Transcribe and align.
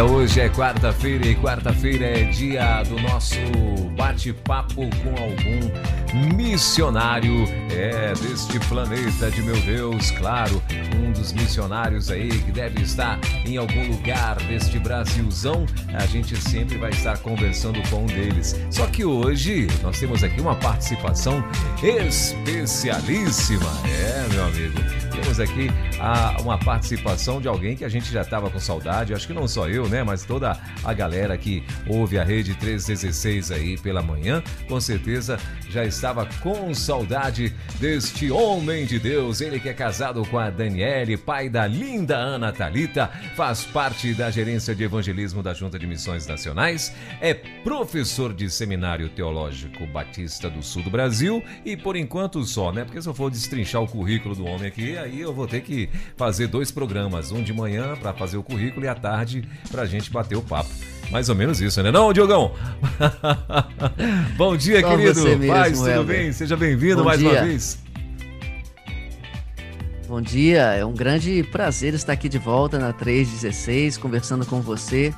Hoje 0.00 0.40
é 0.40 0.48
quarta-feira 0.48 1.26
e 1.26 1.34
quarta-feira 1.36 2.06
é 2.06 2.24
dia 2.24 2.82
do 2.84 2.98
nosso 3.02 3.36
bate-papo 3.94 4.88
com 5.02 5.10
algum 5.22 6.34
missionário 6.34 7.44
é 7.70 8.14
deste 8.14 8.58
planeta 8.68 9.30
de 9.30 9.42
meu 9.42 9.54
Deus, 9.60 10.10
claro, 10.12 10.62
um 10.96 11.12
dos 11.12 11.32
missionários 11.32 12.10
aí 12.10 12.30
que 12.30 12.50
deve 12.50 12.80
estar 12.82 13.20
em 13.44 13.58
algum 13.58 13.86
lugar 13.86 14.36
deste 14.46 14.78
Brasilzão. 14.78 15.66
A 15.92 16.06
gente 16.06 16.40
sempre 16.40 16.78
vai 16.78 16.90
estar 16.90 17.18
conversando 17.18 17.80
com 17.90 18.04
um 18.04 18.06
deles. 18.06 18.58
Só 18.70 18.86
que 18.86 19.04
hoje 19.04 19.66
nós 19.82 20.00
temos 20.00 20.24
aqui 20.24 20.40
uma 20.40 20.56
participação 20.56 21.44
especialíssima. 21.82 23.70
É, 23.86 24.26
meu 24.32 24.44
amigo. 24.44 25.01
Temos 25.12 25.38
aqui 25.38 25.68
a, 26.00 26.40
uma 26.40 26.58
participação 26.58 27.40
de 27.40 27.48
alguém 27.48 27.76
que 27.76 27.84
a 27.84 27.88
gente 27.88 28.10
já 28.10 28.22
estava 28.22 28.50
com 28.50 28.58
saudade, 28.58 29.14
acho 29.14 29.26
que 29.26 29.32
não 29.32 29.46
só 29.46 29.68
eu, 29.68 29.88
né, 29.88 30.02
mas 30.02 30.24
toda 30.24 30.58
a 30.82 30.92
galera 30.92 31.36
que 31.36 31.62
ouve 31.86 32.18
a 32.18 32.24
Rede 32.24 32.54
316 32.54 33.50
aí 33.52 33.78
pela 33.78 34.02
manhã, 34.02 34.42
com 34.68 34.80
certeza 34.80 35.38
já 35.68 35.84
estava 35.84 36.26
com 36.42 36.74
saudade 36.74 37.54
deste 37.78 38.30
homem 38.30 38.86
de 38.86 38.98
Deus, 38.98 39.40
ele 39.40 39.60
que 39.60 39.68
é 39.68 39.74
casado 39.74 40.24
com 40.26 40.38
a 40.38 40.50
Daniele, 40.50 41.16
pai 41.16 41.48
da 41.48 41.66
linda 41.66 42.16
Ana 42.16 42.52
Talita, 42.52 43.10
faz 43.36 43.64
parte 43.64 44.14
da 44.14 44.30
gerência 44.30 44.74
de 44.74 44.84
evangelismo 44.84 45.42
da 45.42 45.54
Junta 45.54 45.78
de 45.78 45.86
Missões 45.86 46.26
Nacionais, 46.26 46.92
é 47.20 47.34
professor 47.34 48.32
de 48.34 48.50
Seminário 48.50 49.08
Teológico 49.08 49.86
Batista 49.86 50.48
do 50.50 50.62
Sul 50.62 50.82
do 50.82 50.90
Brasil. 50.90 51.42
E 51.64 51.76
por 51.76 51.96
enquanto 51.96 52.42
só, 52.44 52.72
né? 52.72 52.84
Porque 52.84 53.00
se 53.00 53.08
eu 53.08 53.14
for 53.14 53.30
destrinchar 53.30 53.82
o 53.82 53.88
currículo 53.88 54.34
do 54.34 54.44
homem 54.46 54.68
aqui, 54.68 54.96
aí 55.02 55.20
eu 55.20 55.32
vou 55.32 55.46
ter 55.46 55.60
que 55.60 55.88
fazer 56.16 56.46
dois 56.46 56.70
programas, 56.70 57.32
um 57.32 57.42
de 57.42 57.52
manhã 57.52 57.96
para 57.96 58.12
fazer 58.12 58.36
o 58.36 58.42
currículo 58.42 58.86
e 58.86 58.88
à 58.88 58.94
tarde 58.94 59.46
para 59.70 59.82
a 59.82 59.86
gente 59.86 60.10
bater 60.10 60.36
o 60.36 60.42
papo. 60.42 60.70
Mais 61.10 61.28
ou 61.28 61.34
menos 61.34 61.60
isso, 61.60 61.82
né? 61.82 61.90
Não, 61.90 62.12
Diogão? 62.12 62.52
Bom 64.36 64.56
dia, 64.56 64.80
Só 64.80 64.88
querido. 64.88 65.22
Mesmo, 65.24 65.46
Paz, 65.46 65.78
tudo 65.78 65.90
Helder. 65.90 66.16
bem? 66.16 66.32
Seja 66.32 66.56
bem-vindo 66.56 67.04
mais 67.04 67.18
dia. 67.18 67.30
uma 67.30 67.42
vez. 67.42 67.78
Bom 70.08 70.20
dia, 70.20 70.62
é 70.74 70.84
um 70.84 70.92
grande 70.92 71.42
prazer 71.42 71.94
estar 71.94 72.12
aqui 72.12 72.28
de 72.28 72.38
volta 72.38 72.78
na 72.78 72.92
316, 72.92 73.96
conversando 73.96 74.44
com 74.44 74.60
você 74.60 75.12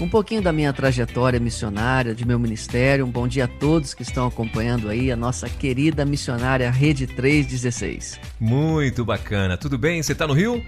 um 0.00 0.08
pouquinho 0.08 0.42
da 0.42 0.52
minha 0.52 0.72
trajetória 0.72 1.38
missionária, 1.38 2.14
de 2.14 2.26
meu 2.26 2.38
ministério. 2.38 3.04
Um 3.04 3.10
bom 3.10 3.28
dia 3.28 3.44
a 3.44 3.48
todos 3.48 3.94
que 3.94 4.02
estão 4.02 4.26
acompanhando 4.26 4.88
aí 4.88 5.10
a 5.10 5.16
nossa 5.16 5.48
querida 5.48 6.04
missionária 6.04 6.70
Rede 6.70 7.06
316. 7.06 8.20
Muito 8.40 9.04
bacana. 9.04 9.56
Tudo 9.56 9.78
bem? 9.78 10.02
Você 10.02 10.12
está 10.12 10.26
no 10.26 10.34
Rio? 10.34 10.64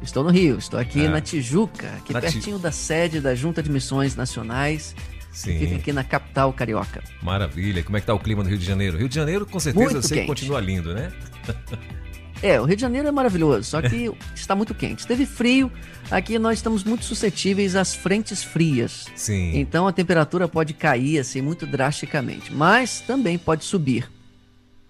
Estou 0.00 0.22
no 0.22 0.30
Rio, 0.30 0.58
estou 0.58 0.78
aqui 0.78 1.06
ah. 1.06 1.10
na 1.10 1.20
Tijuca, 1.20 1.88
aqui 1.96 2.12
na 2.12 2.20
pertinho 2.20 2.56
ti... 2.56 2.62
da 2.62 2.70
sede 2.70 3.20
da 3.20 3.34
Junta 3.34 3.60
de 3.60 3.70
Missões 3.70 4.14
Nacionais. 4.14 4.94
Sim. 5.32 5.58
Fica 5.58 5.76
aqui 5.76 5.92
na 5.92 6.04
capital 6.04 6.52
carioca. 6.52 7.02
Maravilha. 7.22 7.82
Como 7.82 7.96
é 7.96 8.00
que 8.00 8.06
tá 8.06 8.14
o 8.14 8.18
clima 8.18 8.42
no 8.42 8.48
Rio 8.48 8.58
de 8.58 8.64
Janeiro? 8.64 8.96
Rio 8.96 9.08
de 9.08 9.14
Janeiro, 9.14 9.44
com 9.44 9.60
certeza, 9.60 9.92
Muito 9.92 10.06
sempre 10.06 10.26
continua 10.26 10.60
lindo, 10.60 10.94
né? 10.94 11.12
É, 12.42 12.60
o 12.60 12.64
Rio 12.64 12.76
de 12.76 12.82
Janeiro 12.82 13.08
é 13.08 13.10
maravilhoso, 13.10 13.64
só 13.64 13.82
que 13.82 14.10
está 14.34 14.54
muito 14.54 14.74
quente. 14.74 15.06
Teve 15.06 15.26
frio, 15.26 15.70
aqui 16.10 16.38
nós 16.38 16.58
estamos 16.58 16.84
muito 16.84 17.04
suscetíveis 17.04 17.74
às 17.74 17.94
frentes 17.94 18.44
frias. 18.44 19.06
Sim. 19.16 19.58
Então 19.58 19.88
a 19.88 19.92
temperatura 19.92 20.46
pode 20.46 20.72
cair 20.72 21.18
assim 21.18 21.40
muito 21.40 21.66
drasticamente, 21.66 22.52
mas 22.52 23.00
também 23.00 23.36
pode 23.36 23.64
subir. 23.64 24.08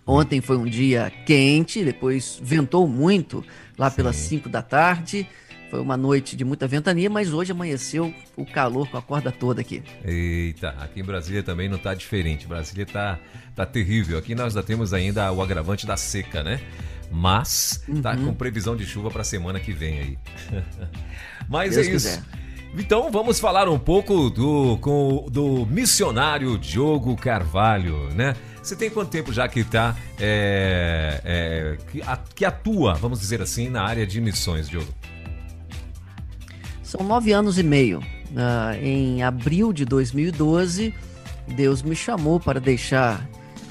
Ontem 0.06 0.40
foi 0.40 0.56
um 0.56 0.64
dia 0.64 1.12
quente, 1.26 1.84
depois 1.84 2.38
ventou 2.42 2.88
muito 2.88 3.44
lá 3.76 3.90
Sim. 3.90 3.96
pelas 3.96 4.16
5 4.16 4.48
da 4.48 4.62
tarde. 4.62 5.26
Foi 5.70 5.80
uma 5.80 5.98
noite 5.98 6.34
de 6.34 6.46
muita 6.46 6.66
ventania, 6.66 7.10
mas 7.10 7.30
hoje 7.30 7.52
amanheceu 7.52 8.14
o 8.34 8.46
calor 8.46 8.88
com 8.88 8.96
a 8.96 9.02
corda 9.02 9.30
toda 9.30 9.60
aqui. 9.60 9.82
Eita, 10.02 10.70
aqui 10.80 11.00
em 11.00 11.04
Brasília 11.04 11.42
também 11.42 11.68
não 11.68 11.76
está 11.76 11.92
diferente. 11.92 12.46
Brasília 12.46 12.84
está 12.84 13.18
tá 13.54 13.66
terrível. 13.66 14.16
Aqui 14.16 14.34
nós 14.34 14.54
já 14.54 14.62
temos 14.62 14.94
ainda 14.94 15.30
o 15.30 15.42
agravante 15.42 15.86
da 15.86 15.96
seca, 15.96 16.42
né? 16.42 16.58
Mas 17.10 17.82
tá 18.02 18.12
uhum. 18.12 18.26
com 18.26 18.34
previsão 18.34 18.76
de 18.76 18.84
chuva 18.84 19.10
para 19.10 19.22
a 19.22 19.24
semana 19.24 19.58
que 19.58 19.72
vem 19.72 19.98
aí. 19.98 20.18
mas 21.48 21.74
Deus 21.74 21.86
é 21.86 21.90
isso. 21.90 22.08
Quiser. 22.08 22.48
Então 22.76 23.10
vamos 23.10 23.40
falar 23.40 23.68
um 23.68 23.78
pouco 23.78 24.28
do, 24.28 24.76
com, 24.80 25.26
do 25.30 25.66
missionário 25.66 26.58
Diogo 26.58 27.16
Carvalho, 27.16 28.08
né? 28.14 28.36
Você 28.62 28.76
tem 28.76 28.90
quanto 28.90 29.08
tempo 29.08 29.32
já 29.32 29.48
que 29.48 29.60
está 29.60 29.96
é, 30.18 31.20
é, 31.24 31.78
que, 31.90 32.02
que 32.34 32.44
atua, 32.44 32.94
vamos 32.94 33.20
dizer 33.20 33.40
assim, 33.40 33.70
na 33.70 33.82
área 33.82 34.06
de 34.06 34.20
missões, 34.20 34.68
Diogo? 34.68 34.92
São 36.82 37.06
nove 37.06 37.32
anos 37.32 37.58
e 37.58 37.62
meio. 37.62 38.00
Uh, 38.00 38.82
em 38.82 39.22
abril 39.22 39.72
de 39.72 39.86
2012, 39.86 40.94
Deus 41.48 41.82
me 41.82 41.96
chamou 41.96 42.38
para 42.38 42.60
deixar 42.60 43.26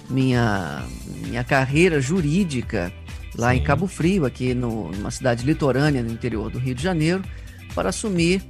minha, 0.10 0.84
minha 1.24 1.44
carreira 1.44 2.02
jurídica 2.02 2.92
lá 3.38 3.52
Sim. 3.52 3.58
em 3.58 3.64
Cabo 3.64 3.88
Frio, 3.88 4.26
aqui 4.26 4.54
no, 4.54 4.92
numa 4.92 5.12
cidade 5.12 5.46
litorânea 5.46 6.02
no 6.02 6.12
interior 6.12 6.50
do 6.50 6.60
Rio 6.60 6.74
de 6.74 6.82
Janeiro, 6.82 7.22
para 7.76 7.90
assumir 7.90 8.42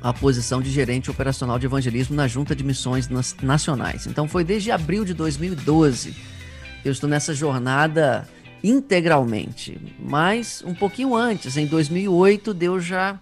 a 0.00 0.12
posição 0.12 0.62
de 0.62 0.70
gerente 0.70 1.10
operacional 1.10 1.58
de 1.58 1.66
evangelismo 1.66 2.14
na 2.14 2.28
Junta 2.28 2.54
de 2.54 2.62
Missões 2.62 3.08
Nacionais. 3.42 4.06
Então 4.06 4.28
foi 4.28 4.44
desde 4.44 4.70
abril 4.70 5.04
de 5.04 5.12
2012 5.12 6.14
que 6.82 6.88
eu 6.88 6.92
estou 6.92 7.10
nessa 7.10 7.34
jornada 7.34 8.28
integralmente. 8.62 9.78
Mas 9.98 10.62
um 10.64 10.74
pouquinho 10.74 11.14
antes, 11.16 11.56
em 11.56 11.66
2008, 11.66 12.54
Deus 12.54 12.84
já 12.84 13.18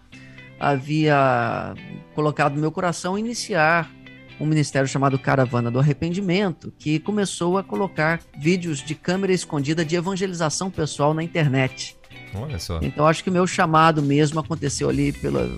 havia 0.59 1.75
colocado 2.15 2.55
no 2.55 2.61
meu 2.61 2.73
coração 2.73 3.19
iniciar 3.19 3.91
um 4.39 4.47
ministério 4.47 4.89
chamado 4.89 5.19
Caravana 5.19 5.71
do 5.71 5.79
Arrependimento, 5.79 6.73
que 6.79 6.99
começou 6.99 7.59
a 7.59 7.63
colocar 7.63 8.21
vídeos 8.39 8.79
de 8.79 8.95
câmera 8.95 9.33
escondida 9.33 9.85
de 9.85 9.97
evangelização 9.97 10.71
pessoal 10.71 11.15
na 11.15 11.23
internet. 11.23 11.97
Olha 12.35 12.59
só. 12.59 12.79
Então 12.83 13.07
acho 13.07 13.25
que 13.25 13.31
o 13.31 13.33
meu 13.33 13.47
chamado 13.47 14.03
mesmo 14.03 14.39
aconteceu 14.39 14.89
ali 14.89 15.13
pela, 15.13 15.57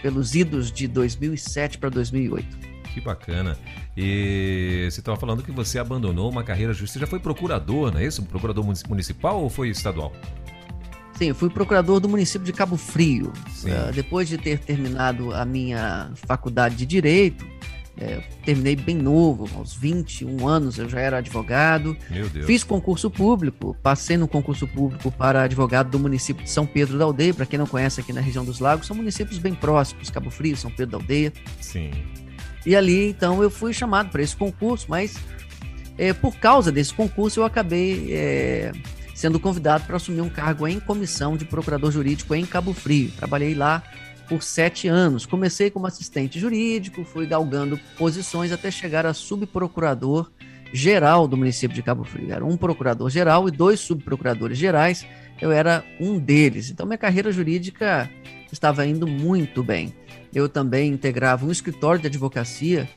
pelos 0.00 0.34
idos 0.34 0.72
de 0.72 0.86
2007 0.88 1.78
para 1.78 1.90
2008. 1.90 2.76
Que 2.94 3.00
bacana. 3.00 3.58
E 3.94 4.88
você 4.90 5.00
estava 5.00 5.18
falando 5.18 5.42
que 5.42 5.52
você 5.52 5.78
abandonou 5.78 6.30
uma 6.30 6.42
carreira 6.42 6.72
justa. 6.72 6.94
Você 6.94 7.00
já 7.00 7.06
foi 7.06 7.18
procurador, 7.18 7.92
não 7.92 8.00
é 8.00 8.06
isso? 8.06 8.22
Procurador 8.22 8.64
municipal 8.88 9.42
ou 9.42 9.50
foi 9.50 9.68
estadual? 9.68 10.12
Sim, 11.14 11.28
eu 11.28 11.34
fui 11.34 11.48
procurador 11.48 11.98
do 11.98 12.08
município 12.08 12.44
de 12.44 12.52
Cabo 12.52 12.76
Frio. 12.76 13.32
Uh, 13.62 13.92
depois 13.94 14.28
de 14.28 14.36
ter 14.36 14.58
terminado 14.58 15.32
a 15.32 15.46
minha 15.46 16.10
faculdade 16.26 16.76
de 16.76 16.84
Direito, 16.84 17.46
é, 17.98 18.22
terminei 18.44 18.76
bem 18.76 18.94
novo, 18.94 19.48
aos 19.56 19.74
21 19.74 20.46
anos 20.46 20.78
eu 20.78 20.88
já 20.88 21.00
era 21.00 21.18
advogado. 21.18 21.96
Meu 22.10 22.28
Deus. 22.28 22.44
Fiz 22.44 22.62
concurso 22.62 23.10
público, 23.10 23.74
passei 23.82 24.18
no 24.18 24.28
concurso 24.28 24.68
público 24.68 25.10
para 25.10 25.42
advogado 25.42 25.90
do 25.90 25.98
município 25.98 26.44
de 26.44 26.50
São 26.50 26.66
Pedro 26.66 26.98
da 26.98 27.04
Aldeia. 27.04 27.32
Para 27.32 27.46
quem 27.46 27.58
não 27.58 27.66
conhece 27.66 28.00
aqui 28.00 28.12
na 28.12 28.20
região 28.20 28.44
dos 28.44 28.60
Lagos, 28.60 28.86
são 28.86 28.94
municípios 28.94 29.38
bem 29.38 29.54
próximos, 29.54 30.10
Cabo 30.10 30.30
Frio, 30.30 30.56
São 30.56 30.70
Pedro 30.70 30.92
da 30.92 30.98
Aldeia. 30.98 31.32
Sim. 31.60 31.90
E 32.66 32.76
ali, 32.76 33.08
então, 33.08 33.42
eu 33.42 33.50
fui 33.50 33.72
chamado 33.72 34.10
para 34.10 34.20
esse 34.20 34.36
concurso, 34.36 34.86
mas 34.88 35.16
é, 35.96 36.12
por 36.12 36.36
causa 36.36 36.70
desse 36.70 36.92
concurso 36.92 37.40
eu 37.40 37.44
acabei 37.44 38.12
é, 38.12 38.72
sendo 39.14 39.40
convidado 39.40 39.84
para 39.84 39.96
assumir 39.96 40.20
um 40.20 40.28
cargo 40.28 40.68
em 40.68 40.78
comissão 40.78 41.36
de 41.36 41.46
procurador 41.46 41.90
jurídico 41.90 42.34
em 42.34 42.44
Cabo 42.44 42.74
Frio. 42.74 43.10
Trabalhei 43.16 43.54
lá 43.54 43.82
por 44.28 44.42
sete 44.42 44.88
anos. 44.88 45.26
Comecei 45.26 45.70
como 45.70 45.86
assistente 45.86 46.38
jurídico, 46.38 47.04
fui 47.04 47.26
galgando 47.26 47.78
posições 47.98 48.52
até 48.52 48.70
chegar 48.70 49.06
a 49.06 49.14
subprocurador 49.14 50.30
geral 50.72 51.26
do 51.28 51.36
município 51.36 51.74
de 51.74 51.82
Cabo 51.82 52.04
Frio. 52.04 52.32
Era 52.32 52.44
um 52.44 52.56
procurador 52.56 53.08
geral 53.10 53.48
e 53.48 53.50
dois 53.50 53.80
subprocuradores 53.80 54.58
gerais. 54.58 55.06
Eu 55.40 55.52
era 55.52 55.84
um 56.00 56.18
deles. 56.18 56.70
Então 56.70 56.86
minha 56.86 56.98
carreira 56.98 57.30
jurídica 57.30 58.10
estava 58.52 58.86
indo 58.86 59.06
muito 59.06 59.62
bem. 59.62 59.94
Eu 60.34 60.48
também 60.48 60.90
integrava 60.92 61.46
um 61.46 61.50
escritório 61.50 62.00
de 62.00 62.06
advocacia 62.08 62.88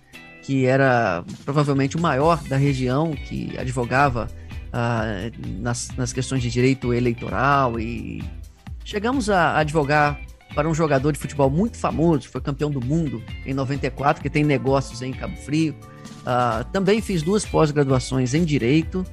que 0.41 0.65
era 0.65 1.23
provavelmente 1.45 1.95
o 1.95 2.01
maior 2.01 2.41
da 2.45 2.57
região, 2.57 3.11
que 3.11 3.55
advogava 3.57 4.29
ah, 4.73 5.29
nas, 5.59 5.89
nas 5.95 6.13
questões 6.13 6.41
de 6.41 6.49
direito 6.49 6.93
eleitoral 6.93 7.79
e 7.79 8.23
chegamos 8.83 9.29
a 9.29 9.59
advogar 9.59 10.19
para 10.53 10.67
um 10.67 10.73
jogador 10.73 11.11
de 11.11 11.19
futebol 11.19 11.49
muito 11.49 11.77
famoso, 11.77 12.27
foi 12.29 12.41
campeão 12.41 12.71
do 12.71 12.83
mundo 12.83 13.23
em 13.45 13.53
94, 13.53 14.21
que 14.21 14.29
tem 14.29 14.43
negócios 14.43 15.01
em 15.01 15.11
Cabo 15.11 15.35
Frio. 15.37 15.75
Uh, 16.21 16.63
também 16.71 17.01
fiz 17.01 17.21
duas 17.21 17.45
pós-graduações 17.45 18.33
em 18.33 18.43
Direito 18.43 19.05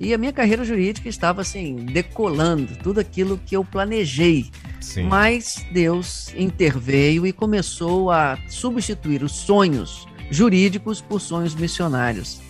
e 0.00 0.14
a 0.14 0.18
minha 0.18 0.32
carreira 0.32 0.64
jurídica 0.64 1.08
estava 1.08 1.40
assim, 1.40 1.74
decolando, 1.76 2.76
tudo 2.76 3.00
aquilo 3.00 3.38
que 3.44 3.56
eu 3.56 3.64
planejei. 3.64 4.50
Sim. 4.80 5.04
Mas 5.04 5.66
Deus 5.72 6.32
interveio 6.36 7.26
e 7.26 7.32
começou 7.32 8.10
a 8.10 8.38
substituir 8.48 9.24
os 9.24 9.32
sonhos 9.32 10.06
jurídicos 10.30 11.00
por 11.00 11.20
sonhos 11.20 11.54
missionários. 11.54 12.40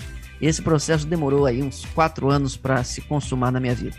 Esse 0.40 0.60
processo 0.60 1.06
demorou 1.06 1.46
aí 1.46 1.62
uns 1.62 1.84
quatro 1.94 2.30
anos 2.30 2.56
para 2.56 2.84
se 2.84 3.00
consumar 3.00 3.50
na 3.50 3.58
minha 3.58 3.75
vida. 3.75 3.96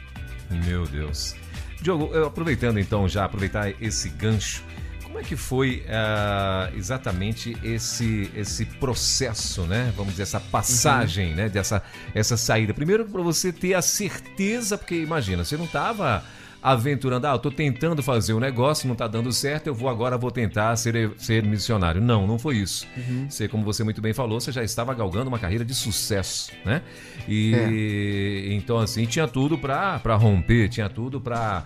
Meu 0.65 0.85
Deus. 0.85 1.35
Diogo, 1.81 2.17
aproveitando 2.25 2.79
então 2.79 3.07
já, 3.07 3.25
aproveitar 3.25 3.73
esse 3.81 4.09
gancho, 4.09 4.63
como 5.03 5.17
é 5.17 5.23
que 5.23 5.35
foi 5.35 5.83
uh, 5.87 6.77
exatamente 6.77 7.57
esse 7.63 8.29
esse 8.35 8.65
processo, 8.65 9.63
né? 9.63 9.91
Vamos 9.95 10.11
dizer, 10.11 10.23
essa 10.23 10.39
passagem, 10.39 11.31
uhum. 11.31 11.35
né? 11.35 11.49
Dessa 11.49 11.81
essa 12.13 12.37
saída. 12.37 12.73
Primeiro 12.73 13.05
para 13.05 13.21
você 13.21 13.51
ter 13.51 13.73
a 13.73 13.81
certeza, 13.81 14.77
porque 14.77 14.95
imagina, 14.95 15.43
você 15.43 15.57
não 15.57 15.65
estava 15.65 16.23
aventurando, 16.61 17.25
ah, 17.27 17.31
eu 17.31 17.39
tô 17.39 17.49
tentando 17.49 18.03
fazer 18.03 18.33
um 18.33 18.39
negócio, 18.39 18.87
não 18.87 18.95
tá 18.95 19.07
dando 19.07 19.31
certo, 19.31 19.67
eu 19.67 19.73
vou 19.73 19.89
agora 19.89 20.17
vou 20.17 20.31
tentar 20.31 20.75
ser, 20.75 21.11
ser 21.17 21.43
missionário. 21.43 22.01
Não, 22.01 22.27
não 22.27 22.37
foi 22.37 22.57
isso. 22.57 22.85
Uhum. 22.97 23.27
Você, 23.29 23.47
como 23.47 23.63
você 23.63 23.83
muito 23.83 24.01
bem 24.01 24.13
falou, 24.13 24.39
você 24.39 24.51
já 24.51 24.63
estava 24.63 24.93
galgando 24.93 25.29
uma 25.29 25.39
carreira 25.39 25.63
de 25.63 25.73
sucesso, 25.73 26.51
né? 26.65 26.81
E 27.27 27.53
é. 27.53 28.53
então 28.53 28.77
assim, 28.77 29.05
tinha 29.05 29.27
tudo 29.27 29.57
para 29.57 30.15
romper, 30.15 30.67
tinha 30.67 30.89
tudo 30.89 31.21
para 31.21 31.65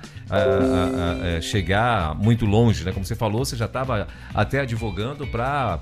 é, 1.23 1.41
chegar 1.41 2.15
muito 2.15 2.45
longe, 2.45 2.83
né? 2.83 2.91
Como 2.91 3.05
você 3.05 3.15
falou, 3.15 3.43
você 3.43 3.55
já 3.55 3.65
estava 3.65 4.07
até 4.33 4.61
advogando 4.61 5.25
para 5.25 5.79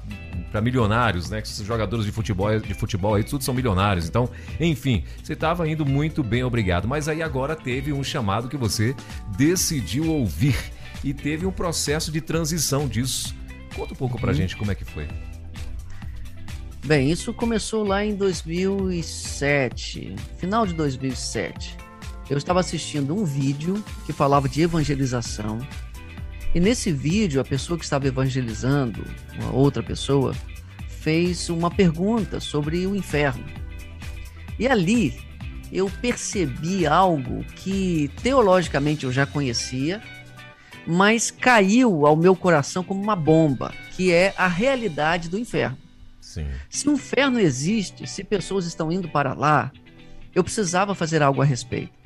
para 0.51 0.61
milionários, 0.61 1.29
né? 1.29 1.41
Que 1.41 1.47
esses 1.47 1.65
jogadores 1.65 2.05
de 2.05 2.11
futebol, 2.11 2.59
de 2.59 2.73
futebol 2.73 3.15
aí, 3.15 3.23
tudo 3.23 3.43
são 3.43 3.53
milionários. 3.53 4.07
Então, 4.07 4.29
enfim, 4.59 5.03
você 5.23 5.33
estava 5.33 5.67
indo 5.67 5.85
muito 5.85 6.21
bem, 6.21 6.43
obrigado. 6.43 6.87
Mas 6.87 7.07
aí 7.07 7.23
agora 7.23 7.55
teve 7.55 7.93
um 7.93 8.03
chamado 8.03 8.49
que 8.49 8.57
você 8.57 8.93
decidiu 9.35 10.07
ouvir 10.07 10.55
e 11.03 11.13
teve 11.13 11.45
um 11.45 11.51
processo 11.51 12.11
de 12.11 12.21
transição 12.21 12.87
disso. 12.87 13.35
Conta 13.75 13.93
um 13.93 13.97
pouco 13.97 14.19
pra 14.19 14.29
uhum. 14.29 14.35
gente 14.35 14.57
como 14.57 14.71
é 14.71 14.75
que 14.75 14.85
foi. 14.85 15.07
Bem, 16.85 17.11
isso 17.11 17.33
começou 17.33 17.83
lá 17.83 18.03
em 18.03 18.15
2007, 18.15 20.15
final 20.37 20.65
de 20.65 20.73
2007. 20.73 21.77
Eu 22.29 22.37
estava 22.37 22.59
assistindo 22.59 23.15
um 23.15 23.23
vídeo 23.23 23.83
que 24.05 24.13
falava 24.13 24.49
de 24.49 24.61
evangelização 24.61 25.59
e 26.53 26.59
nesse 26.59 26.91
vídeo, 26.91 27.39
a 27.39 27.45
pessoa 27.45 27.77
que 27.77 27.85
estava 27.85 28.07
evangelizando, 28.07 29.05
uma 29.39 29.53
outra 29.53 29.81
pessoa, 29.81 30.35
fez 30.87 31.49
uma 31.49 31.71
pergunta 31.71 32.41
sobre 32.41 32.85
o 32.85 32.95
inferno. 32.95 33.45
E 34.59 34.67
ali 34.67 35.17
eu 35.71 35.89
percebi 36.01 36.85
algo 36.85 37.43
que 37.55 38.11
teologicamente 38.21 39.05
eu 39.05 39.11
já 39.11 39.25
conhecia, 39.25 40.01
mas 40.85 41.31
caiu 41.31 42.05
ao 42.05 42.15
meu 42.15 42.35
coração 42.35 42.83
como 42.83 43.01
uma 43.01 43.15
bomba, 43.15 43.73
que 43.91 44.11
é 44.11 44.33
a 44.37 44.47
realidade 44.47 45.29
do 45.29 45.37
inferno. 45.37 45.77
Sim. 46.19 46.47
Se 46.69 46.87
o 46.87 46.93
inferno 46.93 47.39
existe, 47.39 48.07
se 48.07 48.23
pessoas 48.23 48.65
estão 48.65 48.91
indo 48.91 49.07
para 49.07 49.33
lá, 49.33 49.71
eu 50.33 50.43
precisava 50.43 50.95
fazer 50.95 51.21
algo 51.21 51.41
a 51.41 51.45
respeito. 51.45 52.01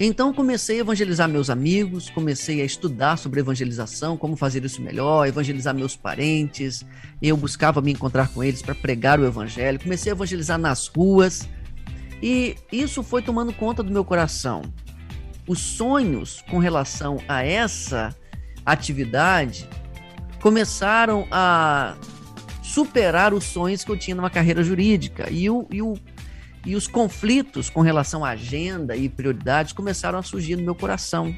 Então 0.00 0.32
comecei 0.32 0.76
a 0.76 0.80
evangelizar 0.80 1.28
meus 1.28 1.50
amigos, 1.50 2.08
comecei 2.08 2.62
a 2.62 2.64
estudar 2.64 3.16
sobre 3.16 3.40
evangelização, 3.40 4.16
como 4.16 4.36
fazer 4.36 4.64
isso 4.64 4.80
melhor, 4.80 5.26
evangelizar 5.26 5.74
meus 5.74 5.96
parentes. 5.96 6.84
Eu 7.20 7.36
buscava 7.36 7.80
me 7.80 7.90
encontrar 7.90 8.28
com 8.28 8.44
eles 8.44 8.62
para 8.62 8.76
pregar 8.76 9.18
o 9.18 9.26
evangelho. 9.26 9.80
Comecei 9.80 10.12
a 10.12 10.14
evangelizar 10.14 10.56
nas 10.56 10.86
ruas. 10.86 11.48
E 12.22 12.56
isso 12.70 13.02
foi 13.02 13.22
tomando 13.22 13.52
conta 13.52 13.82
do 13.82 13.92
meu 13.92 14.04
coração. 14.04 14.62
Os 15.46 15.60
sonhos 15.60 16.42
com 16.50 16.58
relação 16.58 17.18
a 17.28 17.44
essa 17.44 18.14
atividade 18.66 19.68
começaram 20.40 21.26
a 21.30 21.94
superar 22.62 23.32
os 23.32 23.44
sonhos 23.44 23.84
que 23.84 23.90
eu 23.90 23.96
tinha 23.96 24.14
numa 24.14 24.30
carreira 24.30 24.62
jurídica. 24.62 25.30
E 25.30 25.48
o, 25.48 25.66
e 25.70 25.80
o 25.80 25.94
e 26.68 26.76
os 26.76 26.86
conflitos 26.86 27.70
com 27.70 27.80
relação 27.80 28.24
à 28.24 28.30
agenda 28.30 28.94
e 28.94 29.08
prioridades 29.08 29.72
começaram 29.72 30.18
a 30.18 30.22
surgir 30.22 30.56
no 30.56 30.62
meu 30.62 30.74
coração. 30.74 31.34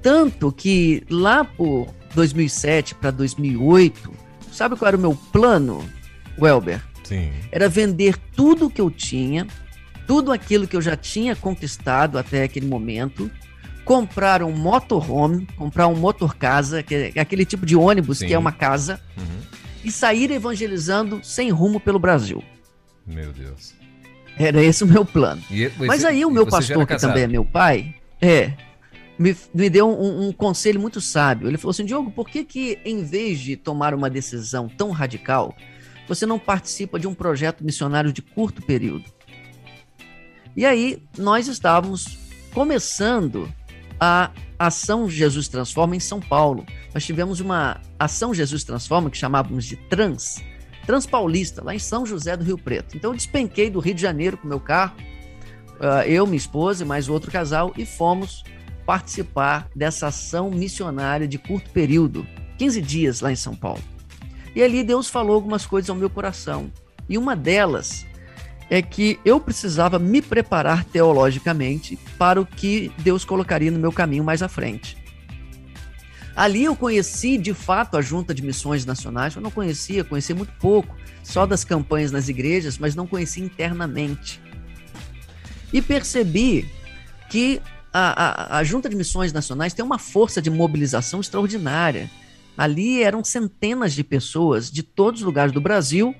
Tanto 0.00 0.52
que 0.52 1.04
lá 1.10 1.44
por 1.44 1.88
2007 2.14 2.94
para 2.94 3.10
2008, 3.10 4.12
sabe 4.52 4.76
qual 4.76 4.88
era 4.88 4.96
o 4.96 5.00
meu 5.00 5.14
plano, 5.32 5.84
Welber? 6.38 6.80
Sim. 7.02 7.32
Era 7.50 7.68
vender 7.68 8.16
tudo 8.36 8.70
que 8.70 8.80
eu 8.80 8.90
tinha, 8.90 9.46
tudo 10.10 10.32
aquilo 10.32 10.66
que 10.66 10.74
eu 10.74 10.82
já 10.82 10.96
tinha 10.96 11.36
conquistado 11.36 12.18
até 12.18 12.42
aquele 12.42 12.66
momento, 12.66 13.30
comprar 13.84 14.42
um 14.42 14.50
motorhome, 14.50 15.46
comprar 15.56 15.86
um 15.86 15.94
motor 15.94 16.34
casa, 16.34 16.82
que 16.82 17.12
é 17.14 17.20
aquele 17.20 17.44
tipo 17.44 17.64
de 17.64 17.76
ônibus 17.76 18.18
Sim. 18.18 18.26
que 18.26 18.34
é 18.34 18.38
uma 18.38 18.50
casa, 18.50 19.00
uhum. 19.16 19.40
e 19.84 19.92
sair 19.92 20.32
evangelizando 20.32 21.20
sem 21.22 21.50
rumo 21.50 21.78
pelo 21.78 22.00
Brasil. 22.00 22.42
Meu 23.06 23.32
Deus. 23.32 23.72
Era 24.36 24.60
esse 24.60 24.82
o 24.82 24.86
meu 24.88 25.04
plano. 25.04 25.40
E, 25.48 25.70
Mas 25.78 26.04
aí 26.04 26.24
o 26.24 26.30
meu 26.30 26.44
pastor, 26.44 26.84
que 26.88 26.96
também 26.98 27.22
é 27.22 27.28
meu 27.28 27.44
pai, 27.44 27.94
é, 28.20 28.54
me, 29.16 29.36
me 29.54 29.70
deu 29.70 29.88
um, 29.88 30.26
um, 30.26 30.32
conselho 30.32 30.80
muito 30.80 31.00
sábio. 31.00 31.46
Ele 31.46 31.56
falou 31.56 31.70
assim: 31.70 31.84
Diogo, 31.84 32.10
por 32.10 32.28
que, 32.28 32.42
que 32.42 32.80
em 32.84 33.04
vez 33.04 33.38
de 33.38 33.56
tomar 33.56 33.94
uma 33.94 34.10
decisão 34.10 34.68
tão 34.68 34.90
radical, 34.90 35.54
você 36.08 36.26
não 36.26 36.36
participa 36.36 36.98
de 36.98 37.06
um 37.06 37.14
projeto 37.14 37.62
missionário 37.62 38.12
de 38.12 38.20
curto 38.20 38.60
período? 38.60 39.04
E 40.60 40.66
aí 40.66 41.02
nós 41.16 41.48
estávamos 41.48 42.18
começando 42.52 43.50
a 43.98 44.30
Ação 44.58 45.08
Jesus 45.08 45.48
Transforma 45.48 45.96
em 45.96 46.00
São 46.00 46.20
Paulo. 46.20 46.66
Nós 46.92 47.02
tivemos 47.02 47.40
uma 47.40 47.80
Ação 47.98 48.34
Jesus 48.34 48.62
Transforma 48.62 49.08
que 49.08 49.16
chamávamos 49.16 49.64
de 49.64 49.76
Trans, 49.76 50.44
Transpaulista, 50.84 51.64
lá 51.64 51.74
em 51.74 51.78
São 51.78 52.04
José 52.04 52.36
do 52.36 52.44
Rio 52.44 52.58
Preto. 52.58 52.94
Então 52.94 53.12
eu 53.12 53.16
despenquei 53.16 53.70
do 53.70 53.80
Rio 53.80 53.94
de 53.94 54.02
Janeiro 54.02 54.36
com 54.36 54.46
meu 54.46 54.60
carro, 54.60 54.96
uh, 55.78 56.06
eu, 56.06 56.26
minha 56.26 56.36
esposa 56.36 56.84
e 56.84 56.86
mais 56.86 57.08
outro 57.08 57.32
casal, 57.32 57.72
e 57.74 57.86
fomos 57.86 58.44
participar 58.84 59.66
dessa 59.74 60.08
ação 60.08 60.50
missionária 60.50 61.26
de 61.26 61.38
curto 61.38 61.70
período, 61.70 62.26
15 62.58 62.82
dias 62.82 63.20
lá 63.22 63.32
em 63.32 63.36
São 63.36 63.56
Paulo. 63.56 63.82
E 64.54 64.62
ali 64.62 64.84
Deus 64.84 65.08
falou 65.08 65.36
algumas 65.36 65.64
coisas 65.64 65.88
ao 65.88 65.96
meu 65.96 66.10
coração. 66.10 66.70
E 67.08 67.16
uma 67.16 67.34
delas 67.34 68.04
é 68.70 68.80
que 68.80 69.18
eu 69.24 69.40
precisava 69.40 69.98
me 69.98 70.22
preparar 70.22 70.84
teologicamente 70.84 71.98
para 72.16 72.40
o 72.40 72.46
que 72.46 72.92
Deus 72.98 73.24
colocaria 73.24 73.70
no 73.70 73.80
meu 73.80 73.90
caminho 73.90 74.22
mais 74.22 74.42
à 74.42 74.48
frente. 74.48 74.96
Ali 76.36 76.62
eu 76.62 76.76
conheci 76.76 77.36
de 77.36 77.52
fato 77.52 77.96
a 77.96 78.00
Junta 78.00 78.32
de 78.32 78.42
Missões 78.42 78.86
Nacionais, 78.86 79.34
eu 79.34 79.42
não 79.42 79.50
conhecia, 79.50 80.04
conhecia 80.04 80.36
muito 80.36 80.52
pouco, 80.60 80.96
só 81.24 81.44
das 81.44 81.64
campanhas 81.64 82.12
nas 82.12 82.28
igrejas, 82.28 82.78
mas 82.78 82.94
não 82.94 83.08
conhecia 83.08 83.44
internamente. 83.44 84.40
E 85.72 85.82
percebi 85.82 86.70
que 87.28 87.60
a, 87.92 88.54
a, 88.54 88.58
a 88.58 88.64
Junta 88.64 88.88
de 88.88 88.94
Missões 88.94 89.32
Nacionais 89.32 89.74
tem 89.74 89.84
uma 89.84 89.98
força 89.98 90.40
de 90.40 90.48
mobilização 90.48 91.20
extraordinária. 91.20 92.08
Ali 92.56 93.02
eram 93.02 93.24
centenas 93.24 93.92
de 93.92 94.04
pessoas 94.04 94.70
de 94.70 94.84
todos 94.84 95.20
os 95.20 95.26
lugares 95.26 95.52
do 95.52 95.60
Brasil 95.60 96.14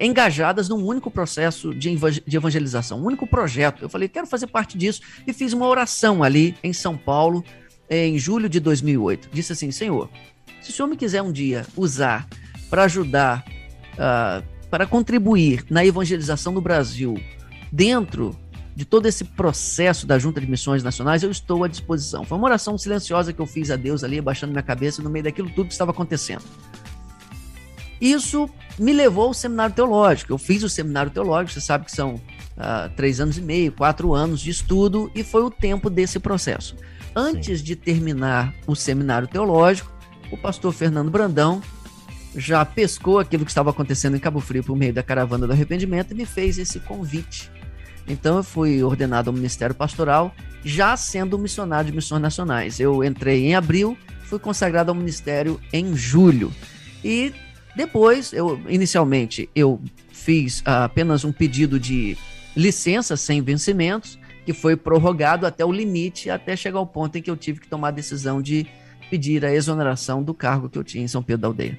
engajadas 0.00 0.68
num 0.68 0.84
único 0.84 1.10
processo 1.10 1.74
de 1.74 1.96
evangelização, 2.26 3.00
um 3.00 3.04
único 3.04 3.26
projeto. 3.26 3.82
Eu 3.82 3.88
falei, 3.88 4.08
quero 4.08 4.26
fazer 4.26 4.46
parte 4.46 4.78
disso 4.78 5.02
e 5.26 5.32
fiz 5.32 5.52
uma 5.52 5.66
oração 5.66 6.22
ali 6.22 6.56
em 6.62 6.72
São 6.72 6.96
Paulo 6.96 7.44
em 7.88 8.18
julho 8.18 8.48
de 8.48 8.60
2008. 8.60 9.28
Disse 9.32 9.52
assim: 9.52 9.70
Senhor, 9.70 10.08
se 10.62 10.70
o 10.70 10.72
senhor 10.72 10.88
me 10.88 10.96
quiser 10.96 11.22
um 11.22 11.32
dia 11.32 11.66
usar 11.76 12.26
para 12.70 12.84
ajudar, 12.84 13.44
uh, 13.94 14.44
para 14.70 14.86
contribuir 14.86 15.64
na 15.70 15.84
evangelização 15.84 16.54
do 16.54 16.60
Brasil, 16.60 17.20
dentro 17.70 18.36
de 18.74 18.84
todo 18.84 19.06
esse 19.06 19.24
processo 19.24 20.06
da 20.06 20.18
Junta 20.18 20.40
de 20.40 20.50
Missões 20.50 20.82
Nacionais, 20.82 21.22
eu 21.22 21.30
estou 21.30 21.62
à 21.62 21.68
disposição. 21.68 22.24
Foi 22.24 22.36
uma 22.36 22.46
oração 22.46 22.76
silenciosa 22.76 23.32
que 23.32 23.40
eu 23.40 23.46
fiz 23.46 23.70
a 23.70 23.76
Deus 23.76 24.02
ali, 24.02 24.18
abaixando 24.18 24.50
minha 24.50 24.62
cabeça 24.62 25.00
no 25.00 25.08
meio 25.08 25.22
daquilo 25.22 25.48
tudo 25.50 25.66
que 25.66 25.72
estava 25.72 25.92
acontecendo. 25.92 26.42
Isso 28.04 28.50
me 28.78 28.92
levou 28.92 29.28
ao 29.28 29.34
seminário 29.34 29.74
teológico. 29.74 30.30
Eu 30.30 30.36
fiz 30.36 30.62
o 30.62 30.68
seminário 30.68 31.10
teológico, 31.10 31.54
você 31.54 31.60
sabe 31.62 31.86
que 31.86 31.90
são 31.90 32.16
uh, 32.16 32.90
três 32.94 33.18
anos 33.18 33.38
e 33.38 33.40
meio, 33.40 33.72
quatro 33.72 34.12
anos 34.12 34.42
de 34.42 34.50
estudo, 34.50 35.10
e 35.14 35.24
foi 35.24 35.42
o 35.42 35.50
tempo 35.50 35.88
desse 35.88 36.18
processo. 36.18 36.76
Antes 37.16 37.60
Sim. 37.60 37.64
de 37.64 37.74
terminar 37.74 38.52
o 38.66 38.74
seminário 38.74 39.26
teológico, 39.26 39.90
o 40.30 40.36
pastor 40.36 40.70
Fernando 40.74 41.10
Brandão 41.10 41.62
já 42.36 42.62
pescou 42.62 43.18
aquilo 43.18 43.42
que 43.46 43.50
estava 43.50 43.70
acontecendo 43.70 44.18
em 44.18 44.20
Cabo 44.20 44.38
Frio 44.38 44.62
por 44.62 44.76
meio 44.76 44.92
da 44.92 45.02
caravana 45.02 45.46
do 45.46 45.54
arrependimento 45.54 46.10
e 46.10 46.14
me 46.14 46.26
fez 46.26 46.58
esse 46.58 46.80
convite. 46.80 47.50
Então 48.06 48.36
eu 48.36 48.42
fui 48.42 48.82
ordenado 48.82 49.30
ao 49.30 49.34
ministério 49.34 49.74
pastoral, 49.74 50.34
já 50.62 50.94
sendo 50.94 51.38
missionário 51.38 51.90
de 51.90 51.96
missões 51.96 52.20
nacionais. 52.20 52.78
Eu 52.78 53.02
entrei 53.02 53.46
em 53.46 53.54
abril, 53.54 53.96
fui 54.24 54.38
consagrado 54.38 54.90
ao 54.90 54.94
ministério 54.94 55.58
em 55.72 55.96
julho. 55.96 56.52
E 57.02 57.32
depois, 57.76 58.32
eu 58.32 58.60
inicialmente 58.68 59.48
eu 59.54 59.80
fiz 60.12 60.60
uh, 60.60 60.84
apenas 60.84 61.24
um 61.24 61.32
pedido 61.32 61.78
de 61.78 62.16
licença 62.56 63.16
sem 63.16 63.42
vencimentos 63.42 64.18
que 64.44 64.52
foi 64.52 64.76
prorrogado 64.76 65.46
até 65.46 65.64
o 65.64 65.72
limite, 65.72 66.30
até 66.30 66.54
chegar 66.54 66.78
ao 66.78 66.86
ponto 66.86 67.16
em 67.16 67.22
que 67.22 67.30
eu 67.30 67.36
tive 67.36 67.60
que 67.60 67.68
tomar 67.68 67.88
a 67.88 67.92
decisão 67.92 68.42
de 68.42 68.66
pedir 69.10 69.44
a 69.44 69.52
exoneração 69.52 70.22
do 70.22 70.34
cargo 70.34 70.68
que 70.68 70.78
eu 70.78 70.84
tinha 70.84 71.04
em 71.04 71.08
São 71.08 71.22
Pedro 71.22 71.42
da 71.42 71.48
Aldeia. 71.48 71.78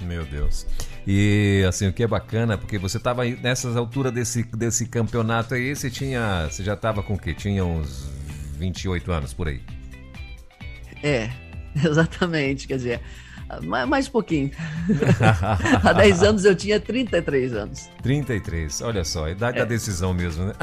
Meu 0.00 0.24
Deus. 0.24 0.66
E 1.06 1.64
assim, 1.68 1.88
o 1.88 1.92
que 1.92 2.02
é 2.02 2.06
bacana, 2.06 2.58
porque 2.58 2.78
você 2.78 2.96
estava 2.96 3.24
nessas 3.24 3.76
alturas 3.76 4.12
desse, 4.12 4.42
desse 4.42 4.86
campeonato 4.86 5.54
aí, 5.54 5.74
você 5.74 5.90
tinha. 5.90 6.48
Você 6.50 6.62
já 6.62 6.74
estava 6.74 7.02
com 7.02 7.14
o 7.14 7.18
quê? 7.18 7.34
Tinha 7.34 7.64
uns 7.64 8.08
28 8.58 9.12
anos 9.12 9.32
por 9.32 9.48
aí. 9.48 9.60
É, 11.02 11.30
exatamente. 11.84 12.66
Quer 12.66 12.76
dizer, 12.76 13.00
mais, 13.60 14.08
um 14.08 14.10
pouquinho. 14.10 14.50
Há 15.82 15.92
10 15.92 16.22
anos 16.22 16.44
eu 16.44 16.54
tinha 16.54 16.80
33 16.80 17.54
anos. 17.54 17.90
33, 18.02 18.80
olha 18.82 19.04
só, 19.04 19.28
idade 19.28 19.58
é. 19.58 19.60
da 19.60 19.66
decisão 19.66 20.14
mesmo, 20.14 20.46
né? 20.46 20.54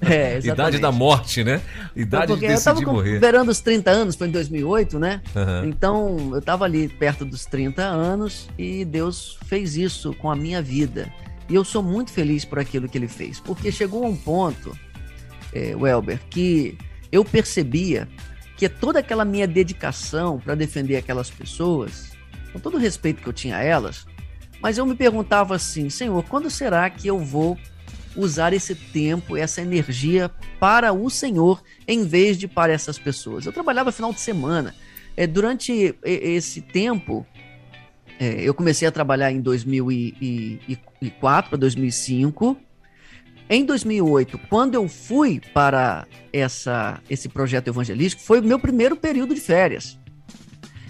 É, 0.00 0.36
exatamente. 0.38 0.48
Idade 0.48 0.78
da 0.78 0.92
morte, 0.92 1.44
né? 1.44 1.60
Idade 1.94 2.34
de 2.34 2.40
decidir 2.40 2.82
eu 2.82 2.92
morrer. 2.92 3.14
Esperando 3.14 3.48
os 3.50 3.60
30 3.60 3.90
anos, 3.90 4.16
foi 4.16 4.28
em 4.28 4.30
2008, 4.30 4.98
né? 4.98 5.20
Uhum. 5.34 5.68
Então 5.68 6.28
eu 6.32 6.38
estava 6.38 6.64
ali 6.64 6.88
perto 6.88 7.24
dos 7.24 7.46
30 7.46 7.82
anos 7.82 8.48
e 8.58 8.84
Deus 8.84 9.38
fez 9.46 9.76
isso 9.76 10.12
com 10.14 10.30
a 10.30 10.36
minha 10.36 10.60
vida. 10.60 11.08
E 11.48 11.54
eu 11.54 11.64
sou 11.64 11.82
muito 11.82 12.10
feliz 12.10 12.44
por 12.44 12.58
aquilo 12.58 12.88
que 12.88 12.96
ele 12.98 13.08
fez, 13.08 13.40
porque 13.40 13.70
chegou 13.70 14.06
um 14.06 14.16
ponto, 14.16 14.76
é, 15.52 15.74
Welber, 15.76 16.18
que 16.30 16.76
eu 17.10 17.24
percebia 17.24 18.08
que 18.62 18.68
toda 18.68 19.00
aquela 19.00 19.24
minha 19.24 19.44
dedicação 19.44 20.38
para 20.38 20.54
defender 20.54 20.96
aquelas 20.96 21.28
pessoas, 21.28 22.12
com 22.52 22.60
todo 22.60 22.76
o 22.76 22.78
respeito 22.78 23.20
que 23.20 23.28
eu 23.28 23.32
tinha 23.32 23.56
a 23.56 23.64
elas, 23.64 24.06
mas 24.60 24.78
eu 24.78 24.86
me 24.86 24.94
perguntava 24.94 25.56
assim, 25.56 25.90
Senhor, 25.90 26.24
quando 26.28 26.48
será 26.48 26.88
que 26.88 27.08
eu 27.08 27.18
vou 27.18 27.58
usar 28.14 28.52
esse 28.52 28.76
tempo, 28.76 29.36
essa 29.36 29.60
energia 29.60 30.30
para 30.60 30.92
o 30.92 31.10
Senhor 31.10 31.60
em 31.88 32.04
vez 32.04 32.38
de 32.38 32.46
para 32.46 32.72
essas 32.72 33.00
pessoas? 33.00 33.44
Eu 33.44 33.52
trabalhava 33.52 33.90
final 33.90 34.12
de 34.12 34.20
semana. 34.20 34.72
É, 35.16 35.26
durante 35.26 35.96
esse 36.04 36.62
tempo, 36.62 37.26
é, 38.20 38.42
eu 38.42 38.54
comecei 38.54 38.86
a 38.86 38.92
trabalhar 38.92 39.32
em 39.32 39.40
2004 39.40 41.50
para 41.50 41.58
2005 41.58 42.56
em 43.54 43.66
2008, 43.66 44.40
quando 44.48 44.76
eu 44.76 44.88
fui 44.88 45.38
para 45.52 46.06
essa, 46.32 46.98
esse 47.10 47.28
projeto 47.28 47.68
evangelístico, 47.68 48.22
foi 48.22 48.40
o 48.40 48.42
meu 48.42 48.58
primeiro 48.58 48.96
período 48.96 49.34
de 49.34 49.42
férias. 49.42 49.98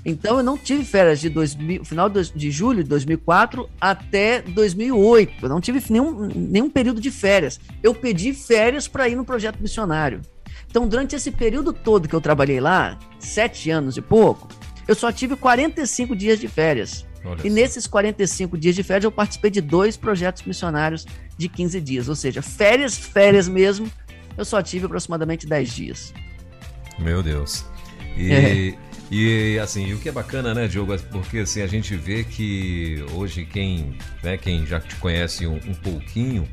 Então 0.04 0.38
eu 0.38 0.45
não 0.45 0.57
tive 0.57 0.85
férias 0.85 1.21
de 1.21 1.28
2000, 1.28 1.85
final 1.85 2.09
de 2.09 2.50
julho 2.52 2.85
de 2.85 2.88
2004 2.88 3.69
até 3.81 4.42
2008. 4.42 5.35
Eu 5.42 5.49
não 5.49 5.61
tive 5.61 5.83
nenhum, 5.90 6.28
nenhum 6.28 6.71
período 6.71 7.00
de 7.00 7.11
férias. 7.11 7.59
Eu 7.83 7.92
pedi 7.97 8.33
férias 8.33 8.87
para 8.87 9.09
ir 9.09 9.16
no 9.16 9.25
projeto 9.25 9.61
missionário. 9.61 10.21
Então, 10.71 10.87
durante 10.87 11.16
esse 11.16 11.33
período 11.33 11.73
todo 11.73 12.09
que 12.09 12.14
eu 12.14 12.21
trabalhei 12.21 12.61
lá, 12.61 12.97
sete 13.19 13.71
anos 13.71 13.97
e 13.97 14.00
pouco, 14.00 14.47
eu 14.87 14.95
só 14.95 15.11
tive 15.11 15.35
45 15.35 16.14
dias 16.14 16.38
de 16.38 16.47
férias. 16.47 17.04
Olha 17.25 17.40
e 17.45 17.50
nesses 17.50 17.87
45 17.87 18.59
dias 18.59 18.75
de 18.75 18.83
férias, 18.83 19.04
eu 19.04 19.12
participei 19.12 19.50
de 19.50 19.61
dois 19.61 19.97
projetos 19.97 20.42
missionários 20.42 21.07
de 21.37 21.49
15 21.49 21.81
dias. 21.81 22.09
Ou 22.09 22.17
seja, 22.17 22.43
férias, 22.43 22.97
férias 22.97 23.49
mesmo, 23.49 23.91
eu 24.37 24.45
só 24.45 24.62
tive 24.62 24.87
aproximadamente 24.87 25.47
10 25.47 25.75
dias. 25.75 26.15
Meu 26.99 27.23
Deus. 27.23 27.65
E, 28.17 28.33
é. 28.33 28.75
e 29.11 29.59
assim, 29.59 29.93
o 29.93 29.99
que 29.99 30.09
é 30.09 30.12
bacana, 30.12 30.55
né, 30.55 30.69
Diogo? 30.69 30.97
Porque 31.11 31.39
assim, 31.39 31.62
a 31.62 31.67
gente 31.67 31.97
vê 31.97 32.25
que 32.25 33.05
hoje 33.12 33.45
quem, 33.45 33.97
né, 34.23 34.37
quem 34.37 34.67
já 34.67 34.81
te 34.81 34.95
conhece 34.97 35.47
um, 35.47 35.57
um 35.57 35.75
pouquinho, 35.75 36.47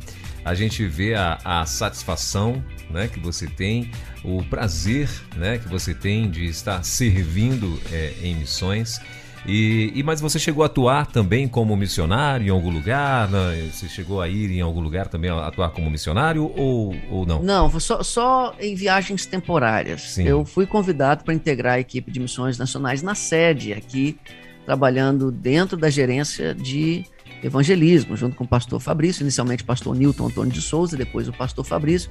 a 0.44 0.54
gente 0.56 0.86
vê 0.88 1.16
a, 1.16 1.38
a, 1.44 1.66
satisfação 1.66 2.64
né, 2.90 3.08
que 3.08 3.20
você 3.20 3.46
tem, 3.46 3.92
o 4.24 4.44
prazer 4.44 5.10
né, 5.36 5.58
que 5.58 5.68
você 5.68 5.94
tem 5.94 6.30
de 6.30 6.46
estar 6.46 6.84
servindo 6.84 7.80
é, 7.92 8.14
em 8.22 8.36
missões. 8.36 9.00
E, 9.46 9.92
e, 9.96 10.04
mas 10.04 10.20
você 10.20 10.38
chegou 10.38 10.64
a 10.64 10.66
atuar 10.66 11.08
também 11.08 11.48
como 11.48 11.76
missionário 11.76 12.48
em 12.48 12.50
algum 12.50 12.70
lugar? 12.70 13.30
Né? 13.30 13.70
Você 13.72 13.88
chegou 13.88 14.22
a 14.22 14.28
ir 14.28 14.52
em 14.52 14.62
algum 14.62 14.82
lugar 14.82 15.08
também 15.08 15.30
a 15.30 15.48
atuar 15.48 15.70
como 15.70 15.90
missionário 15.90 16.52
ou, 16.56 16.96
ou 17.10 17.26
não? 17.26 17.42
Não, 17.42 17.80
só, 17.80 18.04
só 18.04 18.54
em 18.60 18.76
viagens 18.76 19.26
temporárias. 19.26 20.02
Sim. 20.02 20.28
Eu 20.28 20.46
fui 20.46 20.66
convidado 20.66 21.24
para 21.24 21.34
integrar 21.34 21.76
a 21.76 21.80
equipe 21.80 22.12
de 22.12 22.20
missões 22.20 22.58
nacionais 22.58 23.02
na 23.02 23.16
sede 23.16 23.74
aqui, 23.74 24.18
trabalhando 24.66 25.32
dentro 25.32 25.78
da 25.78 25.90
gerência 25.90 26.54
de 26.54 27.06
evangelismo, 27.42 28.18
junto 28.18 28.36
com 28.36 28.44
o 28.44 28.48
pastor 28.48 28.80
Fabrício, 28.80 29.24
inicialmente 29.24 29.64
o 29.64 29.66
pastor 29.66 29.96
Newton 29.96 30.28
Antônio 30.28 30.52
de 30.52 30.62
Souza, 30.62 30.98
depois 30.98 31.28
o 31.28 31.34
pastor 31.34 31.66
Fabrício. 31.66 32.10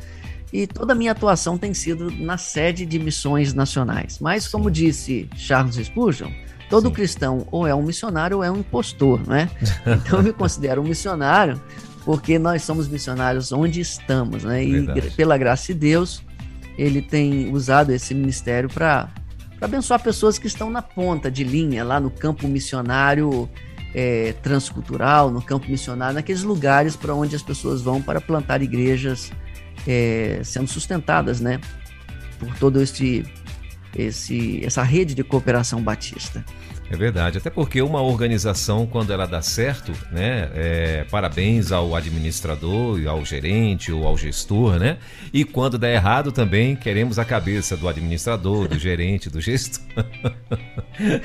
E 0.53 0.67
toda 0.67 0.95
a 0.95 0.97
minha 0.97 1.13
atuação 1.13 1.59
tem 1.59 1.75
sido 1.75 2.11
na 2.11 2.39
sede 2.39 2.87
de 2.87 2.99
missões 2.99 3.53
nacionais. 3.53 4.19
Mas, 4.19 4.49
como 4.49 4.71
disse 4.71 5.29
Charles 5.37 5.77
Spurgeon, 5.77 6.31
Todo 6.69 6.89
Sim. 6.89 6.95
cristão 6.95 7.47
ou 7.51 7.67
é 7.67 7.75
um 7.75 7.83
missionário 7.83 8.39
ou 8.39 8.45
é 8.45 8.51
um 8.51 8.59
impostor, 8.59 9.27
né? 9.27 9.51
Então 9.87 10.19
eu 10.19 10.23
me 10.23 10.33
considero 10.33 10.83
um 10.83 10.85
missionário 10.85 11.61
porque 12.05 12.39
nós 12.39 12.63
somos 12.63 12.89
missionários 12.89 13.53
onde 13.53 13.81
estamos, 13.81 14.45
né? 14.45 14.65
E 14.65 14.73
Verdade. 14.73 15.11
pela 15.11 15.37
graça 15.37 15.73
de 15.73 15.75
Deus, 15.75 16.23
ele 16.77 17.03
tem 17.03 17.53
usado 17.53 17.91
esse 17.91 18.15
ministério 18.15 18.69
para 18.69 19.11
abençoar 19.61 20.03
pessoas 20.03 20.39
que 20.39 20.47
estão 20.47 20.71
na 20.71 20.81
ponta 20.81 21.31
de 21.31 21.45
linha, 21.45 21.85
lá 21.85 21.99
no 21.99 22.11
campo 22.11 22.47
missionário 22.47 23.49
é, 23.95 24.35
transcultural, 24.43 25.31
no 25.31 25.43
campo 25.43 25.69
missionário, 25.71 26.15
naqueles 26.15 26.43
lugares 26.43 26.97
para 26.97 27.15
onde 27.15 27.35
as 27.35 27.43
pessoas 27.43 27.83
vão 27.83 28.01
para 28.01 28.21
plantar 28.21 28.63
igrejas 28.63 29.33
é, 29.87 30.41
sendo 30.45 30.69
sustentadas, 30.69 31.41
né? 31.41 31.61
Por 32.39 32.55
todo 32.59 32.81
este, 32.81 33.25
esse, 33.97 34.65
essa 34.65 34.83
rede 34.83 35.15
de 35.15 35.25
cooperação 35.25 35.83
batista. 35.83 36.45
É 36.91 36.97
verdade, 36.97 37.37
até 37.37 37.51
porque 37.51 37.83
uma 37.83 38.01
organização, 38.01 38.87
quando 38.87 39.13
ela 39.13 39.27
dá 39.27 39.43
certo, 39.43 39.93
né? 40.11 40.49
É, 40.55 41.05
parabéns 41.11 41.71
ao 41.71 41.95
administrador, 41.95 43.07
ao 43.07 43.23
gerente 43.27 43.93
ou 43.93 44.07
ao 44.07 44.17
gestor, 44.17 44.79
né? 44.79 44.97
E 45.31 45.45
quando 45.45 45.77
dá 45.77 45.91
errado 45.91 46.33
também, 46.33 46.75
queremos 46.75 47.19
a 47.19 47.27
cabeça 47.27 47.77
do 47.77 47.87
administrador, 47.87 48.69
do 48.69 48.79
gerente, 48.79 49.29
do 49.29 49.41
gestor. 49.41 49.85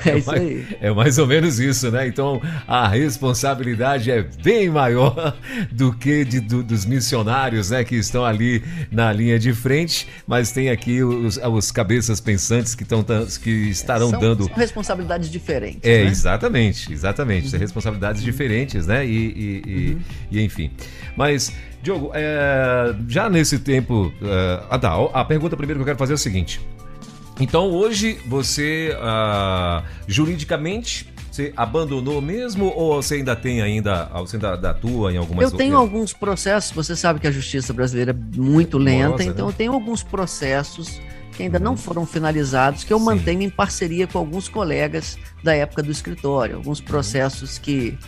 É, 0.06 0.18
isso 0.18 0.28
mais, 0.28 0.40
aí. 0.40 0.66
É 0.80 0.92
mais 0.92 1.18
ou 1.18 1.26
menos 1.26 1.58
isso, 1.58 1.90
né? 1.90 2.06
Então 2.06 2.40
a 2.66 2.86
responsabilidade 2.86 4.08
é 4.08 4.22
bem 4.22 4.70
maior 4.70 5.36
do 5.72 5.92
que 5.92 6.24
de, 6.24 6.38
do, 6.38 6.62
dos 6.62 6.84
missionários, 6.84 7.70
né? 7.70 7.82
Que 7.82 7.96
estão 7.96 8.24
ali 8.24 8.62
na 8.92 9.12
linha 9.12 9.36
de 9.36 9.52
frente, 9.52 10.06
mas 10.28 10.52
tem 10.52 10.70
aqui 10.70 11.02
os, 11.02 11.38
os 11.38 11.72
cabeças 11.72 12.20
pensantes 12.20 12.76
que, 12.76 12.84
estão 12.84 13.04
que 13.42 13.50
estarão 13.50 14.10
são, 14.10 14.20
dando. 14.20 14.44
São 14.44 14.54
responsabilidades 14.54 15.28
diferentes 15.28 15.53
diferentes. 15.54 15.80
É, 15.82 16.04
né? 16.04 16.10
exatamente, 16.10 16.92
exatamente. 16.92 17.52
Uhum. 17.52 17.60
responsabilidades 17.60 18.20
uhum. 18.20 18.26
diferentes, 18.26 18.86
né? 18.86 19.06
E, 19.06 19.10
e, 19.10 19.62
uhum. 19.66 20.00
e, 20.30 20.38
e, 20.38 20.44
enfim. 20.44 20.70
Mas, 21.16 21.52
Diogo, 21.82 22.10
é, 22.14 22.94
já 23.08 23.28
nesse 23.28 23.58
tempo. 23.58 24.12
É, 24.22 24.62
ah, 24.70 24.78
tá. 24.78 24.94
A 25.12 25.24
pergunta 25.24 25.56
primeiro 25.56 25.78
que 25.78 25.82
eu 25.82 25.86
quero 25.86 25.98
fazer 25.98 26.12
é 26.12 26.16
o 26.16 26.18
seguinte. 26.18 26.60
Então, 27.40 27.68
hoje, 27.70 28.18
você, 28.28 28.96
uh, 28.96 29.84
juridicamente, 30.06 31.12
você 31.30 31.52
abandonou 31.56 32.22
mesmo 32.22 32.66
ou 32.66 33.02
você 33.02 33.16
ainda 33.16 33.34
tem 33.34 33.60
ainda, 33.60 34.04
você 34.14 34.36
ainda 34.36 34.70
atua 34.70 35.12
em 35.12 35.16
algumas... 35.16 35.50
Eu 35.50 35.58
tenho 35.58 35.76
alguns 35.76 36.12
processos, 36.12 36.70
você 36.70 36.94
sabe 36.94 37.18
que 37.18 37.26
a 37.26 37.32
justiça 37.32 37.72
brasileira 37.72 38.12
é 38.12 38.38
muito 38.40 38.78
lenta, 38.78 39.08
Nossa, 39.08 39.24
então 39.24 39.46
né? 39.46 39.52
eu 39.52 39.56
tenho 39.56 39.72
alguns 39.72 40.00
processos 40.00 41.00
que 41.34 41.42
ainda 41.42 41.58
não 41.58 41.76
foram 41.76 42.06
finalizados, 42.06 42.84
que 42.84 42.92
eu 42.92 42.98
Sim. 42.98 43.04
mantenho 43.04 43.42
em 43.42 43.50
parceria 43.50 44.06
com 44.06 44.18
alguns 44.18 44.48
colegas 44.48 45.18
da 45.42 45.54
época 45.54 45.82
do 45.82 45.90
escritório, 45.90 46.56
alguns 46.56 46.80
processos 46.80 47.58
que 47.58 47.98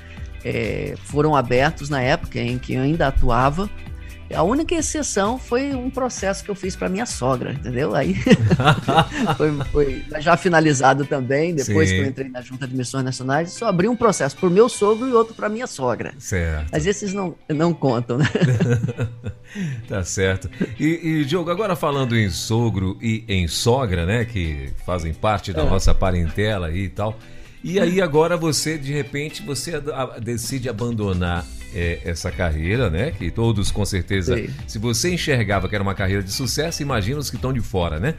é, 0.44 0.94
foram 1.04 1.34
abertos 1.34 1.90
na 1.90 2.00
época 2.00 2.38
em 2.38 2.58
que 2.58 2.74
eu 2.74 2.82
ainda 2.82 3.08
atuava 3.08 3.68
a 4.34 4.42
única 4.42 4.74
exceção 4.74 5.38
foi 5.38 5.74
um 5.74 5.88
processo 5.88 6.44
que 6.44 6.50
eu 6.50 6.54
fiz 6.54 6.74
para 6.74 6.88
minha 6.88 7.06
sogra, 7.06 7.52
entendeu? 7.52 7.94
Aí 7.94 8.14
foi, 9.36 9.52
foi, 9.72 10.04
já 10.20 10.36
finalizado 10.36 11.04
também, 11.04 11.54
depois 11.54 11.88
Sim. 11.88 11.96
que 11.96 12.00
eu 12.02 12.06
entrei 12.06 12.28
na 12.28 12.40
Junta 12.40 12.66
de 12.66 12.76
Missões 12.76 13.04
Nacionais, 13.04 13.52
só 13.52 13.66
abri 13.66 13.88
um 13.88 13.96
processo 13.96 14.36
para 14.36 14.48
o 14.48 14.50
meu 14.50 14.68
sogro 14.68 15.08
e 15.08 15.12
outro 15.12 15.34
para 15.34 15.48
minha 15.48 15.66
sogra. 15.66 16.12
Certo. 16.18 16.68
Mas 16.72 16.86
esses 16.86 17.12
não, 17.12 17.34
não 17.48 17.72
contam, 17.72 18.18
né? 18.18 18.26
tá 19.88 20.02
certo. 20.02 20.50
E, 20.78 21.20
e, 21.20 21.24
Diogo, 21.24 21.50
agora 21.50 21.76
falando 21.76 22.16
em 22.16 22.28
sogro 22.30 22.98
e 23.00 23.24
em 23.28 23.46
sogra, 23.46 24.04
né, 24.04 24.24
que 24.24 24.70
fazem 24.84 25.12
parte 25.14 25.52
da 25.52 25.62
é. 25.62 25.70
nossa 25.70 25.94
parentela 25.94 26.72
e 26.72 26.88
tal. 26.88 27.18
E 27.62 27.80
aí 27.80 28.00
agora 28.00 28.36
você, 28.36 28.78
de 28.78 28.92
repente, 28.92 29.42
você 29.42 29.72
decide 30.22 30.68
abandonar 30.68 31.44
é, 31.76 32.00
essa 32.06 32.30
carreira, 32.30 32.88
né? 32.88 33.10
Que 33.10 33.30
todos 33.30 33.70
com 33.70 33.84
certeza, 33.84 34.36
Sim. 34.36 34.48
se 34.66 34.78
você 34.78 35.12
enxergava 35.12 35.68
que 35.68 35.74
era 35.74 35.82
uma 35.82 35.94
carreira 35.94 36.22
de 36.22 36.32
sucesso, 36.32 36.82
imagina 36.82 37.18
os 37.18 37.28
que 37.28 37.36
estão 37.36 37.52
de 37.52 37.60
fora, 37.60 38.00
né? 38.00 38.14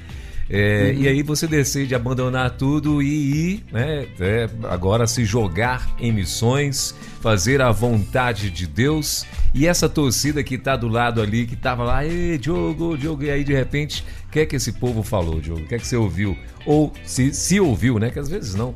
É, 0.49 0.93
uhum. 0.93 1.01
E 1.01 1.07
aí 1.09 1.23
você 1.23 1.45
decide 1.45 1.93
abandonar 1.93 2.51
tudo 2.51 3.01
e 3.01 3.55
ir, 3.55 3.65
né? 3.71 4.07
É, 4.19 4.49
agora 4.69 5.05
se 5.05 5.25
jogar 5.25 5.89
em 5.99 6.11
missões, 6.11 6.95
fazer 7.19 7.61
a 7.61 7.71
vontade 7.71 8.49
de 8.49 8.65
Deus. 8.65 9.25
E 9.53 9.67
essa 9.67 9.89
torcida 9.89 10.41
que 10.43 10.57
tá 10.57 10.77
do 10.77 10.87
lado 10.87 11.21
ali, 11.21 11.45
que 11.45 11.55
tava 11.55 11.83
lá, 11.83 12.05
ei, 12.05 12.37
Diogo, 12.37 12.97
Diogo, 12.97 13.23
e 13.23 13.31
aí 13.31 13.43
de 13.43 13.53
repente, 13.53 14.05
o 14.27 14.31
que 14.31 14.39
é 14.39 14.45
que 14.45 14.55
esse 14.55 14.71
povo 14.71 15.03
falou, 15.03 15.41
Diogo? 15.41 15.63
O 15.63 15.67
que 15.67 15.75
é 15.75 15.79
que 15.79 15.87
você 15.87 15.97
ouviu? 15.97 16.37
Ou 16.65 16.93
se, 17.03 17.33
se 17.33 17.59
ouviu, 17.59 17.99
né? 17.99 18.09
Que 18.09 18.19
às 18.19 18.29
vezes 18.29 18.55
não 18.55 18.73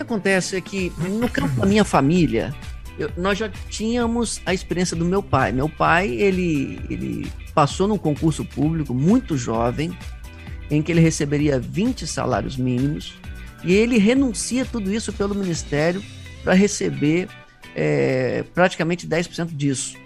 que 0.00 0.02
acontece 0.02 0.56
é 0.56 0.60
que 0.60 0.92
no 0.98 1.28
campo 1.28 1.60
da 1.60 1.66
minha 1.66 1.84
família, 1.84 2.54
eu, 2.98 3.10
nós 3.16 3.38
já 3.38 3.48
tínhamos 3.68 4.40
a 4.46 4.54
experiência 4.54 4.96
do 4.96 5.04
meu 5.04 5.22
pai. 5.22 5.52
Meu 5.52 5.68
pai, 5.68 6.08
ele, 6.08 6.80
ele 6.88 7.30
passou 7.54 7.86
num 7.86 7.98
concurso 7.98 8.44
público 8.44 8.94
muito 8.94 9.36
jovem, 9.36 9.96
em 10.70 10.82
que 10.82 10.90
ele 10.90 11.00
receberia 11.00 11.58
20 11.58 12.06
salários 12.06 12.56
mínimos, 12.56 13.14
e 13.62 13.74
ele 13.74 13.98
renuncia 13.98 14.64
tudo 14.64 14.92
isso 14.92 15.12
pelo 15.12 15.34
ministério 15.34 16.02
para 16.42 16.54
receber 16.54 17.28
é, 17.76 18.44
praticamente 18.54 19.06
10% 19.06 19.54
disso. 19.54 19.98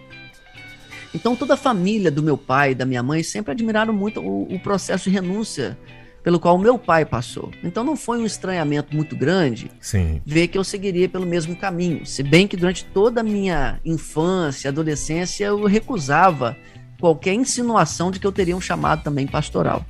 Então, 1.15 1.37
toda 1.37 1.55
a 1.55 1.57
família 1.57 2.11
do 2.11 2.23
meu 2.23 2.37
pai 2.37 2.73
e 2.73 2.75
da 2.75 2.85
minha 2.85 3.03
mãe 3.03 3.23
sempre 3.23 3.53
admiraram 3.53 3.93
muito 3.93 4.21
o, 4.21 4.53
o 4.53 4.59
processo 4.59 5.09
de 5.09 5.15
renúncia 5.15 5.79
pelo 6.25 6.41
qual 6.41 6.57
meu 6.57 6.79
pai 6.79 7.05
passou. 7.05 7.51
Então 7.63 7.85
não 7.85 7.95
foi 7.95 8.19
um 8.19 8.25
estranhamento 8.25 8.97
muito 8.97 9.15
grande 9.15 9.71
Sim. 9.79 10.23
ver 10.25 10.49
que 10.49 10.57
eu 10.57 10.65
seguiria 10.65 11.07
pelo 11.07 11.27
mesmo 11.27 11.55
caminho. 11.55 12.07
Se 12.07 12.23
bem 12.23 12.49
que 12.49 12.57
durante 12.57 12.83
toda 12.87 13.21
a 13.21 13.25
minha 13.25 13.79
infância, 13.85 14.71
adolescência, 14.71 15.45
eu 15.45 15.65
recusava 15.67 16.57
qualquer 16.99 17.35
insinuação 17.35 18.11
de 18.11 18.19
que 18.19 18.27
eu 18.27 18.33
teria 18.33 18.57
um 18.57 18.61
chamado 18.61 19.03
também 19.03 19.27
pastoral. 19.27 19.85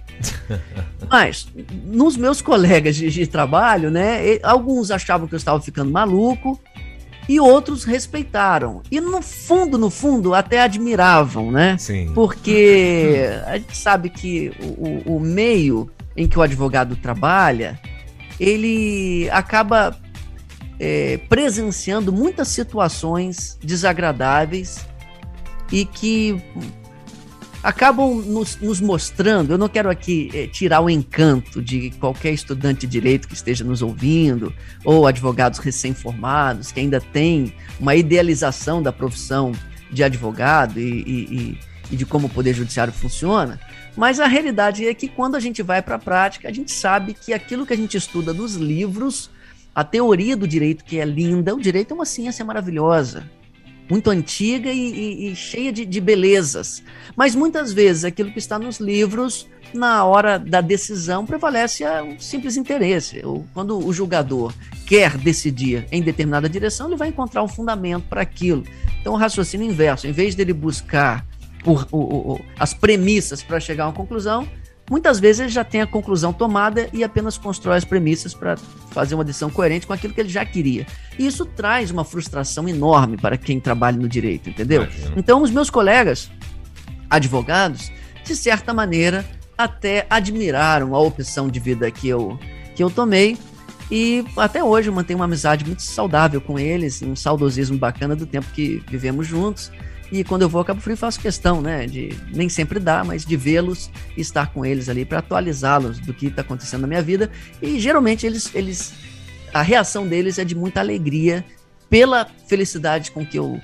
Mas, 1.09 1.47
nos 1.85 2.17
meus 2.17 2.43
colegas 2.43 2.97
de, 2.97 3.09
de 3.09 3.27
trabalho, 3.29 3.89
né, 3.89 4.41
alguns 4.43 4.91
achavam 4.91 5.29
que 5.29 5.35
eu 5.35 5.39
estava 5.39 5.61
ficando 5.61 5.93
maluco, 5.93 6.61
e 7.29 7.41
outros 7.41 7.85
respeitaram. 7.85 8.83
E 8.91 9.01
no 9.01 9.23
fundo, 9.23 9.79
no 9.79 9.89
fundo, 9.89 10.35
até 10.35 10.61
admiravam, 10.61 11.51
né? 11.51 11.77
Sim. 11.79 12.13
Porque 12.15 13.25
a 13.47 13.57
gente 13.57 13.75
sabe 13.75 14.11
que 14.11 14.53
o, 14.61 15.15
o 15.17 15.21
meio 15.21 15.91
em 16.17 16.29
que 16.29 16.39
o 16.39 16.43
advogado 16.43 16.97
trabalha, 16.97 17.79
ele 18.39 19.29
acaba 19.31 19.97
é, 20.79 21.19
presenciando 21.29 22.13
muitas 22.13 22.49
situações 22.49 23.59
desagradáveis 23.63 24.87
e 25.73 25.85
que 25.85 26.43
acabam 27.63 28.17
nos, 28.17 28.57
nos, 28.61 28.81
mostrando. 28.81 29.53
Eu 29.53 29.59
não 29.59 29.69
quero 29.69 29.89
aqui 29.89 30.31
é, 30.35 30.47
tirar 30.47 30.83
o 30.83 30.91
encanto 30.91 31.63
de 31.63 31.91
qualquer 31.93 32.33
estudante 32.33 32.81
de 32.81 32.87
direito 32.87 33.27
que 33.27 33.35
esteja 33.35 33.65
nos 33.65 33.81
ouvindo, 33.81 34.53
ou 34.85 35.07
advogados 35.07 35.59
recém-formados, 35.59 36.71
que 36.71 36.81
ainda 36.81 37.01
tem 37.01 37.55
uma 37.81 37.97
idealização 37.97 38.83
da 38.83 38.93
profissão 38.93 39.53
de 39.91 40.05
advogado 40.05 40.79
e, 40.79 40.83
e, 40.83 41.35
e, 41.35 41.59
e 41.91 41.97
de 41.97 42.07
como 42.07 42.27
o 42.27 42.31
Poder 42.31 42.55
Judiciário 42.55 42.93
funciona. 42.93 43.61
Mas 43.97 44.21
a 44.21 44.27
realidade 44.27 44.87
é 44.87 44.95
que 44.95 45.09
quando 45.09 45.37
a 45.37 45.41
gente 45.41 45.63
vai 45.63 45.83
para 45.83 45.97
a 45.97 45.99
prática, 45.99 46.49
a 46.49 46.53
gente 46.53 46.73
sabe 46.73 47.15
que 47.15 47.33
aquilo 47.33 47.67
que 47.67 47.73
a 47.73 47.77
gente 47.77 47.97
estuda 47.97 48.33
nos 48.33 48.57
livros, 48.57 49.31
a 49.75 49.85
teoria 49.85 50.37
do 50.37 50.49
direito, 50.49 50.85
que 50.85 50.99
é 50.99 51.05
linda, 51.05 51.55
o 51.55 51.61
direito 51.61 51.93
é 51.93 51.95
uma 51.95 52.05
ciência 52.05 52.45
maravilhosa 52.45 53.25
muito 53.89 54.11
antiga 54.11 54.71
e, 54.73 54.79
e, 54.79 55.31
e 55.31 55.37
cheia 55.37 55.73
de, 55.73 55.85
de, 55.85 56.01
belezas. 56.01 56.83
Mas 57.17 57.35
muitas 57.35 57.73
vezes 57.73 58.05
aquilo 58.05 58.31
que 58.31 58.39
está 58.39 58.59
nos 58.59 58.79
livros, 58.79 59.47
na 59.73 60.05
hora 60.05 60.39
da 60.39 60.61
decisão, 60.61 61.27
prevalece 61.27 61.85
o 61.85 62.21
simples 62.21 62.57
interesse. 62.57 63.23
Quando 63.53 63.79
o 63.79 63.93
julgador 63.93 64.53
quer 64.87 65.17
decidir 65.19 65.87
em 65.91 66.03
determinada 66.03 66.49
direção, 66.49 66.87
ele 66.87 66.97
vai 66.97 67.09
encontrar 67.09 67.43
um 67.43 67.49
fundamento 67.49 68.07
para 68.09 68.23
aquilo. 68.23 68.65
Então, 69.01 69.13
o 69.13 69.17
raciocínio 69.17 69.69
inverso, 69.69 70.07
em 70.07 70.13
vez 70.13 70.35
dele 70.35 70.53
buscar 70.53 71.27
o, 71.65 71.97
o, 71.97 72.41
as 72.59 72.75
premissas 72.75 73.43
para 73.43 73.59
chegar 73.59 73.85
a 73.85 73.87
uma 73.89 73.95
conclusão, 73.95 74.49
Muitas 74.91 75.19
vezes 75.19 75.41
ele 75.41 75.49
já 75.49 75.65
tem 75.65 75.81
a 75.81 75.87
conclusão 75.87 76.33
tomada 76.33 76.91
e 76.93 77.03
apenas 77.03 77.39
constrói 77.39 77.79
as 77.79 77.85
premissas 77.85 78.35
para 78.35 78.57
fazer 78.91 79.15
uma 79.15 79.25
decisão 79.25 79.49
coerente 79.49 79.87
com 79.87 79.95
aquilo 79.95 80.13
que 80.13 80.21
ele 80.21 80.29
já 80.29 80.45
queria. 80.45 80.87
E 81.19 81.27
isso 81.27 81.47
traz 81.47 81.91
uma 81.91 82.05
frustração 82.05 82.69
enorme 82.69 83.17
para 83.17 83.39
quem 83.39 83.59
trabalha 83.59 83.97
no 83.97 84.07
direito, 84.07 84.51
entendeu? 84.51 84.83
Imagina. 84.83 85.15
Então, 85.17 85.43
os 85.43 85.51
meus 85.51 85.71
colegas 85.71 86.31
advogados, 87.09 87.91
de 88.25 88.37
certa 88.37 88.75
maneira, 88.75 89.25
até 89.57 90.07
admiraram 90.11 90.95
a 90.95 91.01
opção 91.01 91.49
de 91.49 91.59
vida 91.59 91.91
que 91.91 92.07
eu, 92.07 92.39
que 92.77 92.83
eu 92.85 92.91
tomei. 92.91 93.39
E 93.91 94.25
até 94.37 94.63
hoje 94.63 94.91
eu 94.91 94.93
mantenho 94.93 95.19
uma 95.19 95.25
amizade 95.25 95.65
muito 95.65 95.83
saudável 95.83 96.43
com 96.43 96.59
eles, 96.59 97.01
um 97.01 97.17
saudosismo 97.17 97.79
bacana 97.79 98.15
do 98.15 98.27
tempo 98.27 98.47
que 98.53 98.83
vivemos 98.87 99.27
juntos. 99.27 99.73
E 100.15 100.23
quando 100.23 100.43
eu 100.43 100.49
vou 100.49 100.61
a 100.61 100.65
Cabo 100.65 100.81
Frio, 100.81 100.97
faço 100.97 101.19
questão, 101.19 101.61
né? 101.61 101.89
De 101.89 102.17
nem 102.33 102.49
sempre 102.49 102.79
dá, 102.79 103.03
mas 103.03 103.27
de 103.27 103.37
vê-los 103.37 103.91
e 104.17 104.21
estar 104.21 104.53
com 104.53 104.65
eles 104.65 104.89
ali 104.89 105.05
para 105.05 105.19
atualizá-los 105.19 105.99
do 105.99 106.15
que 106.15 106.27
está 106.27 106.41
acontecendo 106.41 106.83
na 106.83 106.87
minha 106.87 107.03
vida. 107.03 107.29
E 107.61 107.81
geralmente 107.81 108.25
eles, 108.25 108.55
eles. 108.55 108.95
A 109.53 109.61
reação 109.61 110.07
deles 110.07 110.39
é 110.39 110.45
de 110.45 110.55
muita 110.55 110.79
alegria 110.79 111.45
pela 111.91 112.29
felicidade 112.47 113.11
com 113.11 113.27
que 113.27 113.37
eu 113.37 113.61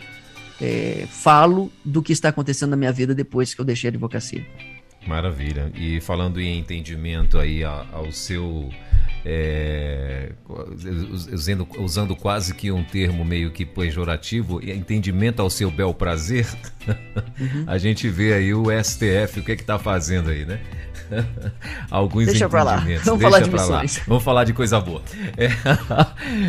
é, 0.61 1.07
falo 1.09 1.71
do 1.85 2.03
que 2.03 2.13
está 2.13 2.31
acontecendo 2.31 2.71
na 2.71 2.77
minha 2.77 2.93
vida 2.93 3.15
depois 3.15 3.55
que 3.55 3.61
eu 3.61 3.65
deixei 3.65 3.87
a 3.87 3.93
advocacia. 3.93 4.45
Maravilha. 5.07 5.71
E 5.77 6.01
falando 6.01 6.41
em 6.41 6.59
entendimento 6.59 7.39
aí 7.39 7.63
ao 7.63 8.11
seu 8.11 8.69
é, 9.25 10.33
usando, 11.33 11.67
usando 11.79 12.17
quase 12.17 12.55
que 12.55 12.71
um 12.71 12.83
termo 12.83 13.25
meio 13.25 13.51
que 13.51 13.65
pejorativo, 13.65 14.61
entendimento 14.63 15.41
ao 15.41 15.51
seu 15.51 15.71
bel 15.71 15.93
prazer, 15.93 16.47
uhum. 17.39 17.65
a 17.69 17.79
gente 17.79 18.09
vê 18.09 18.33
aí 18.33 18.55
o 18.55 18.67
STF, 18.83 19.41
o 19.41 19.45
que 19.45 19.53
é 19.53 19.57
que 19.57 19.65
tá 19.65 19.79
fazendo 19.79 20.31
aí, 20.31 20.45
né? 20.45 20.61
Alguns 21.91 22.27
Deixa 22.27 22.49
pra 22.49 22.63
lá. 22.63 22.77
Vamos 22.77 22.87
Deixa 22.87 23.19
falar 23.19 23.41
de 23.41 23.51
missões. 23.51 23.97
Lá. 23.99 24.05
Vamos 24.07 24.23
falar 24.23 24.45
de 24.45 24.53
coisa 24.53 24.81
boa. 24.81 25.03
É, 25.37 25.51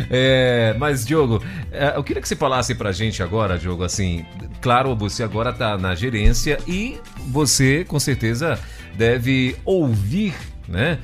é, 0.70 0.76
mas, 0.78 1.04
Diogo, 1.04 1.42
é, 1.72 1.96
eu 1.96 2.04
queria 2.04 2.22
que 2.22 2.28
você 2.28 2.36
falasse 2.36 2.74
pra 2.74 2.92
gente 2.92 3.22
agora, 3.22 3.58
Diogo, 3.58 3.82
assim, 3.82 4.24
claro, 4.60 4.94
você 4.94 5.22
agora 5.22 5.52
tá 5.52 5.76
na 5.76 5.94
gerência 5.94 6.58
e 6.66 7.00
você, 7.28 7.84
com 7.84 7.98
certeza, 7.98 8.58
deve 8.96 9.56
ouvir 9.64 10.34
né? 10.68 10.98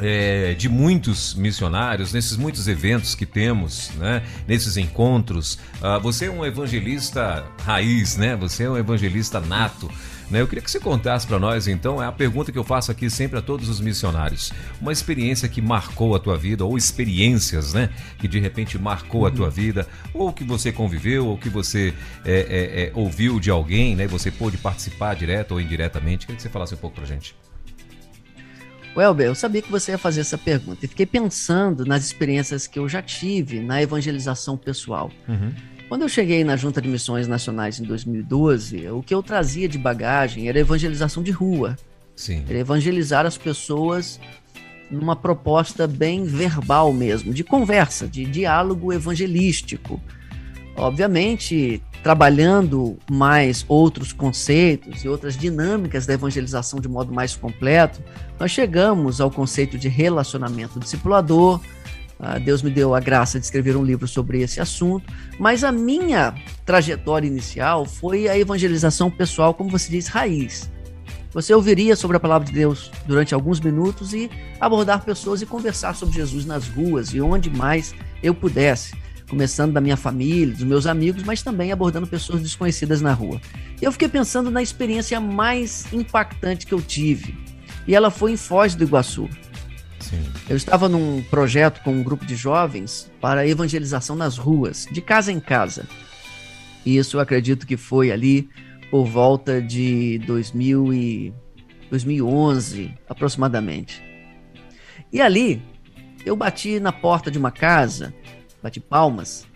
É, 0.00 0.54
de 0.54 0.68
muitos 0.68 1.34
missionários, 1.34 2.12
nesses 2.12 2.36
muitos 2.36 2.68
eventos 2.68 3.14
que 3.14 3.26
temos, 3.26 3.90
né? 3.96 4.22
nesses 4.46 4.76
encontros. 4.76 5.58
Uh, 5.80 6.00
você 6.00 6.26
é 6.26 6.30
um 6.30 6.44
evangelista 6.44 7.44
raiz, 7.64 8.16
né? 8.16 8.36
Você 8.36 8.64
é 8.64 8.70
um 8.70 8.76
evangelista 8.76 9.40
nato. 9.40 9.90
Né? 10.30 10.40
Eu 10.40 10.46
queria 10.46 10.62
que 10.62 10.70
você 10.70 10.78
contasse 10.78 11.26
para 11.26 11.38
nós, 11.38 11.66
então, 11.66 12.02
é 12.02 12.06
a 12.06 12.12
pergunta 12.12 12.52
que 12.52 12.58
eu 12.58 12.64
faço 12.64 12.90
aqui 12.90 13.08
sempre 13.08 13.38
a 13.38 13.42
todos 13.42 13.68
os 13.68 13.80
missionários. 13.80 14.52
Uma 14.80 14.92
experiência 14.92 15.48
que 15.48 15.62
marcou 15.62 16.14
a 16.14 16.18
tua 16.18 16.36
vida, 16.36 16.64
ou 16.64 16.76
experiências, 16.76 17.72
né? 17.72 17.88
Que 18.18 18.28
de 18.28 18.38
repente 18.38 18.78
marcou 18.78 19.26
a 19.26 19.30
tua 19.30 19.46
uhum. 19.46 19.52
vida, 19.52 19.86
ou 20.12 20.32
que 20.32 20.44
você 20.44 20.70
conviveu, 20.70 21.26
ou 21.26 21.38
que 21.38 21.48
você 21.48 21.94
é, 22.24 22.32
é, 22.32 22.82
é, 22.84 22.92
ouviu 22.94 23.40
de 23.40 23.50
alguém, 23.50 23.96
né? 23.96 24.06
Você 24.06 24.30
pôde 24.30 24.58
participar 24.58 25.14
direto 25.14 25.52
ou 25.52 25.60
indiretamente. 25.60 26.26
Queria 26.26 26.36
que 26.36 26.42
você 26.42 26.50
falasse 26.50 26.74
um 26.74 26.78
pouco 26.78 26.96
pra 26.96 27.06
gente. 27.06 27.34
Welber, 28.96 29.26
eu 29.26 29.34
sabia 29.34 29.62
que 29.62 29.70
você 29.70 29.92
ia 29.92 29.98
fazer 29.98 30.20
essa 30.20 30.36
pergunta 30.36 30.84
e 30.84 30.88
fiquei 30.88 31.06
pensando 31.06 31.84
nas 31.84 32.04
experiências 32.04 32.66
que 32.66 32.78
eu 32.78 32.88
já 32.88 33.00
tive 33.00 33.60
na 33.60 33.80
evangelização 33.80 34.56
pessoal. 34.56 35.10
Uhum. 35.28 35.52
Quando 35.88 36.02
eu 36.02 36.08
cheguei 36.08 36.44
na 36.44 36.56
Junta 36.56 36.82
de 36.82 36.88
Missões 36.88 37.26
Nacionais 37.26 37.80
em 37.80 37.84
2012, 37.84 38.88
o 38.90 39.02
que 39.02 39.14
eu 39.14 39.22
trazia 39.22 39.68
de 39.68 39.78
bagagem 39.78 40.48
era 40.48 40.58
evangelização 40.58 41.22
de 41.22 41.30
rua. 41.30 41.76
Sim. 42.14 42.44
Era 42.48 42.58
evangelizar 42.58 43.24
as 43.24 43.38
pessoas 43.38 44.20
numa 44.90 45.16
proposta 45.16 45.86
bem 45.86 46.24
verbal 46.24 46.92
mesmo, 46.92 47.32
de 47.32 47.44
conversa, 47.44 48.06
de 48.06 48.24
diálogo 48.24 48.92
evangelístico. 48.92 50.00
Obviamente, 50.76 51.82
trabalhando 52.08 52.96
mais 53.10 53.66
outros 53.68 54.14
conceitos 54.14 55.04
e 55.04 55.08
outras 55.10 55.36
dinâmicas 55.36 56.06
da 56.06 56.14
evangelização 56.14 56.80
de 56.80 56.88
modo 56.88 57.12
mais 57.12 57.36
completo, 57.36 58.02
nós 58.40 58.50
chegamos 58.50 59.20
ao 59.20 59.30
conceito 59.30 59.76
de 59.76 59.90
relacionamento 59.90 60.80
discipulador. 60.80 61.60
Ah, 62.18 62.38
Deus 62.38 62.62
me 62.62 62.70
deu 62.70 62.94
a 62.94 63.00
graça 63.00 63.38
de 63.38 63.44
escrever 63.44 63.76
um 63.76 63.84
livro 63.84 64.08
sobre 64.08 64.40
esse 64.40 64.58
assunto, 64.58 65.04
mas 65.38 65.62
a 65.62 65.70
minha 65.70 66.34
trajetória 66.64 67.26
inicial 67.26 67.84
foi 67.84 68.26
a 68.26 68.38
evangelização 68.38 69.10
pessoal, 69.10 69.52
como 69.52 69.68
você 69.68 69.90
diz, 69.90 70.08
raiz. 70.08 70.70
Você 71.34 71.52
ouviria 71.52 71.94
sobre 71.94 72.16
a 72.16 72.20
palavra 72.20 72.46
de 72.46 72.54
Deus 72.54 72.90
durante 73.06 73.34
alguns 73.34 73.60
minutos 73.60 74.14
e 74.14 74.30
abordar 74.58 75.04
pessoas 75.04 75.42
e 75.42 75.46
conversar 75.46 75.94
sobre 75.94 76.14
Jesus 76.14 76.46
nas 76.46 76.68
ruas 76.68 77.12
e 77.12 77.20
onde 77.20 77.50
mais 77.50 77.94
eu 78.22 78.34
pudesse 78.34 78.96
começando 79.28 79.72
da 79.72 79.80
minha 79.80 79.96
família, 79.96 80.54
dos 80.54 80.64
meus 80.64 80.86
amigos, 80.86 81.22
mas 81.22 81.42
também 81.42 81.70
abordando 81.70 82.06
pessoas 82.06 82.42
desconhecidas 82.42 83.00
na 83.00 83.12
rua. 83.12 83.40
Eu 83.80 83.92
fiquei 83.92 84.08
pensando 84.08 84.50
na 84.50 84.62
experiência 84.62 85.20
mais 85.20 85.92
impactante 85.92 86.66
que 86.66 86.72
eu 86.72 86.80
tive, 86.80 87.36
e 87.86 87.94
ela 87.94 88.10
foi 88.10 88.32
em 88.32 88.36
Foz 88.36 88.74
do 88.74 88.84
Iguaçu. 88.84 89.28
Sim. 90.00 90.22
Eu 90.48 90.56
estava 90.56 90.88
num 90.88 91.22
projeto 91.24 91.82
com 91.82 91.92
um 91.92 92.02
grupo 92.02 92.24
de 92.24 92.34
jovens 92.34 93.10
para 93.20 93.46
evangelização 93.46 94.16
nas 94.16 94.38
ruas, 94.38 94.86
de 94.90 95.00
casa 95.00 95.30
em 95.30 95.40
casa. 95.40 95.86
E 96.84 96.96
isso 96.96 97.16
eu 97.16 97.20
acredito 97.20 97.66
que 97.66 97.76
foi 97.76 98.10
ali 98.10 98.48
por 98.90 99.04
volta 99.04 99.60
de 99.60 100.18
2000 100.20 100.94
e 100.94 101.34
2011, 101.90 102.94
aproximadamente. 103.08 104.02
E 105.12 105.20
ali 105.20 105.62
eu 106.24 106.36
bati 106.36 106.80
na 106.80 106.92
porta 106.92 107.30
de 107.30 107.38
uma 107.38 107.50
casa, 107.50 108.14
bati 108.62 108.80
palmas, 108.80 109.46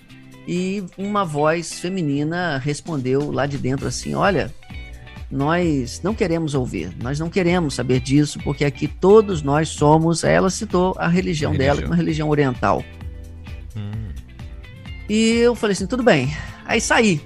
e 0.47 0.85
uma 0.99 1.25
voz 1.25 1.79
feminina 1.79 2.59
respondeu 2.59 3.31
lá 3.31 3.47
de 3.47 3.59
dentro 3.59 3.87
assim: 3.87 4.15
Olha, 4.15 4.53
nós 5.31 6.01
não 6.03 6.15
queremos 6.15 6.55
ouvir, 6.55 6.95
nós 7.01 7.19
não 7.19 7.31
queremos 7.31 7.75
saber 7.75 8.01
disso, 8.01 8.39
porque 8.41 8.65
aqui 8.65 8.89
todos 8.89 9.43
nós 9.43 9.69
somos. 9.69 10.25
Ela 10.25 10.51
citou 10.51 10.95
a 10.99 11.07
religião, 11.07 11.51
a 11.51 11.55
religião. 11.55 11.77
dela, 11.77 11.87
uma 11.87 11.97
religião 11.97 12.29
oriental. 12.29 12.85
Hum. 13.77 14.11
E 15.09 15.37
eu 15.39 15.55
falei 15.55 15.73
assim: 15.73 15.87
tudo 15.87 16.03
bem. 16.03 16.29
Aí 16.67 16.81
saí. 16.81 17.21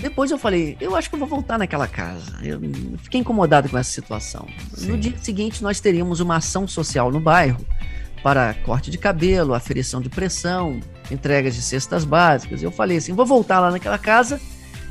Depois 0.00 0.30
eu 0.30 0.38
falei, 0.38 0.76
eu 0.80 0.94
acho 0.94 1.08
que 1.08 1.16
eu 1.16 1.18
vou 1.18 1.26
voltar 1.26 1.58
naquela 1.58 1.88
casa. 1.88 2.38
Eu 2.40 2.60
fiquei 2.98 3.20
incomodado 3.20 3.68
com 3.68 3.76
essa 3.76 3.90
situação. 3.90 4.46
Sim. 4.72 4.92
No 4.92 4.96
dia 4.96 5.12
seguinte, 5.20 5.60
nós 5.60 5.80
teríamos 5.80 6.20
uma 6.20 6.36
ação 6.36 6.68
social 6.68 7.10
no 7.10 7.18
bairro 7.18 7.58
para 8.28 8.52
corte 8.52 8.90
de 8.90 8.98
cabelo, 8.98 9.54
aferição 9.54 10.02
de 10.02 10.10
pressão, 10.10 10.80
entregas 11.10 11.54
de 11.54 11.62
cestas 11.62 12.04
básicas. 12.04 12.62
Eu 12.62 12.70
falei 12.70 12.98
assim: 12.98 13.14
vou 13.14 13.24
voltar 13.24 13.58
lá 13.58 13.70
naquela 13.70 13.96
casa 13.96 14.38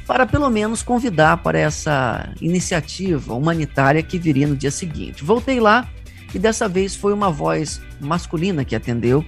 para 0.08 0.26
pelo 0.26 0.50
menos 0.50 0.82
convidar 0.82 1.38
para 1.44 1.60
essa 1.60 2.34
iniciativa 2.42 3.36
humanitária 3.36 4.02
que 4.02 4.18
viria 4.18 4.48
no 4.48 4.56
dia 4.56 4.72
seguinte. 4.72 5.24
Voltei 5.24 5.60
lá 5.60 5.88
e 6.34 6.40
dessa 6.40 6.68
vez 6.68 6.96
foi 6.96 7.14
uma 7.14 7.30
voz 7.30 7.80
masculina 8.00 8.66
que 8.66 8.76
atendeu. 8.76 9.24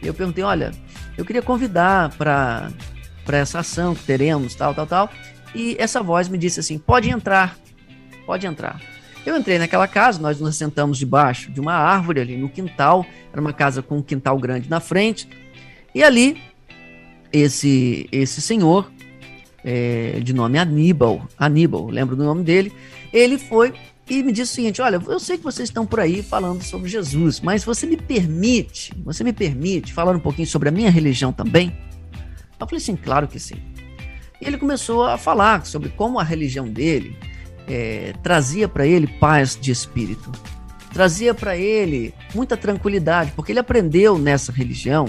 Eu 0.00 0.14
perguntei: 0.14 0.44
olha, 0.44 0.70
eu 1.18 1.24
queria 1.24 1.42
convidar 1.42 2.10
para 2.10 2.70
para 3.24 3.38
essa 3.38 3.58
ação 3.58 3.92
que 3.92 4.04
teremos, 4.04 4.54
tal, 4.54 4.72
tal, 4.72 4.86
tal. 4.86 5.10
E 5.52 5.74
essa 5.80 6.00
voz 6.00 6.28
me 6.28 6.38
disse 6.38 6.60
assim: 6.60 6.78
pode 6.78 7.10
entrar, 7.10 7.56
pode 8.24 8.46
entrar. 8.46 8.80
Eu 9.24 9.36
entrei 9.36 9.58
naquela 9.58 9.86
casa, 9.86 10.20
nós 10.20 10.40
nos 10.40 10.56
sentamos 10.56 10.98
debaixo 10.98 11.50
de 11.50 11.60
uma 11.60 11.74
árvore 11.74 12.20
ali 12.20 12.36
no 12.36 12.48
quintal, 12.48 13.06
era 13.32 13.40
uma 13.40 13.52
casa 13.52 13.82
com 13.82 13.98
um 13.98 14.02
quintal 14.02 14.36
grande 14.38 14.68
na 14.68 14.80
frente, 14.80 15.28
e 15.94 16.02
ali 16.02 16.40
esse 17.32 18.08
esse 18.10 18.40
senhor 18.40 18.90
é, 19.64 20.18
de 20.20 20.32
nome 20.32 20.58
Aníbal, 20.58 21.26
Aníbal, 21.38 21.88
lembro 21.88 22.16
do 22.16 22.24
nome 22.24 22.42
dele, 22.42 22.72
ele 23.12 23.38
foi 23.38 23.72
e 24.10 24.22
me 24.22 24.32
disse 24.32 24.52
o 24.52 24.54
seguinte: 24.56 24.82
olha, 24.82 25.00
eu 25.06 25.20
sei 25.20 25.38
que 25.38 25.44
vocês 25.44 25.68
estão 25.68 25.86
por 25.86 26.00
aí 26.00 26.22
falando 26.22 26.62
sobre 26.62 26.88
Jesus, 26.88 27.40
mas 27.40 27.64
você 27.64 27.86
me 27.86 27.96
permite, 27.96 28.92
você 29.04 29.22
me 29.22 29.32
permite 29.32 29.92
falar 29.92 30.16
um 30.16 30.20
pouquinho 30.20 30.48
sobre 30.48 30.68
a 30.68 30.72
minha 30.72 30.90
religião 30.90 31.32
também? 31.32 31.76
Eu 32.58 32.66
falei 32.66 32.82
assim, 32.82 32.96
claro 32.96 33.26
que 33.26 33.38
sim. 33.38 33.56
E 34.40 34.46
ele 34.46 34.58
começou 34.58 35.04
a 35.04 35.16
falar 35.16 35.64
sobre 35.66 35.88
como 35.90 36.18
a 36.18 36.24
religião 36.24 36.68
dele 36.68 37.16
é, 37.72 38.14
trazia 38.22 38.68
para 38.68 38.86
ele 38.86 39.06
paz 39.06 39.58
de 39.60 39.70
espírito, 39.70 40.30
trazia 40.92 41.32
para 41.32 41.56
ele 41.56 42.14
muita 42.34 42.56
tranquilidade, 42.56 43.32
porque 43.34 43.52
ele 43.52 43.58
aprendeu 43.58 44.18
nessa 44.18 44.52
religião 44.52 45.08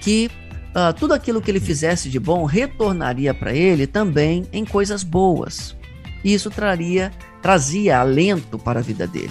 que 0.00 0.30
uh, 0.70 0.92
tudo 0.98 1.14
aquilo 1.14 1.40
que 1.40 1.50
ele 1.50 1.60
fizesse 1.60 2.08
de 2.08 2.18
bom 2.18 2.44
retornaria 2.44 3.32
para 3.32 3.52
ele 3.52 3.86
também 3.86 4.46
em 4.52 4.64
coisas 4.64 5.02
boas. 5.02 5.76
E 6.24 6.34
isso 6.34 6.50
traria, 6.50 7.12
trazia 7.40 8.00
alento 8.00 8.58
para 8.58 8.80
a 8.80 8.82
vida 8.82 9.06
dele. 9.06 9.30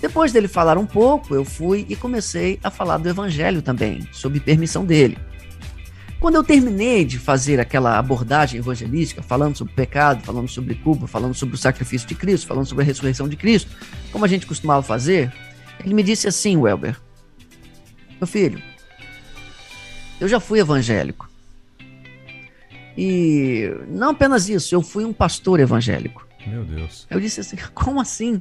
Depois 0.00 0.30
dele 0.32 0.46
falar 0.46 0.78
um 0.78 0.86
pouco, 0.86 1.34
eu 1.34 1.44
fui 1.44 1.84
e 1.88 1.96
comecei 1.96 2.60
a 2.62 2.70
falar 2.70 2.98
do 2.98 3.08
evangelho 3.08 3.60
também, 3.60 4.06
sob 4.12 4.38
permissão 4.38 4.84
dele. 4.84 5.18
Quando 6.18 6.36
eu 6.36 6.44
terminei 6.44 7.04
de 7.04 7.18
fazer 7.18 7.60
aquela 7.60 7.98
abordagem 7.98 8.58
evangelística, 8.58 9.22
falando 9.22 9.56
sobre 9.56 9.74
pecado, 9.74 10.24
falando 10.24 10.48
sobre 10.48 10.74
culpa, 10.74 11.06
falando 11.06 11.34
sobre 11.34 11.54
o 11.54 11.58
sacrifício 11.58 12.08
de 12.08 12.14
Cristo, 12.14 12.46
falando 12.46 12.66
sobre 12.66 12.84
a 12.84 12.86
ressurreição 12.86 13.28
de 13.28 13.36
Cristo, 13.36 13.70
como 14.10 14.24
a 14.24 14.28
gente 14.28 14.46
costumava 14.46 14.82
fazer, 14.82 15.32
ele 15.84 15.92
me 15.92 16.02
disse 16.02 16.26
assim, 16.26 16.56
Welber: 16.56 16.98
Meu 18.18 18.26
filho, 18.26 18.60
eu 20.18 20.26
já 20.26 20.40
fui 20.40 20.58
evangélico. 20.58 21.28
E 22.96 23.70
não 23.88 24.10
apenas 24.10 24.48
isso, 24.48 24.74
eu 24.74 24.80
fui 24.80 25.04
um 25.04 25.12
pastor 25.12 25.60
evangélico. 25.60 26.26
Meu 26.46 26.64
Deus. 26.64 27.06
Eu 27.10 27.20
disse 27.20 27.40
assim: 27.40 27.56
Como 27.74 28.00
assim? 28.00 28.40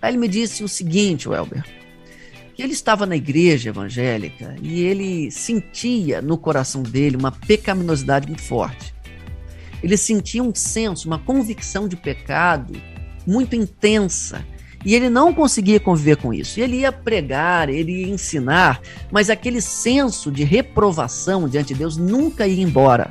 Aí 0.00 0.12
ele 0.12 0.18
me 0.18 0.28
disse 0.28 0.62
o 0.62 0.68
seguinte, 0.68 1.28
Welber 1.28 1.81
que 2.54 2.62
ele 2.62 2.72
estava 2.72 3.06
na 3.06 3.16
igreja 3.16 3.70
evangélica 3.70 4.56
e 4.60 4.82
ele 4.82 5.30
sentia 5.30 6.20
no 6.20 6.36
coração 6.36 6.82
dele 6.82 7.16
uma 7.16 7.32
pecaminosidade 7.32 8.26
muito 8.26 8.42
forte. 8.42 8.94
Ele 9.82 9.96
sentia 9.96 10.42
um 10.42 10.54
senso, 10.54 11.08
uma 11.08 11.18
convicção 11.18 11.88
de 11.88 11.96
pecado 11.96 12.74
muito 13.26 13.56
intensa. 13.56 14.44
E 14.84 14.94
ele 14.94 15.08
não 15.08 15.32
conseguia 15.32 15.78
conviver 15.78 16.16
com 16.16 16.34
isso. 16.34 16.60
Ele 16.60 16.78
ia 16.78 16.90
pregar, 16.90 17.68
ele 17.68 18.04
ia 18.04 18.08
ensinar, 18.08 18.80
mas 19.10 19.30
aquele 19.30 19.60
senso 19.60 20.30
de 20.30 20.42
reprovação 20.42 21.48
diante 21.48 21.68
de 21.68 21.78
Deus 21.78 21.96
nunca 21.96 22.46
ia 22.46 22.62
embora. 22.62 23.10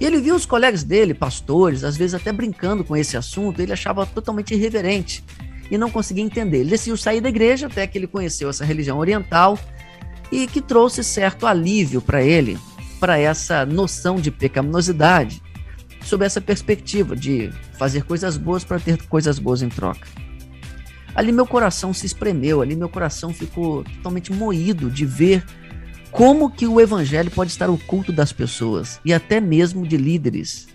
E 0.00 0.04
ele 0.04 0.20
viu 0.20 0.34
os 0.34 0.46
colegas 0.46 0.82
dele, 0.82 1.14
pastores, 1.14 1.84
às 1.84 1.96
vezes 1.96 2.14
até 2.14 2.32
brincando 2.32 2.82
com 2.82 2.96
esse 2.96 3.16
assunto, 3.16 3.60
ele 3.60 3.72
achava 3.72 4.04
totalmente 4.06 4.54
irreverente 4.54 5.22
e 5.70 5.78
não 5.78 5.90
conseguia 5.90 6.24
entender. 6.24 6.58
Ele 6.58 6.70
decidiu 6.70 6.96
sair 6.96 7.20
da 7.20 7.28
igreja 7.28 7.66
até 7.66 7.86
que 7.86 7.98
ele 7.98 8.06
conheceu 8.06 8.48
essa 8.48 8.64
religião 8.64 8.98
oriental 8.98 9.58
e 10.30 10.46
que 10.46 10.60
trouxe 10.60 11.02
certo 11.04 11.46
alívio 11.46 12.00
para 12.00 12.22
ele, 12.22 12.58
para 12.98 13.18
essa 13.18 13.64
noção 13.64 14.16
de 14.16 14.30
pecaminosidade, 14.30 15.42
sob 16.02 16.24
essa 16.24 16.40
perspectiva 16.40 17.16
de 17.16 17.50
fazer 17.78 18.04
coisas 18.04 18.36
boas 18.36 18.64
para 18.64 18.78
ter 18.78 19.02
coisas 19.06 19.38
boas 19.38 19.62
em 19.62 19.68
troca. 19.68 20.06
Ali 21.14 21.30
meu 21.30 21.46
coração 21.46 21.94
se 21.94 22.06
espremeu, 22.06 22.60
ali 22.60 22.74
meu 22.74 22.88
coração 22.88 23.32
ficou 23.32 23.84
totalmente 23.84 24.32
moído 24.32 24.90
de 24.90 25.06
ver 25.06 25.44
como 26.10 26.50
que 26.50 26.66
o 26.66 26.80
evangelho 26.80 27.30
pode 27.30 27.50
estar 27.50 27.70
oculto 27.70 28.12
das 28.12 28.32
pessoas 28.32 29.00
e 29.04 29.12
até 29.12 29.40
mesmo 29.40 29.86
de 29.86 29.96
líderes. 29.96 30.68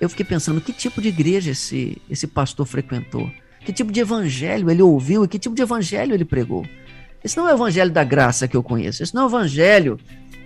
Eu 0.00 0.08
fiquei 0.08 0.24
pensando 0.24 0.60
que 0.60 0.72
tipo 0.72 1.02
de 1.02 1.08
igreja 1.08 1.50
esse 1.50 2.00
esse 2.08 2.26
pastor 2.26 2.66
frequentou? 2.66 3.30
Que 3.64 3.72
tipo 3.72 3.92
de 3.92 4.00
evangelho 4.00 4.70
ele 4.70 4.82
ouviu 4.82 5.24
e 5.24 5.28
que 5.28 5.38
tipo 5.38 5.54
de 5.54 5.62
evangelho 5.62 6.14
ele 6.14 6.24
pregou? 6.24 6.64
Esse 7.22 7.36
não 7.36 7.48
é 7.48 7.52
o 7.52 7.56
evangelho 7.56 7.90
da 7.90 8.02
graça 8.02 8.48
que 8.48 8.56
eu 8.56 8.62
conheço. 8.62 9.02
Esse 9.02 9.14
não 9.14 9.22
é 9.22 9.24
o 9.26 9.28
evangelho 9.28 9.98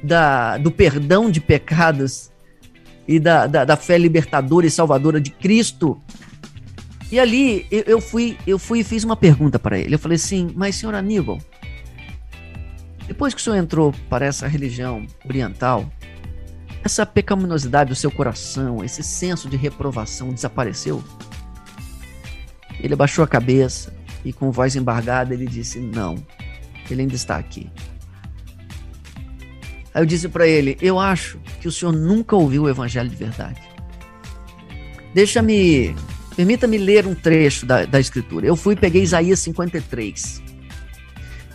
da, 0.03 0.59
do 0.59 0.71
perdão 0.71 1.31
de 1.31 1.41
pecados 1.41 2.31
e 3.07 3.21
da, 3.21 3.47
da, 3.47 3.65
da 3.65 3.77
fé 3.77 3.97
libertadora 3.97 4.67
e 4.67 4.71
salvadora 4.71 5.21
de 5.21 5.31
Cristo. 5.31 6.01
E 7.13 7.21
ali 7.21 7.67
eu, 7.71 7.83
eu, 7.87 8.01
fui 8.01 8.37
eu 8.47 8.59
fui 8.59 8.81
e 8.81 8.85
fiz 8.85 9.05
uma 9.05 9.17
pergunta 9.17 9.59
para 9.59 9.79
ele. 9.79 9.95
Eu 9.95 9.99
falei 9.99 10.17
assim, 10.17 10.51
mas 10.57 10.75
senhor 10.75 10.95
Aníbal, 10.95 11.39
depois 13.07 13.35
que 13.35 13.41
o 13.41 13.45
senhor 13.45 13.57
entrou 13.57 13.95
para 14.09 14.27
essa 14.27 14.49
religião 14.49 15.07
oriental, 15.25 15.89
essa 16.83 17.07
pecaminosidade 17.07 17.91
do 17.91 17.97
seu 17.97 18.11
coração, 18.11 18.85
esse 18.85 19.03
senso 19.03 19.49
de 19.49 19.57
reprovação 19.57 20.33
desapareceu? 20.33 21.03
Ele 22.85 22.93
abaixou 22.93 23.25
a 23.25 23.27
cabeça 23.27 23.91
e, 24.23 24.31
com 24.31 24.53
voz 24.53 24.77
embargada, 24.77 25.33
ele 25.33 25.47
disse: 25.47 25.81
Não, 25.81 26.23
ele 26.91 27.01
ainda 27.01 27.15
está 27.15 27.39
aqui. 27.39 27.71
Aí 29.95 30.03
eu 30.03 30.07
disse 30.07 30.29
para 30.29 30.47
ele: 30.47 30.77
Eu 30.83 31.01
acho 31.01 31.41
que 31.63 31.67
o 31.67 31.73
senhor 31.73 31.93
nunca 31.93 32.37
ouviu 32.37 32.65
o 32.65 32.69
evangelho 32.69 33.09
de 33.09 33.17
verdade. 33.17 33.63
Deixa-me, 35.15 35.97
permita-me 36.37 36.77
ler 36.77 37.07
um 37.07 37.15
trecho 37.15 37.65
da, 37.65 37.87
da 37.87 37.99
escritura. 37.99 38.47
Eu 38.47 38.55
fui 38.55 38.75
e 38.75 38.77
peguei 38.77 39.03
Isaías 39.03 39.39
53. 39.39 40.43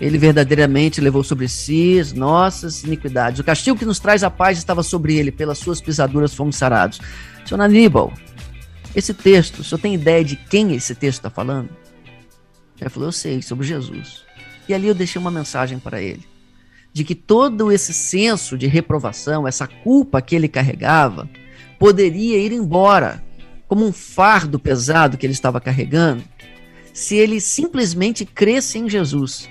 Ele 0.01 0.17
verdadeiramente 0.17 0.99
levou 0.99 1.23
sobre 1.23 1.47
si 1.47 1.99
as 1.99 2.11
nossas 2.11 2.83
iniquidades. 2.83 3.39
O 3.39 3.43
castigo 3.43 3.77
que 3.77 3.85
nos 3.85 3.99
traz 3.99 4.23
a 4.23 4.31
paz 4.31 4.57
estava 4.57 4.81
sobre 4.81 5.15
ele, 5.15 5.29
pelas 5.29 5.59
suas 5.59 5.79
pisaduras 5.79 6.33
fomos 6.33 6.55
sarados. 6.55 6.99
Senhor 7.45 7.61
Aníbal, 7.61 8.13
esse 8.95 9.13
texto, 9.13 9.60
o 9.60 9.63
senhor 9.63 9.80
tem 9.80 9.93
ideia 9.93 10.23
de 10.23 10.36
quem 10.36 10.73
esse 10.73 10.95
texto 10.95 11.19
está 11.19 11.30
falando? 11.30 11.69
Ele 12.80 12.89
falou, 12.89 13.10
eu 13.10 13.13
sei, 13.13 13.41
sobre 13.41 13.67
Jesus. 13.67 14.23
E 14.67 14.73
ali 14.73 14.88
eu 14.88 14.95
deixei 14.95 15.19
uma 15.19 15.32
mensagem 15.32 15.80
para 15.80 16.02
ele, 16.02 16.25
de 16.93 17.04
que 17.04 17.13
todo 17.13 17.71
esse 17.71 17.93
senso 17.93 18.58
de 18.58 18.67
reprovação, 18.67 19.47
essa 19.47 19.67
culpa 19.67 20.21
que 20.21 20.36
ele 20.36 20.47
carregava, 20.47 21.30
poderia 21.78 22.38
ir 22.38 22.52
embora, 22.52 23.23
como 23.67 23.86
um 23.86 23.91
fardo 23.91 24.58
pesado 24.60 25.17
que 25.17 25.25
ele 25.25 25.34
estava 25.34 25.62
carregando, 25.62 26.23
se 26.93 27.15
ele 27.15 27.39
simplesmente 27.39 28.25
cresce 28.25 28.80
em 28.80 28.89
Jesus. 28.89 29.49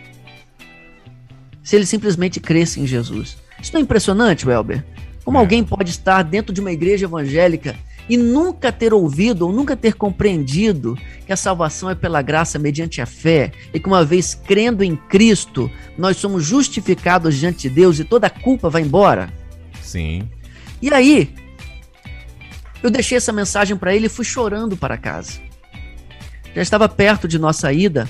Se 1.62 1.76
ele 1.76 1.86
simplesmente 1.86 2.40
cresce 2.40 2.80
em 2.80 2.86
Jesus. 2.86 3.36
Isso 3.60 3.72
não 3.72 3.80
é 3.80 3.82
impressionante, 3.82 4.46
Welber? 4.46 4.84
Como 5.24 5.36
é. 5.36 5.40
alguém 5.40 5.62
pode 5.62 5.90
estar 5.90 6.22
dentro 6.22 6.52
de 6.52 6.60
uma 6.60 6.72
igreja 6.72 7.06
evangélica 7.06 7.76
e 8.08 8.16
nunca 8.16 8.72
ter 8.72 8.94
ouvido 8.94 9.46
ou 9.46 9.52
nunca 9.52 9.76
ter 9.76 9.94
compreendido 9.94 10.96
que 11.26 11.32
a 11.32 11.36
salvação 11.36 11.90
é 11.90 11.94
pela 11.94 12.22
graça 12.22 12.58
mediante 12.58 13.00
a 13.00 13.06
fé 13.06 13.52
e 13.72 13.78
que 13.78 13.86
uma 13.86 14.04
vez 14.04 14.34
crendo 14.34 14.82
em 14.82 14.96
Cristo, 14.96 15.70
nós 15.96 16.16
somos 16.16 16.44
justificados 16.44 17.36
diante 17.36 17.68
de 17.68 17.74
Deus 17.74 17.98
e 17.98 18.04
toda 18.04 18.26
a 18.26 18.30
culpa 18.30 18.70
vai 18.70 18.82
embora? 18.82 19.32
Sim. 19.82 20.28
E 20.80 20.92
aí, 20.92 21.34
eu 22.82 22.90
deixei 22.90 23.18
essa 23.18 23.32
mensagem 23.32 23.76
para 23.76 23.94
ele 23.94 24.06
e 24.06 24.10
fui 24.10 24.24
chorando 24.24 24.76
para 24.76 24.96
casa. 24.96 25.40
Já 26.54 26.62
estava 26.62 26.88
perto 26.88 27.28
de 27.28 27.38
nossa 27.38 27.72
ida 27.72 28.08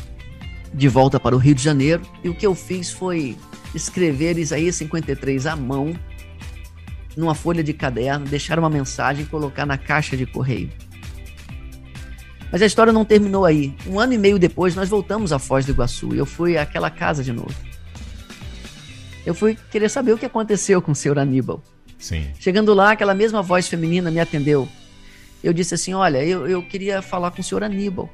de 0.73 0.89
volta 0.89 1.19
para 1.19 1.35
o 1.35 1.39
Rio 1.39 1.55
de 1.55 1.63
Janeiro 1.63 2.03
e 2.23 2.29
o 2.29 2.35
que 2.35 2.47
eu 2.47 2.55
fiz 2.55 2.91
foi 2.91 3.37
escrever 3.75 4.39
Isaías 4.39 4.77
53 4.77 5.47
à 5.47 5.57
mão 5.57 5.99
numa 7.19 7.35
folha 7.35 7.65
de 7.65 7.73
caderno, 7.73 8.27
deixar 8.27 8.61
uma 8.61 8.71
mensagem 8.71 9.25
e 9.25 9.27
colocar 9.27 9.67
na 9.67 9.77
caixa 9.77 10.17
de 10.17 10.25
correio. 10.25 10.71
Mas 12.53 12.63
a 12.63 12.67
história 12.67 12.93
não 12.93 13.05
terminou 13.05 13.45
aí. 13.45 13.75
Um 13.89 13.99
ano 13.99 14.13
e 14.13 14.19
meio 14.19 14.39
depois, 14.39 14.77
nós 14.77 14.89
voltamos 14.89 15.33
à 15.33 15.39
Foz 15.39 15.67
do 15.67 15.73
Iguaçu 15.73 16.15
e 16.15 16.19
eu 16.19 16.25
fui 16.25 16.57
àquela 16.57 16.89
casa 16.91 17.25
de 17.25 17.33
novo. 17.33 17.55
Eu 19.27 19.35
fui 19.35 19.59
querer 19.69 19.89
saber 19.89 20.13
o 20.13 20.19
que 20.19 20.27
aconteceu 20.27 20.81
com 20.81 20.93
o 20.93 20.95
senhor 20.95 21.19
Aníbal. 21.19 21.61
Sim. 21.99 22.31
Chegando 22.39 22.73
lá, 22.73 22.93
aquela 22.93 23.15
mesma 23.15 23.43
voz 23.43 23.67
feminina 23.67 24.13
me 24.13 24.21
atendeu. 24.21 24.69
Eu 25.43 25.53
disse 25.53 25.75
assim: 25.75 25.95
Olha, 25.95 26.25
eu, 26.25 26.47
eu 26.47 26.63
queria 26.63 27.03
falar 27.03 27.33
com 27.33 27.41
o 27.41 27.45
senhor 27.45 27.65
Aníbal. 27.65 28.09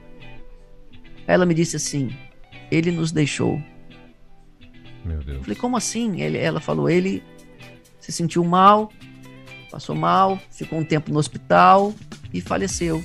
Ela 1.27 1.45
me 1.45 1.53
disse 1.53 1.77
assim: 1.77 2.17
Ele 2.71 2.91
nos 2.91 3.13
deixou. 3.13 3.63
Meu 5.05 5.19
Deus. 5.19 5.37
Eu 5.37 5.43
falei: 5.43 5.57
Como 5.57 5.77
assim? 5.77 6.23
Ele, 6.23 6.39
ela 6.39 6.59
falou: 6.59 6.89
Ele 6.89 7.23
se 8.05 8.13
sentiu 8.13 8.45
mal, 8.45 8.93
passou 9.71 9.97
mal, 9.97 10.39
ficou 10.51 10.79
um 10.79 10.85
tempo 10.85 11.11
no 11.11 11.19
hospital 11.19 11.95
e 12.35 12.41
faleceu. 12.41 13.03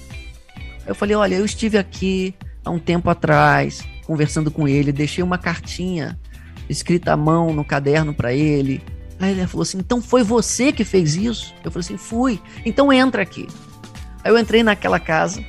Eu 0.85 0.93
falei: 0.93 1.15
Olha, 1.15 1.35
eu 1.35 1.45
estive 1.45 1.77
aqui 1.77 2.35
há 2.65 2.69
um 2.69 2.77
tempo 2.79 3.09
atrás, 3.09 3.81
conversando 4.05 4.51
com 4.51 4.67
ele, 4.67 4.91
deixei 4.91 5.23
uma 5.23 5.37
cartinha 5.37 6.19
escrita 6.67 7.13
à 7.13 7.17
mão 7.17 7.53
no 7.53 7.63
caderno 7.63 8.13
para 8.13 8.33
ele. 8.33 8.83
Aí 9.21 9.31
ele 9.31 9.47
falou 9.47 9.61
assim: 9.61 9.77
Então 9.77 10.01
foi 10.01 10.21
você 10.21 10.73
que 10.73 10.83
fez 10.83 11.15
isso? 11.15 11.55
Eu 11.63 11.71
falei 11.71 11.85
assim: 11.85 11.97
Fui. 11.97 12.41
Então 12.65 12.91
entra 12.91 13.21
aqui. 13.21 13.47
Aí 14.21 14.31
eu 14.31 14.37
entrei 14.37 14.63
naquela 14.63 14.99
casa. 14.99 15.41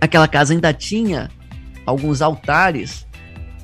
Aquela 0.00 0.26
casa 0.26 0.54
ainda 0.54 0.72
tinha 0.72 1.30
alguns 1.84 2.22
altares 2.22 3.06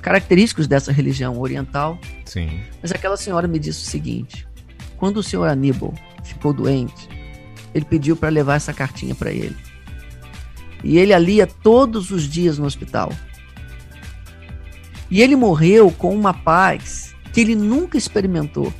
característicos 0.02 0.66
dessa 0.66 0.92
religião 0.92 1.40
oriental. 1.40 1.98
Sim. 2.26 2.60
Mas 2.82 2.92
aquela 2.92 3.16
senhora 3.16 3.48
me 3.48 3.58
disse 3.58 3.82
o 3.86 3.90
seguinte: 3.90 4.45
quando 4.96 5.18
o 5.18 5.22
senhor 5.22 5.48
Aníbal 5.48 5.94
ficou 6.24 6.52
doente, 6.52 7.08
ele 7.74 7.84
pediu 7.84 8.16
para 8.16 8.28
levar 8.28 8.54
essa 8.54 8.72
cartinha 8.72 9.14
para 9.14 9.30
ele. 9.30 9.56
E 10.82 10.98
ele 10.98 11.12
a 11.12 11.18
lia 11.18 11.46
todos 11.46 12.10
os 12.10 12.24
dias 12.24 12.58
no 12.58 12.66
hospital. 12.66 13.12
E 15.10 15.20
ele 15.20 15.36
morreu 15.36 15.90
com 15.90 16.14
uma 16.14 16.32
paz 16.34 17.14
que 17.32 17.40
ele 17.40 17.54
nunca 17.54 17.98
experimentou. 17.98 18.72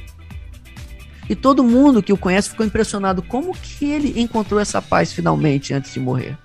E 1.29 1.35
todo 1.35 1.64
mundo 1.64 2.02
que 2.02 2.12
o 2.12 2.16
conhece 2.16 2.50
ficou 2.50 2.64
impressionado 2.64 3.22
como 3.22 3.52
que 3.57 3.90
ele 3.90 4.20
encontrou 4.20 4.61
essa 4.61 4.81
paz 4.81 5.12
finalmente 5.12 5.74
antes 5.74 5.92
de 5.92 6.00
morrer. 6.00 6.38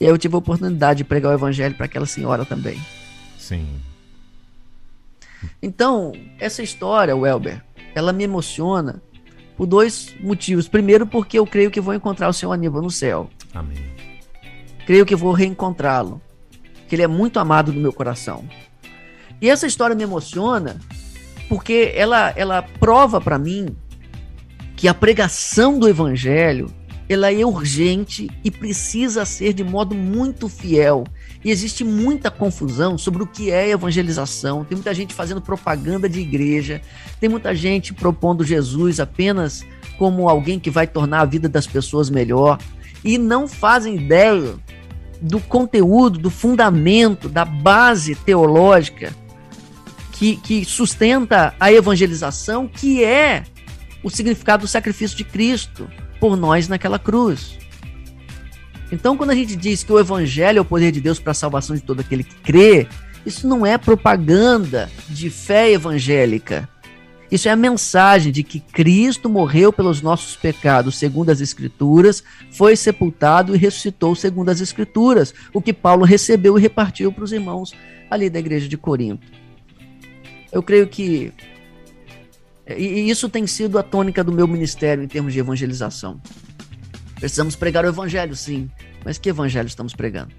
E 0.00 0.04
aí 0.04 0.10
eu 0.10 0.18
tive 0.18 0.34
a 0.34 0.38
oportunidade 0.38 0.98
de 0.98 1.04
pregar 1.04 1.32
o 1.32 1.34
evangelho 1.34 1.74
para 1.74 1.86
aquela 1.86 2.06
senhora 2.06 2.44
também. 2.44 2.80
Sim. 3.38 3.66
Então, 5.62 6.12
essa 6.38 6.62
história, 6.62 7.16
Welber, 7.16 7.62
ela 7.94 8.12
me 8.12 8.24
emociona 8.24 9.02
por 9.56 9.66
dois 9.66 10.14
motivos. 10.20 10.68
Primeiro, 10.68 11.06
porque 11.06 11.38
eu 11.38 11.46
creio 11.46 11.70
que 11.70 11.80
vou 11.80 11.94
encontrar 11.94 12.28
o 12.28 12.32
seu 12.32 12.52
Aníbal 12.52 12.82
no 12.82 12.90
céu. 12.90 13.28
Amém. 13.54 13.76
Creio 14.86 15.04
que 15.04 15.16
vou 15.16 15.32
reencontrá-lo. 15.32 16.20
Que 16.88 16.94
ele 16.94 17.02
é 17.02 17.08
muito 17.08 17.38
amado 17.38 17.72
no 17.72 17.80
meu 17.80 17.92
coração. 17.92 18.44
E 19.40 19.50
essa 19.50 19.66
história 19.66 19.94
me 19.94 20.02
emociona 20.02 20.80
porque 21.48 21.92
ela, 21.94 22.32
ela 22.36 22.62
prova 22.62 23.20
para 23.20 23.38
mim 23.38 23.76
que 24.76 24.86
a 24.86 24.94
pregação 24.94 25.78
do 25.78 25.88
evangelho 25.88 26.72
ela 27.08 27.32
é 27.32 27.44
urgente 27.44 28.28
e 28.44 28.50
precisa 28.50 29.24
ser 29.24 29.54
de 29.54 29.64
modo 29.64 29.94
muito 29.94 30.48
fiel. 30.48 31.04
E 31.44 31.50
existe 31.50 31.84
muita 31.84 32.30
confusão 32.30 32.98
sobre 32.98 33.22
o 33.22 33.26
que 33.26 33.50
é 33.50 33.70
evangelização. 33.70 34.64
Tem 34.64 34.76
muita 34.76 34.92
gente 34.92 35.14
fazendo 35.14 35.40
propaganda 35.40 36.08
de 36.08 36.20
igreja, 36.20 36.80
tem 37.20 37.28
muita 37.28 37.54
gente 37.54 37.94
propondo 37.94 38.44
Jesus 38.44 38.98
apenas 38.98 39.64
como 39.96 40.28
alguém 40.28 40.58
que 40.58 40.70
vai 40.70 40.86
tornar 40.86 41.20
a 41.20 41.24
vida 41.24 41.48
das 41.48 41.66
pessoas 41.66 42.10
melhor 42.10 42.58
e 43.04 43.18
não 43.18 43.46
fazem 43.46 43.96
ideia 43.96 44.54
do 45.20 45.40
conteúdo, 45.40 46.18
do 46.18 46.30
fundamento, 46.30 47.28
da 47.28 47.44
base 47.44 48.14
teológica 48.14 49.12
que, 50.12 50.36
que 50.36 50.64
sustenta 50.64 51.54
a 51.58 51.72
evangelização, 51.72 52.66
que 52.66 53.04
é 53.04 53.44
o 54.02 54.10
significado 54.10 54.62
do 54.62 54.68
sacrifício 54.68 55.16
de 55.16 55.24
Cristo 55.24 55.88
por 56.20 56.36
nós 56.36 56.68
naquela 56.68 56.98
cruz. 56.98 57.56
Então, 58.90 59.16
quando 59.16 59.30
a 59.30 59.34
gente 59.34 59.54
diz 59.54 59.84
que 59.84 59.92
o 59.92 59.98
evangelho 59.98 60.58
é 60.58 60.60
o 60.60 60.64
poder 60.64 60.90
de 60.90 61.00
Deus 61.00 61.18
para 61.18 61.32
a 61.32 61.34
salvação 61.34 61.76
de 61.76 61.82
todo 61.82 62.00
aquele 62.00 62.24
que 62.24 62.34
crê, 62.36 62.86
isso 63.26 63.46
não 63.46 63.66
é 63.66 63.76
propaganda 63.76 64.90
de 65.08 65.28
fé 65.28 65.70
evangélica. 65.70 66.68
Isso 67.30 67.46
é 67.46 67.50
a 67.50 67.56
mensagem 67.56 68.32
de 68.32 68.42
que 68.42 68.58
Cristo 68.58 69.28
morreu 69.28 69.70
pelos 69.70 70.00
nossos 70.00 70.34
pecados, 70.34 70.96
segundo 70.96 71.28
as 71.28 71.42
Escrituras, 71.42 72.24
foi 72.50 72.74
sepultado 72.74 73.54
e 73.54 73.58
ressuscitou, 73.58 74.14
segundo 74.14 74.48
as 74.48 74.62
Escrituras, 74.62 75.34
o 75.52 75.60
que 75.60 75.74
Paulo 75.74 76.06
recebeu 76.06 76.58
e 76.58 76.62
repartiu 76.62 77.12
para 77.12 77.24
os 77.24 77.32
irmãos 77.32 77.74
ali 78.10 78.30
da 78.30 78.38
igreja 78.38 78.66
de 78.66 78.78
Corinto. 78.78 79.26
Eu 80.50 80.62
creio 80.62 80.88
que. 80.88 81.30
E 82.66 83.10
isso 83.10 83.28
tem 83.28 83.46
sido 83.46 83.78
a 83.78 83.82
tônica 83.82 84.24
do 84.24 84.32
meu 84.32 84.48
ministério 84.48 85.04
em 85.04 85.08
termos 85.08 85.34
de 85.34 85.38
evangelização. 85.38 86.20
Precisamos 87.18 87.56
pregar 87.56 87.84
o 87.84 87.88
evangelho, 87.88 88.34
sim. 88.36 88.70
Mas 89.04 89.18
que 89.18 89.28
evangelho 89.28 89.66
estamos 89.66 89.94
pregando? 89.94 90.32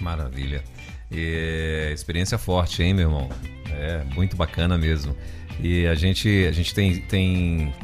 Maravilha. 0.00 0.62
E, 1.10 1.90
experiência 1.92 2.38
forte, 2.38 2.82
hein, 2.82 2.94
meu 2.94 3.08
irmão? 3.08 3.28
É 3.70 4.04
muito 4.14 4.36
bacana 4.36 4.78
mesmo. 4.78 5.16
E 5.60 5.86
a 5.86 5.94
gente, 5.94 6.46
a 6.46 6.52
gente 6.52 6.74
tem, 6.74 7.00
tem, 7.02 7.74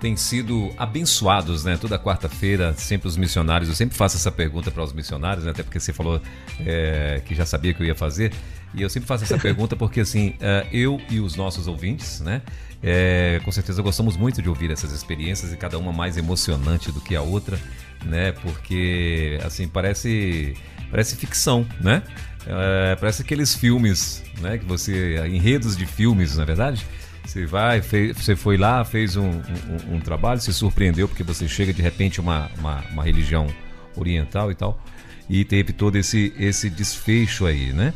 tem 0.00 0.16
sido 0.16 0.70
abençoados, 0.76 1.64
né? 1.64 1.76
Toda 1.76 1.98
quarta-feira, 1.98 2.74
sempre 2.74 3.08
os 3.08 3.16
missionários. 3.16 3.68
Eu 3.68 3.74
sempre 3.74 3.96
faço 3.96 4.16
essa 4.16 4.30
pergunta 4.30 4.70
para 4.70 4.82
os 4.82 4.92
missionários, 4.92 5.44
né? 5.44 5.50
até 5.50 5.62
porque 5.62 5.80
você 5.80 5.92
falou 5.92 6.20
é, 6.60 7.22
que 7.24 7.34
já 7.34 7.46
sabia 7.46 7.72
que 7.72 7.82
eu 7.82 7.86
ia 7.86 7.94
fazer. 7.94 8.32
E 8.74 8.82
eu 8.82 8.90
sempre 8.90 9.06
faço 9.06 9.24
essa 9.24 9.38
pergunta 9.38 9.74
porque, 9.76 10.00
assim, 10.00 10.34
é, 10.40 10.66
eu 10.70 11.00
e 11.08 11.18
os 11.20 11.34
nossos 11.34 11.66
ouvintes, 11.66 12.20
né? 12.20 12.42
É, 12.82 13.40
com 13.42 13.50
certeza 13.50 13.80
gostamos 13.80 14.16
muito 14.16 14.42
de 14.42 14.48
ouvir 14.50 14.70
essas 14.70 14.92
experiências 14.92 15.50
e 15.52 15.56
cada 15.56 15.78
uma 15.78 15.92
mais 15.92 16.18
emocionante 16.18 16.92
do 16.92 17.00
que 17.00 17.16
a 17.16 17.22
outra, 17.22 17.58
né? 18.04 18.32
Porque, 18.32 19.38
assim, 19.44 19.66
parece, 19.66 20.54
parece 20.90 21.16
ficção, 21.16 21.66
né? 21.80 22.02
É, 22.46 22.94
parece 22.96 23.22
aqueles 23.22 23.54
filmes, 23.54 24.22
né? 24.40 24.58
Que 24.58 24.66
você. 24.66 25.26
enredos 25.26 25.74
de 25.74 25.86
filmes, 25.86 26.36
na 26.36 26.42
é 26.42 26.46
verdade? 26.46 26.86
Você 27.36 27.44
vai, 27.44 27.82
fez, 27.82 28.16
você 28.16 28.34
foi 28.34 28.56
lá, 28.56 28.82
fez 28.82 29.14
um, 29.14 29.28
um, 29.28 29.96
um, 29.96 30.00
trabalho, 30.00 30.40
se 30.40 30.54
surpreendeu 30.54 31.06
porque 31.06 31.22
você 31.22 31.46
chega 31.46 31.70
de 31.70 31.82
repente 31.82 32.18
uma, 32.18 32.50
uma, 32.58 32.82
uma 32.90 33.04
religião 33.04 33.46
oriental 33.94 34.50
e 34.50 34.54
tal, 34.54 34.82
e 35.28 35.44
teve 35.44 35.74
todo 35.74 35.96
esse, 35.96 36.32
esse 36.38 36.70
desfecho 36.70 37.44
aí, 37.44 37.74
né? 37.74 37.92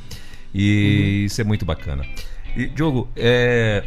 E 0.55 1.21
uhum. 1.23 1.25
isso 1.25 1.41
é 1.41 1.45
muito 1.45 1.65
bacana. 1.65 2.05
E, 2.55 2.67
Diogo, 2.67 3.09
é, 3.17 3.83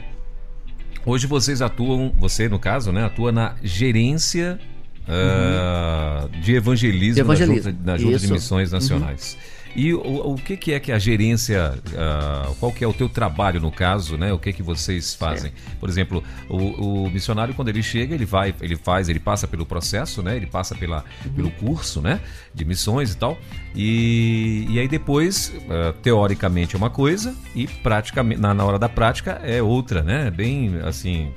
hoje 1.05 1.27
vocês 1.27 1.61
atuam, 1.61 2.11
você 2.17 2.49
no 2.49 2.57
caso, 2.57 2.91
né, 2.91 3.05
atua 3.05 3.31
na 3.31 3.53
gerência 3.61 4.59
uh, 5.03 6.29
de 6.29 6.55
evangelismo, 6.55 7.13
de 7.13 7.21
evangelismo. 7.21 7.71
na 7.71 7.71
Junta, 7.71 7.85
na 7.85 7.97
junta 7.99 8.17
de 8.17 8.33
Missões 8.33 8.71
uhum. 8.71 8.79
Nacionais. 8.79 9.37
Uhum. 9.39 9.52
E 9.75 9.93
o, 9.93 10.33
o 10.33 10.35
que, 10.35 10.55
que, 10.55 10.73
é 10.73 10.79
que 10.79 10.91
a 10.91 10.99
gerência, 10.99 11.73
uh, 11.87 12.53
qual 12.55 12.71
que 12.71 12.83
é 12.83 12.87
o 12.87 12.93
teu 12.93 13.09
trabalho 13.09 13.59
no 13.59 13.71
caso, 13.71 14.17
né? 14.17 14.31
O 14.31 14.37
que 14.37 14.53
que 14.53 14.61
vocês 14.61 15.15
fazem? 15.15 15.51
Por 15.79 15.89
exemplo, 15.89 16.23
o, 16.47 17.05
o, 17.05 17.09
missionário 17.09 17.53
quando 17.55 17.69
ele 17.69 17.81
chega, 17.81 18.13
ele 18.13 18.25
vai, 18.25 18.53
ele 18.61 18.75
faz, 18.75 19.09
ele 19.09 19.19
passa 19.19 19.47
pelo 19.47 19.65
processo, 19.65 20.21
né? 20.21 20.35
Ele 20.35 20.45
passa 20.45 20.75
pela, 20.75 21.03
uhum. 21.25 21.33
pelo 21.33 21.51
curso, 21.51 22.01
né? 22.01 22.19
De 22.53 22.63
missões 22.63 23.13
e 23.13 23.17
tal. 23.17 23.37
E, 23.75 24.67
e 24.69 24.79
aí 24.79 24.87
depois, 24.87 25.49
uh, 25.49 25.93
teoricamente 26.01 26.75
é 26.75 26.77
uma 26.77 26.91
coisa 26.91 27.35
e 27.55 27.65
praticamente 27.67 28.39
na, 28.39 28.53
na 28.53 28.63
hora 28.63 28.77
da 28.77 28.87
prática 28.87 29.41
é 29.43 29.61
outra, 29.61 30.03
né? 30.03 30.29
Bem 30.29 30.79
assim, 30.83 31.31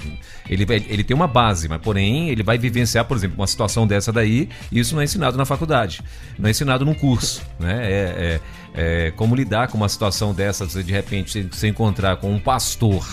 ele, 0.48 0.66
ele 0.88 1.02
tem 1.02 1.16
uma 1.16 1.26
base, 1.26 1.68
mas 1.68 1.80
porém 1.80 2.28
ele 2.28 2.42
vai 2.42 2.58
vivenciar, 2.58 3.06
por 3.06 3.16
exemplo, 3.16 3.36
uma 3.38 3.46
situação 3.46 3.86
dessa 3.86 4.12
daí. 4.12 4.50
E 4.70 4.78
isso 4.78 4.94
não 4.94 5.00
é 5.00 5.04
ensinado 5.04 5.38
na 5.38 5.46
faculdade, 5.46 6.02
não 6.38 6.48
é 6.48 6.50
ensinado 6.50 6.84
num 6.84 6.94
curso, 6.94 7.42
né? 7.58 7.90
É, 7.90 8.14
é 8.18 8.25
é, 8.26 8.40
é, 8.74 9.10
como 9.12 9.34
lidar 9.34 9.68
com 9.68 9.76
uma 9.76 9.88
situação 9.88 10.34
dessa, 10.34 10.64
você 10.64 10.82
de 10.82 10.92
repente 10.92 11.48
se 11.52 11.66
encontrar 11.66 12.16
com 12.16 12.32
um 12.32 12.38
pastor, 12.38 13.04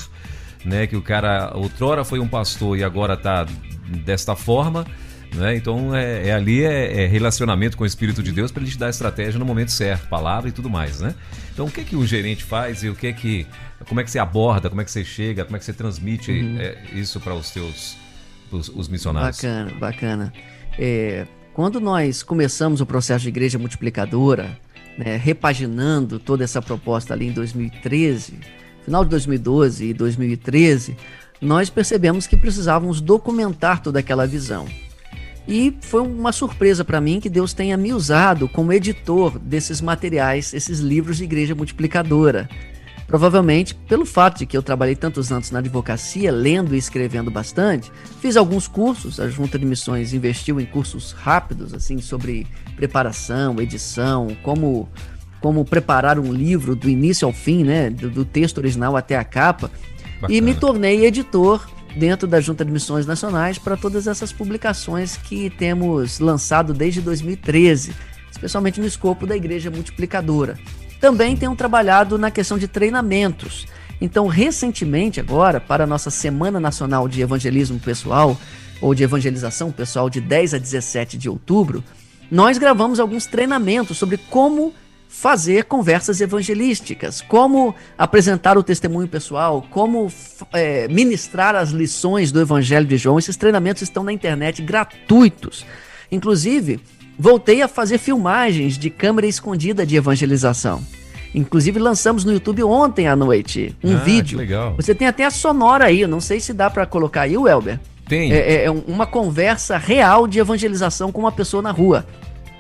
né? 0.65 0.87
Que 0.87 0.95
o 0.95 1.01
cara 1.01 1.51
outrora 1.55 2.03
foi 2.03 2.19
um 2.19 2.27
pastor 2.27 2.77
e 2.77 2.83
agora 2.83 3.13
está 3.13 3.45
desta 4.05 4.35
forma. 4.35 4.85
Né? 5.33 5.55
Então 5.55 5.95
é, 5.95 6.27
é 6.27 6.33
ali 6.33 6.63
é, 6.63 7.05
é, 7.05 7.07
relacionamento 7.07 7.75
com 7.75 7.83
o 7.83 7.87
Espírito 7.87 8.21
de 8.21 8.31
Deus 8.31 8.51
para 8.51 8.61
ele 8.61 8.71
te 8.71 8.77
dar 8.77 8.89
estratégia 8.89 9.39
no 9.39 9.45
momento 9.45 9.71
certo, 9.71 10.07
palavra 10.07 10.47
e 10.47 10.51
tudo 10.51 10.69
mais, 10.69 10.99
né? 10.99 11.15
Então 11.51 11.65
o 11.65 11.71
que 11.71 11.83
que 11.83 11.95
o 11.95 12.05
gerente 12.05 12.43
faz 12.43 12.83
e 12.83 12.89
o 12.89 12.95
que 12.95 13.11
que 13.13 13.47
como 13.87 13.99
é 13.99 14.03
que 14.03 14.11
você 14.11 14.19
aborda, 14.19 14.69
como 14.69 14.81
é 14.81 14.85
que 14.85 14.91
você 14.91 15.03
chega, 15.03 15.43
como 15.43 15.55
é 15.55 15.59
que 15.59 15.65
você 15.65 15.73
transmite 15.73 16.31
uhum. 16.31 16.57
é, 16.59 16.77
isso 16.93 17.19
para 17.19 17.33
os 17.33 17.49
teus 17.49 17.97
os, 18.51 18.69
os, 18.69 18.87
missionários? 18.87 19.37
Bacana, 19.37 19.71
bacana. 19.79 20.33
É, 20.77 21.25
quando 21.53 21.79
nós 21.79 22.21
começamos 22.21 22.79
o 22.81 22.85
processo 22.85 23.23
de 23.23 23.29
igreja 23.29 23.57
multiplicadora, 23.57 24.57
né, 24.97 25.17
repaginando 25.17 26.19
toda 26.19 26.43
essa 26.43 26.61
proposta 26.61 27.13
ali 27.13 27.27
em 27.27 27.31
2013, 27.31 28.39
final 28.83 29.03
de 29.03 29.09
2012 29.11 29.85
e 29.85 29.93
2013, 29.93 30.95
nós 31.41 31.69
percebemos 31.69 32.27
que 32.27 32.37
precisávamos 32.37 33.01
documentar 33.01 33.81
toda 33.81 33.99
aquela 33.99 34.25
visão. 34.25 34.65
E 35.47 35.75
foi 35.81 36.01
uma 36.01 36.31
surpresa 36.31 36.85
para 36.85 37.01
mim 37.01 37.19
que 37.19 37.29
Deus 37.29 37.53
tenha 37.53 37.75
me 37.75 37.91
usado 37.91 38.47
como 38.47 38.71
editor 38.71 39.37
desses 39.37 39.81
materiais, 39.81 40.53
esses 40.53 40.79
livros 40.79 41.17
de 41.17 41.25
Igreja 41.25 41.53
Multiplicadora. 41.53 42.49
Provavelmente 43.07 43.75
pelo 43.75 44.05
fato 44.05 44.39
de 44.39 44.45
que 44.45 44.55
eu 44.55 44.63
trabalhei 44.63 44.95
tantos 44.95 45.31
anos 45.31 45.51
na 45.51 45.59
advocacia, 45.59 46.31
lendo 46.31 46.73
e 46.73 46.77
escrevendo 46.77 47.29
bastante, 47.29 47.91
fiz 48.21 48.37
alguns 48.37 48.67
cursos, 48.67 49.19
a 49.19 49.29
Junta 49.29 49.59
de 49.59 49.65
Missões 49.65 50.13
investiu 50.13 50.59
em 50.59 50.65
cursos 50.65 51.11
rápidos, 51.11 51.73
assim, 51.73 51.99
sobre 51.99 52.47
preparação, 52.75 53.59
edição, 53.59 54.35
como, 54.41 54.89
como 55.41 55.65
preparar 55.65 56.17
um 56.17 56.31
livro 56.31 56.75
do 56.75 56.89
início 56.89 57.27
ao 57.27 57.33
fim, 57.33 57.63
né, 57.63 57.89
do, 57.89 58.09
do 58.09 58.25
texto 58.25 58.57
original 58.57 58.95
até 58.95 59.17
a 59.17 59.23
capa, 59.23 59.69
Bacana. 60.21 60.33
e 60.33 60.41
me 60.41 60.55
tornei 60.55 61.05
editor 61.05 61.67
dentro 61.95 62.27
da 62.27 62.41
Junta 62.41 62.65
de 62.65 62.71
Missões 62.71 63.05
Nacionais 63.05 63.57
para 63.57 63.77
todas 63.77 64.07
essas 64.07 64.31
publicações 64.31 65.17
que 65.17 65.49
temos 65.51 66.19
lançado 66.19 66.73
desde 66.73 67.01
2013, 67.01 67.93
especialmente 68.31 68.79
no 68.79 68.87
escopo 68.87 69.27
da 69.27 69.35
Igreja 69.35 69.69
Multiplicadora. 69.69 70.57
Também 71.03 71.35
tenho 71.35 71.53
trabalhado 71.53 72.17
na 72.17 72.31
questão 72.31 72.57
de 72.57 72.65
treinamentos. 72.65 73.67
Então, 73.99 74.25
recentemente, 74.25 75.19
agora, 75.19 75.59
para 75.59 75.83
a 75.83 75.87
nossa 75.87 76.09
Semana 76.09 76.61
Nacional 76.61 77.09
de 77.09 77.21
Evangelismo 77.21 77.77
Pessoal, 77.77 78.37
ou 78.79 78.95
de 78.95 79.03
Evangelização 79.03 79.69
Pessoal, 79.69 80.09
de 80.09 80.21
10 80.21 80.53
a 80.53 80.57
17 80.57 81.17
de 81.17 81.27
outubro, 81.27 81.83
nós 82.31 82.57
gravamos 82.57 83.01
alguns 83.01 83.25
treinamentos 83.25 83.97
sobre 83.97 84.15
como 84.15 84.73
fazer 85.09 85.65
conversas 85.65 86.21
evangelísticas, 86.21 87.19
como 87.19 87.75
apresentar 87.97 88.57
o 88.57 88.63
testemunho 88.63 89.09
pessoal, 89.09 89.61
como 89.69 90.09
é, 90.53 90.87
ministrar 90.87 91.53
as 91.53 91.71
lições 91.71 92.31
do 92.31 92.39
Evangelho 92.39 92.87
de 92.87 92.95
João. 92.95 93.19
Esses 93.19 93.35
treinamentos 93.35 93.81
estão 93.81 94.05
na 94.05 94.13
internet 94.13 94.61
gratuitos. 94.61 95.65
Inclusive, 96.09 96.79
voltei 97.17 97.61
a 97.61 97.67
fazer 97.67 97.97
filmagens 97.97 98.77
de 98.77 98.89
câmera 98.89 99.27
escondida 99.27 99.85
de 99.85 99.95
evangelização. 99.95 100.81
Inclusive 101.33 101.79
lançamos 101.79 102.23
no 102.23 102.31
YouTube 102.31 102.63
ontem 102.63 103.07
à 103.07 103.15
noite 103.15 103.75
um 103.83 103.95
ah, 103.95 103.99
vídeo. 103.99 104.37
Legal. 104.37 104.75
Você 104.75 104.93
tem 104.93 105.07
até 105.07 105.25
a 105.25 105.31
sonora 105.31 105.85
aí, 105.85 106.01
eu 106.01 106.07
não 106.07 106.21
sei 106.21 106.39
se 106.39 106.53
dá 106.53 106.69
para 106.69 106.85
colocar 106.85 107.21
aí, 107.21 107.35
o 107.35 107.47
Elber. 107.47 107.79
Tem. 108.07 108.31
É, 108.31 108.37
é, 108.37 108.65
é 108.65 108.71
uma 108.71 109.07
conversa 109.07 109.77
real 109.77 110.27
de 110.27 110.39
evangelização 110.39 111.11
com 111.11 111.21
uma 111.21 111.31
pessoa 111.31 111.63
na 111.63 111.71
rua. 111.71 112.05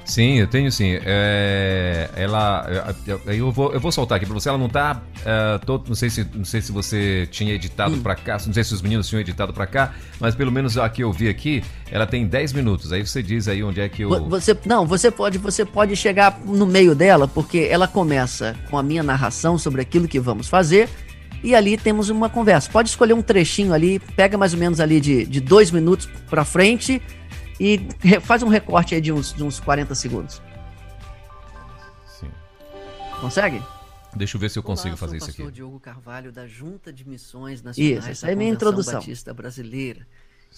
Sim, 0.05 0.39
eu 0.39 0.47
tenho 0.47 0.71
sim. 0.71 0.99
É, 1.05 2.09
ela, 2.15 2.93
eu, 3.27 3.51
vou, 3.51 3.73
eu 3.73 3.79
vou 3.79 3.91
soltar 3.91 4.17
aqui 4.17 4.25
para 4.25 4.33
você. 4.33 4.49
Ela 4.49 4.57
não 4.57 4.69
tá, 4.69 5.01
uh, 5.19 5.65
todo, 5.65 5.87
não 5.87 5.95
sei 5.95 6.09
se, 6.09 6.27
não 6.33 6.45
sei 6.45 6.61
se 6.61 6.71
você 6.71 7.27
tinha 7.31 7.53
editado 7.53 7.95
hum. 7.95 8.01
para 8.01 8.15
cá, 8.15 8.37
não 8.45 8.53
sei 8.53 8.63
se 8.63 8.73
os 8.73 8.81
meninos 8.81 9.07
tinham 9.07 9.21
editado 9.21 9.53
para 9.53 9.65
cá, 9.65 9.93
mas 10.19 10.35
pelo 10.35 10.51
menos 10.51 10.77
aqui 10.77 11.01
eu 11.01 11.11
vi 11.11 11.29
aqui, 11.29 11.63
ela 11.89 12.05
tem 12.05 12.27
10 12.27 12.53
minutos. 12.53 12.91
Aí 12.91 13.05
você 13.05 13.23
diz 13.23 13.47
aí 13.47 13.63
onde 13.63 13.79
é 13.79 13.87
que 13.87 14.03
eu 14.03 14.09
Você 14.29 14.57
não, 14.65 14.85
você 14.85 15.09
pode, 15.09 15.37
você 15.37 15.65
pode 15.65 15.95
chegar 15.95 16.39
no 16.45 16.65
meio 16.65 16.93
dela, 16.93 17.27
porque 17.27 17.67
ela 17.69 17.87
começa 17.87 18.55
com 18.69 18.77
a 18.77 18.83
minha 18.83 19.03
narração 19.03 19.57
sobre 19.57 19.81
aquilo 19.81 20.07
que 20.07 20.19
vamos 20.19 20.47
fazer. 20.47 20.89
E 21.43 21.53
ali 21.53 21.75
temos 21.75 22.09
uma 22.09 22.29
conversa. 22.29 22.69
Pode 22.71 22.87
escolher 22.87 23.13
um 23.13 23.21
trechinho 23.21 23.73
ali, 23.73 23.99
pega 23.99 24.37
mais 24.37 24.53
ou 24.53 24.59
menos 24.59 24.79
ali 24.79 25.01
de, 25.01 25.25
de 25.25 25.41
dois 25.41 25.71
minutos 25.71 26.07
para 26.29 26.45
frente 26.45 27.01
e 27.63 28.19
faz 28.19 28.43
um 28.43 28.49
recorte 28.49 28.93
aí 28.93 28.99
de 28.99 29.13
uns, 29.13 29.33
de 29.33 29.41
uns 29.41 29.57
40 29.61 29.95
segundos. 29.95 30.41
Sim. 32.05 32.29
Consegue? 33.21 33.63
Deixa 34.13 34.35
eu 34.35 34.41
ver 34.41 34.49
se 34.49 34.59
eu 34.59 34.63
consigo 34.63 34.89
Olá, 34.89 34.97
fazer 34.97 35.17
isso 35.17 35.29
aqui. 35.29 35.41
Eu 35.41 35.45
sou 35.45 35.49
o 35.49 35.51
Diogo 35.51 35.79
Carvalho 35.79 36.29
da 36.29 36.45
Junta 36.45 36.91
de 36.91 37.07
Missões 37.07 37.63
Nacionais 37.63 37.99
isso, 37.99 38.09
essa 38.09 38.29
é 38.29 38.35
minha 38.35 38.51
introdução. 38.51 38.95
Batista 38.95 39.33
Brasileira. 39.33 40.05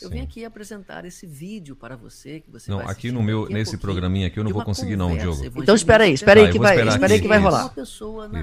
Eu 0.01 0.09
Sim. 0.09 0.15
vim 0.15 0.21
aqui 0.21 0.43
apresentar 0.43 1.05
esse 1.05 1.25
vídeo 1.25 1.73
para 1.73 1.95
você 1.95 2.41
que 2.41 2.51
você 2.51 2.69
Não, 2.69 2.81
aqui 2.81 3.11
no 3.11 3.23
meu 3.23 3.47
nesse 3.47 3.77
programinha 3.77 4.27
aqui 4.27 4.37
eu 4.37 4.43
não 4.43 4.51
vou 4.51 4.63
conseguir 4.63 4.97
não, 4.97 5.15
Diogo. 5.15 5.45
Então 5.55 5.73
espera 5.75 6.03
aí, 6.03 6.13
espera 6.13 6.41
aí 6.41 6.47
ah, 6.47 6.51
que 6.51 6.59
vai, 6.59 6.87
espera 6.87 7.13
aí 7.13 7.21
que 7.21 7.27
vai 7.27 7.37
rolar. 7.37 7.71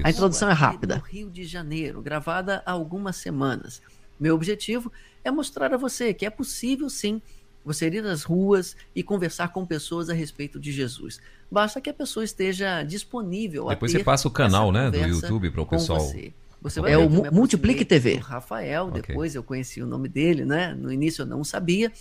A 0.03 0.09
introdução 0.09 0.49
é 0.49 0.53
rápida. 0.53 1.03
Rio 1.11 1.29
de 1.29 1.43
Janeiro, 1.43 2.01
gravada 2.01 2.63
há 2.65 2.71
algumas 2.71 3.17
semanas. 3.17 3.81
Meu 4.19 4.33
objetivo 4.33 4.91
é 5.23 5.29
mostrar 5.29 5.73
a 5.73 5.77
você 5.77 6.13
que 6.13 6.25
é 6.25 6.29
possível 6.29 6.89
sim 6.89 7.21
você 7.63 7.87
ir 7.87 8.01
nas 8.01 8.23
ruas 8.23 8.75
e 8.95 9.01
conversar 9.01 9.49
com 9.49 9.65
pessoas 9.65 10.09
a 10.09 10.13
respeito 10.13 10.59
de 10.59 10.71
Jesus. 10.71 11.19
Basta 11.51 11.79
que 11.79 11.89
a 11.89 11.93
pessoa 11.93 12.23
esteja 12.23 12.83
disponível. 12.83 13.67
Depois 13.67 13.91
você 13.91 14.03
passa 14.03 14.27
o 14.27 14.31
canal, 14.31 14.71
né, 14.71 14.89
do 14.89 14.97
YouTube 14.97 15.49
para 15.51 15.61
o 15.61 15.65
pessoal. 15.65 15.99
Você. 15.99 16.33
Você 16.61 16.79
é 16.79 16.97
o 16.97 17.09
Multiplique 17.09 17.83
TV. 17.83 18.15
Rafael, 18.15 18.87
okay. 18.87 19.01
depois 19.01 19.35
eu 19.35 19.43
conheci 19.43 19.81
o 19.81 19.85
nome 19.85 20.07
dele, 20.07 20.45
né? 20.45 20.73
No 20.73 20.91
início 20.91 21.23
eu 21.23 21.25
não 21.25 21.43
sabia. 21.43 21.91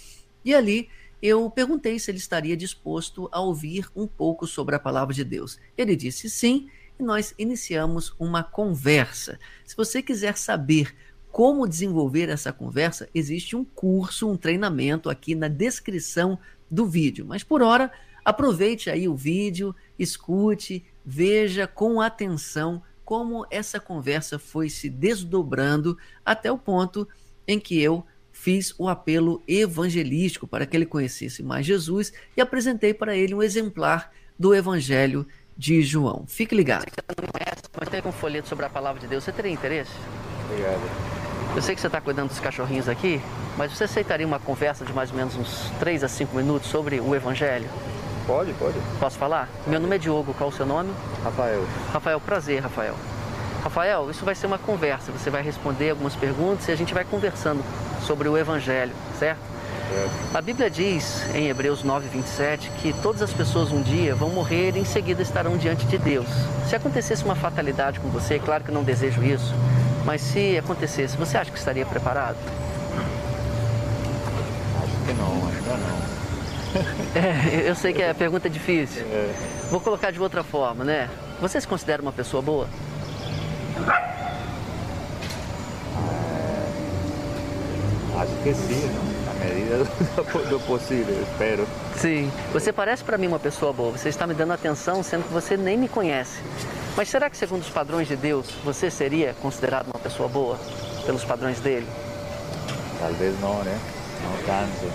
E 0.44 0.54
ali 0.54 0.88
eu 1.20 1.50
perguntei 1.50 1.98
se 1.98 2.10
ele 2.10 2.18
estaria 2.18 2.56
disposto 2.56 3.28
a 3.32 3.40
ouvir 3.40 3.88
um 3.94 4.06
pouco 4.06 4.46
sobre 4.46 4.76
a 4.76 4.78
palavra 4.78 5.12
de 5.12 5.24
Deus. 5.24 5.58
Ele 5.76 5.96
disse 5.96 6.30
sim, 6.30 6.68
e 6.98 7.02
nós 7.02 7.34
iniciamos 7.38 8.14
uma 8.18 8.42
conversa. 8.42 9.38
Se 9.64 9.76
você 9.76 10.00
quiser 10.00 10.36
saber 10.36 10.94
como 11.32 11.66
desenvolver 11.66 12.28
essa 12.28 12.52
conversa, 12.52 13.08
existe 13.14 13.56
um 13.56 13.64
curso, 13.64 14.30
um 14.30 14.36
treinamento 14.36 15.08
aqui 15.08 15.34
na 15.34 15.48
descrição 15.48 16.38
do 16.70 16.86
vídeo. 16.86 17.24
Mas 17.26 17.42
por 17.42 17.62
hora, 17.62 17.90
aproveite 18.22 18.90
aí 18.90 19.08
o 19.08 19.16
vídeo, 19.16 19.74
escute, 19.98 20.84
veja 21.04 21.66
com 21.66 22.02
atenção 22.02 22.82
como 23.02 23.46
essa 23.50 23.80
conversa 23.80 24.38
foi 24.38 24.68
se 24.68 24.90
desdobrando 24.90 25.96
até 26.24 26.52
o 26.52 26.58
ponto 26.58 27.08
em 27.48 27.58
que 27.58 27.80
eu 27.80 28.04
fiz 28.30 28.74
o 28.78 28.88
apelo 28.88 29.42
evangelístico 29.48 30.46
para 30.46 30.66
que 30.66 30.76
ele 30.76 30.86
conhecesse 30.86 31.42
mais 31.42 31.64
Jesus 31.66 32.12
e 32.36 32.40
apresentei 32.40 32.92
para 32.94 33.16
ele 33.16 33.34
um 33.34 33.42
exemplar 33.42 34.12
do 34.38 34.54
Evangelho 34.54 35.26
de 35.56 35.82
João. 35.82 36.24
Fique 36.26 36.54
ligado. 36.54 36.86
Mas 37.78 37.88
tem 37.88 38.02
um 38.04 38.12
folheto 38.12 38.48
sobre 38.48 38.64
a 38.64 38.70
palavra 38.70 39.00
de 39.00 39.06
Deus. 39.06 39.24
Você 39.24 39.32
teria 39.32 39.52
interesse? 39.52 39.92
Obrigado. 40.44 41.21
Eu 41.54 41.60
sei 41.60 41.74
que 41.74 41.80
você 41.82 41.86
está 41.86 42.00
cuidando 42.00 42.28
dos 42.28 42.40
cachorrinhos 42.40 42.88
aqui, 42.88 43.20
mas 43.58 43.70
você 43.70 43.84
aceitaria 43.84 44.26
uma 44.26 44.38
conversa 44.38 44.86
de 44.86 44.92
mais 44.92 45.10
ou 45.10 45.16
menos 45.16 45.36
uns 45.36 45.70
3 45.78 46.02
a 46.02 46.08
5 46.08 46.34
minutos 46.34 46.70
sobre 46.70 46.98
o 46.98 47.14
Evangelho? 47.14 47.68
Pode, 48.26 48.54
pode. 48.54 48.78
Posso 48.98 49.18
falar? 49.18 49.48
Meu 49.66 49.78
nome 49.78 49.96
é 49.96 49.98
Diogo, 49.98 50.32
qual 50.32 50.48
o 50.48 50.52
seu 50.52 50.64
nome? 50.64 50.90
Rafael. 51.22 51.62
Rafael, 51.92 52.20
prazer, 52.20 52.62
Rafael. 52.62 52.94
Rafael, 53.62 54.10
isso 54.10 54.24
vai 54.24 54.34
ser 54.34 54.46
uma 54.46 54.58
conversa. 54.58 55.12
Você 55.12 55.28
vai 55.28 55.42
responder 55.42 55.90
algumas 55.90 56.16
perguntas 56.16 56.66
e 56.68 56.72
a 56.72 56.76
gente 56.76 56.94
vai 56.94 57.04
conversando 57.04 57.62
sobre 58.06 58.28
o 58.28 58.38
Evangelho, 58.38 58.92
certo? 59.18 59.40
Certo. 59.92 60.10
A 60.34 60.40
Bíblia 60.40 60.70
diz 60.70 61.22
em 61.34 61.48
Hebreus 61.48 61.82
9, 61.82 62.08
27 62.08 62.70
que 62.80 62.94
todas 62.94 63.20
as 63.20 63.32
pessoas 63.32 63.70
um 63.70 63.82
dia 63.82 64.14
vão 64.14 64.30
morrer 64.30 64.74
e 64.74 64.80
em 64.80 64.84
seguida 64.86 65.20
estarão 65.20 65.58
diante 65.58 65.84
de 65.84 65.98
Deus. 65.98 66.26
Se 66.66 66.74
acontecesse 66.74 67.24
uma 67.24 67.34
fatalidade 67.34 68.00
com 68.00 68.08
você, 68.08 68.38
claro 68.38 68.64
que 68.64 68.72
não 68.72 68.82
desejo 68.82 69.22
isso, 69.22 69.54
mas 70.04 70.20
se 70.20 70.58
acontecesse, 70.58 71.16
você 71.16 71.36
acha 71.36 71.50
que 71.50 71.58
estaria 71.58 71.86
preparado? 71.86 72.36
Acho 74.82 75.06
que 75.06 75.12
não, 75.14 75.50
que 75.50 75.68
não. 75.68 76.12
É, 77.14 77.68
eu 77.68 77.74
sei 77.74 77.92
que 77.92 78.02
a 78.02 78.14
pergunta 78.14 78.48
é 78.48 78.50
difícil. 78.50 79.02
É. 79.02 79.34
Vou 79.70 79.78
colocar 79.80 80.10
de 80.10 80.18
outra 80.18 80.42
forma, 80.42 80.84
né? 80.84 81.08
Você 81.40 81.60
se 81.60 81.68
considera 81.68 82.00
uma 82.00 82.12
pessoa 82.12 82.42
boa? 82.42 82.66
Acho 88.18 88.32
que 88.42 88.54
sim, 88.54 88.90
na 89.26 89.44
medida 89.44 89.78
do, 90.16 90.48
do 90.48 90.60
possível, 90.60 91.14
espero. 91.22 91.66
Sim. 91.96 92.30
Você 92.52 92.72
parece 92.72 93.02
para 93.02 93.18
mim 93.18 93.26
uma 93.26 93.38
pessoa 93.38 93.72
boa. 93.72 93.92
Você 93.92 94.08
está 94.08 94.26
me 94.26 94.34
dando 94.34 94.52
atenção, 94.52 95.02
sendo 95.02 95.24
que 95.24 95.32
você 95.32 95.56
nem 95.56 95.76
me 95.76 95.88
conhece. 95.88 96.38
Mas 96.96 97.08
será 97.08 97.30
que, 97.30 97.36
segundo 97.36 97.62
os 97.62 97.70
padrões 97.70 98.06
de 98.06 98.16
Deus, 98.16 98.46
você 98.64 98.90
seria 98.90 99.34
considerado 99.40 99.86
uma 99.86 99.98
pessoa 99.98 100.28
boa 100.28 100.58
pelos 101.06 101.24
padrões 101.24 101.58
dele? 101.60 101.86
Talvez 102.98 103.40
não, 103.40 103.62
né? 103.64 103.78
Não 104.22 104.36
tanto. 104.44 104.92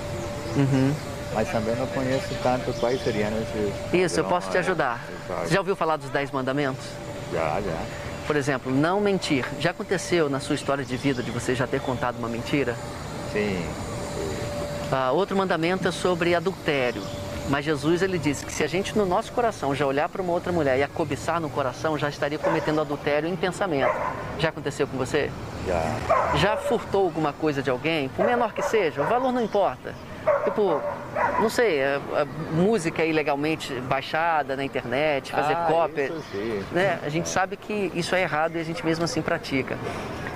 Uhum. 0.58 0.93
Mas 1.34 1.52
também 1.52 1.76
não 1.76 1.88
conheço 1.88 2.36
tanto 2.41 2.72
quais 2.80 3.04
seriam 3.04 3.30
esses. 3.30 3.93
Isso, 3.93 4.20
eu 4.20 4.24
posso 4.26 4.50
te 4.50 4.58
ajudar. 4.58 5.04
Você 5.43 5.54
já 5.54 5.60
ouviu 5.60 5.76
falar 5.76 5.98
dos 5.98 6.10
Dez 6.10 6.32
Mandamentos? 6.32 6.86
Já, 7.34 7.60
já. 7.62 7.78
Por 8.26 8.36
exemplo, 8.36 8.72
não 8.72 9.02
mentir. 9.02 9.45
Já 9.60 9.72
aconteceu 9.72 10.30
na 10.30 10.39
sua 10.39 10.56
história 10.56 10.86
de 10.86 10.95
vida 10.95 11.24
de 11.24 11.32
você 11.32 11.56
já 11.56 11.66
ter 11.66 11.82
contado 11.82 12.18
uma 12.18 12.30
mentira? 12.30 12.76
Sim. 13.34 13.66
Ah, 14.91 15.12
outro 15.12 15.36
mandamento 15.36 15.88
é 15.88 15.91
sobre 15.91 16.34
adultério. 16.34 17.02
Mas 17.50 17.64
Jesus 17.64 18.02
ele 18.02 18.18
disse 18.18 18.45
que 18.45 18.52
se 18.52 18.64
a 18.64 18.68
gente 18.68 18.98
no 18.98 19.06
nosso 19.06 19.32
coração 19.32 19.74
já 19.74 19.86
olhar 19.86 20.10
para 20.10 20.22
uma 20.22 20.34
outra 20.34 20.52
mulher 20.52 20.78
e 20.78 20.84
a 20.84 20.88
cobiçar 20.88 21.39
no 21.39 21.50
coração, 21.50 21.98
já 21.98 22.10
estaria 22.10 22.38
cometendo 22.38 22.82
adultério 22.82 23.28
em 23.30 23.36
pensamento. 23.36 23.93
Já 24.38 24.50
aconteceu 24.50 24.86
com 24.86 24.98
você? 24.98 25.32
Já. 25.66 26.36
Já 26.36 26.58
furtou 26.58 27.06
alguma 27.06 27.32
coisa 27.32 27.64
de 27.64 27.70
alguém, 27.70 28.10
por 28.10 28.26
menor 28.26 28.54
que 28.54 28.62
seja, 28.62 29.02
o 29.02 29.06
valor 29.06 29.32
não 29.32 29.41
importa. 29.41 29.93
Tipo, 30.43 30.82
não 31.39 31.50
sei, 31.50 31.82
a, 31.84 32.02
a 32.22 32.26
música 32.54 33.06
ilegalmente 33.06 33.74
baixada 33.82 34.58
na 34.58 34.64
internet, 34.64 35.32
fazer 35.32 35.54
Ah, 35.54 35.66
cópia. 35.70 36.12
Né? 36.72 37.00
A 37.02 37.10
gente 37.10 37.30
sabe 37.30 37.56
que 37.56 37.91
isso 37.95 38.14
é 38.14 38.22
errado 38.24 38.58
e 38.58 38.60
a 38.60 38.64
gente 38.64 38.86
mesmo 38.86 39.06
assim 39.06 39.22
pratica. 39.22 39.78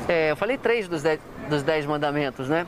É, 0.07 0.31
eu 0.31 0.35
falei 0.37 0.57
três 0.57 0.87
dos 0.87 1.03
dez, 1.03 1.19
dos 1.49 1.61
dez 1.61 1.85
mandamentos, 1.85 2.47
né? 2.47 2.65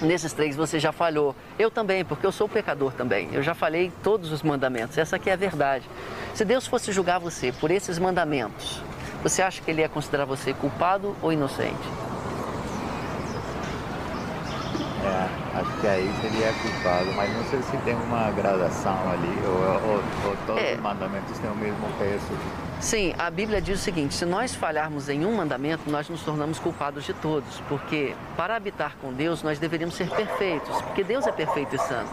Nesses 0.00 0.32
três 0.32 0.54
você 0.56 0.78
já 0.78 0.92
falhou. 0.92 1.34
Eu 1.58 1.70
também, 1.70 2.04
porque 2.04 2.26
eu 2.26 2.32
sou 2.32 2.48
pecador 2.48 2.92
também. 2.92 3.28
Eu 3.32 3.42
já 3.42 3.54
falei 3.54 3.90
todos 4.02 4.30
os 4.32 4.42
mandamentos. 4.42 4.98
Essa 4.98 5.16
aqui 5.16 5.30
é 5.30 5.32
a 5.32 5.36
verdade. 5.36 5.88
Se 6.34 6.44
Deus 6.44 6.66
fosse 6.66 6.92
julgar 6.92 7.18
você 7.18 7.50
por 7.52 7.70
esses 7.70 7.98
mandamentos, 7.98 8.82
você 9.22 9.40
acha 9.42 9.62
que 9.62 9.70
ele 9.70 9.80
ia 9.80 9.88
considerar 9.88 10.24
você 10.26 10.52
culpado 10.52 11.16
ou 11.22 11.32
inocente? 11.32 11.88
É, 15.04 15.58
acho 15.60 15.80
que 15.80 15.86
aí 15.86 16.12
seria 16.20 16.52
culpado, 16.52 17.12
mas 17.16 17.32
não 17.34 17.44
sei 17.44 17.62
se 17.62 17.76
tem 17.78 17.94
uma 17.94 18.30
gradação 18.32 18.98
ali, 19.12 19.38
ou, 19.46 19.90
ou- 19.92 20.02
ou 20.30 20.36
todos 20.46 20.62
É. 20.62 20.74
os 20.74 20.80
mandamentos 20.80 21.38
têm 21.38 21.50
o 21.50 21.54
mesmo 21.54 21.86
peso. 21.98 22.65
Sim, 22.80 23.14
a 23.18 23.30
Bíblia 23.30 23.60
diz 23.60 23.80
o 23.80 23.82
seguinte: 23.82 24.14
se 24.14 24.24
nós 24.24 24.54
falharmos 24.54 25.08
em 25.08 25.24
um 25.24 25.34
mandamento, 25.34 25.90
nós 25.90 26.08
nos 26.08 26.22
tornamos 26.22 26.58
culpados 26.58 27.04
de 27.04 27.14
todos, 27.14 27.60
porque 27.68 28.14
para 28.36 28.54
habitar 28.54 28.96
com 29.00 29.12
Deus 29.12 29.42
nós 29.42 29.58
deveríamos 29.58 29.94
ser 29.94 30.08
perfeitos, 30.10 30.80
porque 30.82 31.02
Deus 31.02 31.26
é 31.26 31.32
perfeito 31.32 31.74
e 31.74 31.78
santo. 31.78 32.10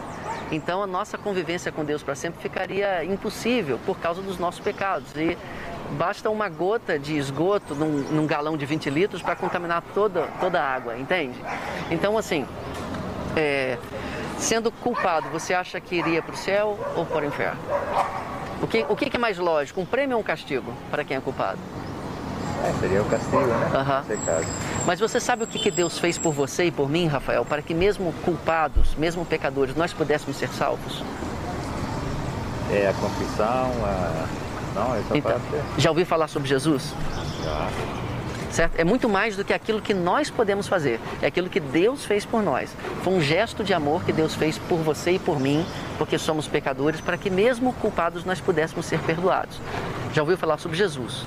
Então 0.50 0.82
a 0.82 0.86
nossa 0.86 1.18
convivência 1.18 1.70
com 1.70 1.84
Deus 1.84 2.02
para 2.02 2.14
sempre 2.14 2.40
ficaria 2.40 3.04
impossível 3.04 3.78
por 3.84 3.98
causa 3.98 4.22
dos 4.22 4.38
nossos 4.38 4.60
pecados. 4.60 5.14
E 5.16 5.36
basta 5.92 6.30
uma 6.30 6.48
gota 6.48 6.98
de 6.98 7.16
esgoto 7.16 7.74
num, 7.74 7.98
num 8.10 8.26
galão 8.26 8.56
de 8.56 8.66
20 8.66 8.90
litros 8.90 9.22
para 9.22 9.36
contaminar 9.36 9.82
toda, 9.94 10.28
toda 10.40 10.60
a 10.60 10.74
água, 10.74 10.96
entende? 10.98 11.38
Então, 11.90 12.16
assim, 12.16 12.46
é, 13.36 13.78
sendo 14.38 14.70
culpado, 14.70 15.28
você 15.30 15.54
acha 15.54 15.80
que 15.80 15.96
iria 15.96 16.22
para 16.22 16.34
o 16.34 16.36
céu 16.36 16.78
ou 16.96 17.04
para 17.04 17.24
o 17.24 17.28
inferno? 17.28 17.60
O 18.64 18.66
que, 18.66 18.86
o 18.88 18.96
que 18.96 19.14
é 19.14 19.18
mais 19.18 19.36
lógico, 19.36 19.78
um 19.78 19.84
prêmio 19.84 20.16
ou 20.16 20.22
um 20.22 20.24
castigo 20.24 20.72
para 20.90 21.04
quem 21.04 21.18
é 21.18 21.20
culpado? 21.20 21.58
É, 22.64 22.72
seria 22.80 23.02
o 23.02 23.04
castigo, 23.04 23.46
né? 23.46 24.04
Nesse 24.08 24.22
caso. 24.24 24.46
Mas 24.86 24.98
você 24.98 25.20
sabe 25.20 25.44
o 25.44 25.46
que, 25.46 25.58
que 25.58 25.70
Deus 25.70 25.98
fez 25.98 26.16
por 26.16 26.32
você 26.32 26.64
e 26.64 26.70
por 26.70 26.88
mim, 26.88 27.06
Rafael, 27.06 27.44
para 27.44 27.60
que 27.60 27.74
mesmo 27.74 28.10
culpados, 28.24 28.94
mesmo 28.94 29.22
pecadores, 29.26 29.76
nós 29.76 29.92
pudéssemos 29.92 30.38
ser 30.38 30.48
salvos? 30.48 31.02
É 32.70 32.88
a 32.88 32.94
confissão, 32.94 33.70
a... 33.84 34.26
não, 34.74 34.96
essa 34.96 35.18
Então, 35.18 35.32
parte 35.32 35.44
já 35.76 35.90
ouviu 35.90 36.06
falar 36.06 36.26
sobre 36.28 36.48
Jesus? 36.48 36.94
já. 37.44 37.68
Certo? 38.54 38.78
É 38.78 38.84
muito 38.84 39.08
mais 39.08 39.34
do 39.34 39.44
que 39.44 39.52
aquilo 39.52 39.82
que 39.82 39.92
nós 39.92 40.30
podemos 40.30 40.68
fazer, 40.68 41.00
é 41.20 41.26
aquilo 41.26 41.48
que 41.48 41.58
Deus 41.58 42.04
fez 42.04 42.24
por 42.24 42.40
nós. 42.40 42.72
Foi 43.02 43.12
um 43.12 43.20
gesto 43.20 43.64
de 43.64 43.74
amor 43.74 44.04
que 44.04 44.12
Deus 44.12 44.36
fez 44.36 44.56
por 44.56 44.78
você 44.78 45.10
e 45.10 45.18
por 45.18 45.40
mim, 45.40 45.66
porque 45.98 46.16
somos 46.16 46.46
pecadores, 46.46 47.00
para 47.00 47.18
que 47.18 47.28
mesmo 47.28 47.72
culpados 47.72 48.24
nós 48.24 48.40
pudéssemos 48.40 48.86
ser 48.86 49.00
perdoados. 49.00 49.60
Já 50.12 50.22
ouviu 50.22 50.38
falar 50.38 50.58
sobre 50.58 50.76
Jesus? 50.76 51.26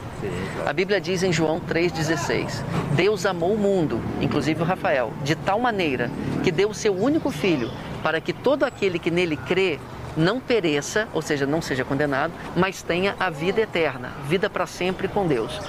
A 0.65 0.71
Bíblia 0.71 1.01
diz 1.01 1.21
em 1.21 1.33
João 1.33 1.59
3,16: 1.59 2.63
Deus 2.95 3.25
amou 3.25 3.53
o 3.53 3.57
mundo, 3.57 4.01
inclusive 4.21 4.61
o 4.61 4.65
Rafael, 4.65 5.11
de 5.21 5.35
tal 5.35 5.59
maneira 5.59 6.09
que 6.45 6.51
deu 6.51 6.69
o 6.69 6.73
seu 6.73 6.95
único 6.95 7.29
filho, 7.29 7.69
para 8.01 8.21
que 8.21 8.31
todo 8.31 8.63
aquele 8.63 8.99
que 8.99 9.11
nele 9.11 9.35
crê 9.35 9.81
não 10.17 10.39
pereça, 10.39 11.07
ou 11.13 11.21
seja, 11.21 11.45
não 11.45 11.61
seja 11.61 11.85
condenado, 11.85 12.33
mas 12.55 12.81
tenha 12.81 13.15
a 13.19 13.29
vida 13.29 13.61
eterna, 13.61 14.11
vida 14.25 14.49
para 14.49 14.65
sempre 14.65 15.07
com 15.07 15.27
Deus. 15.27 15.59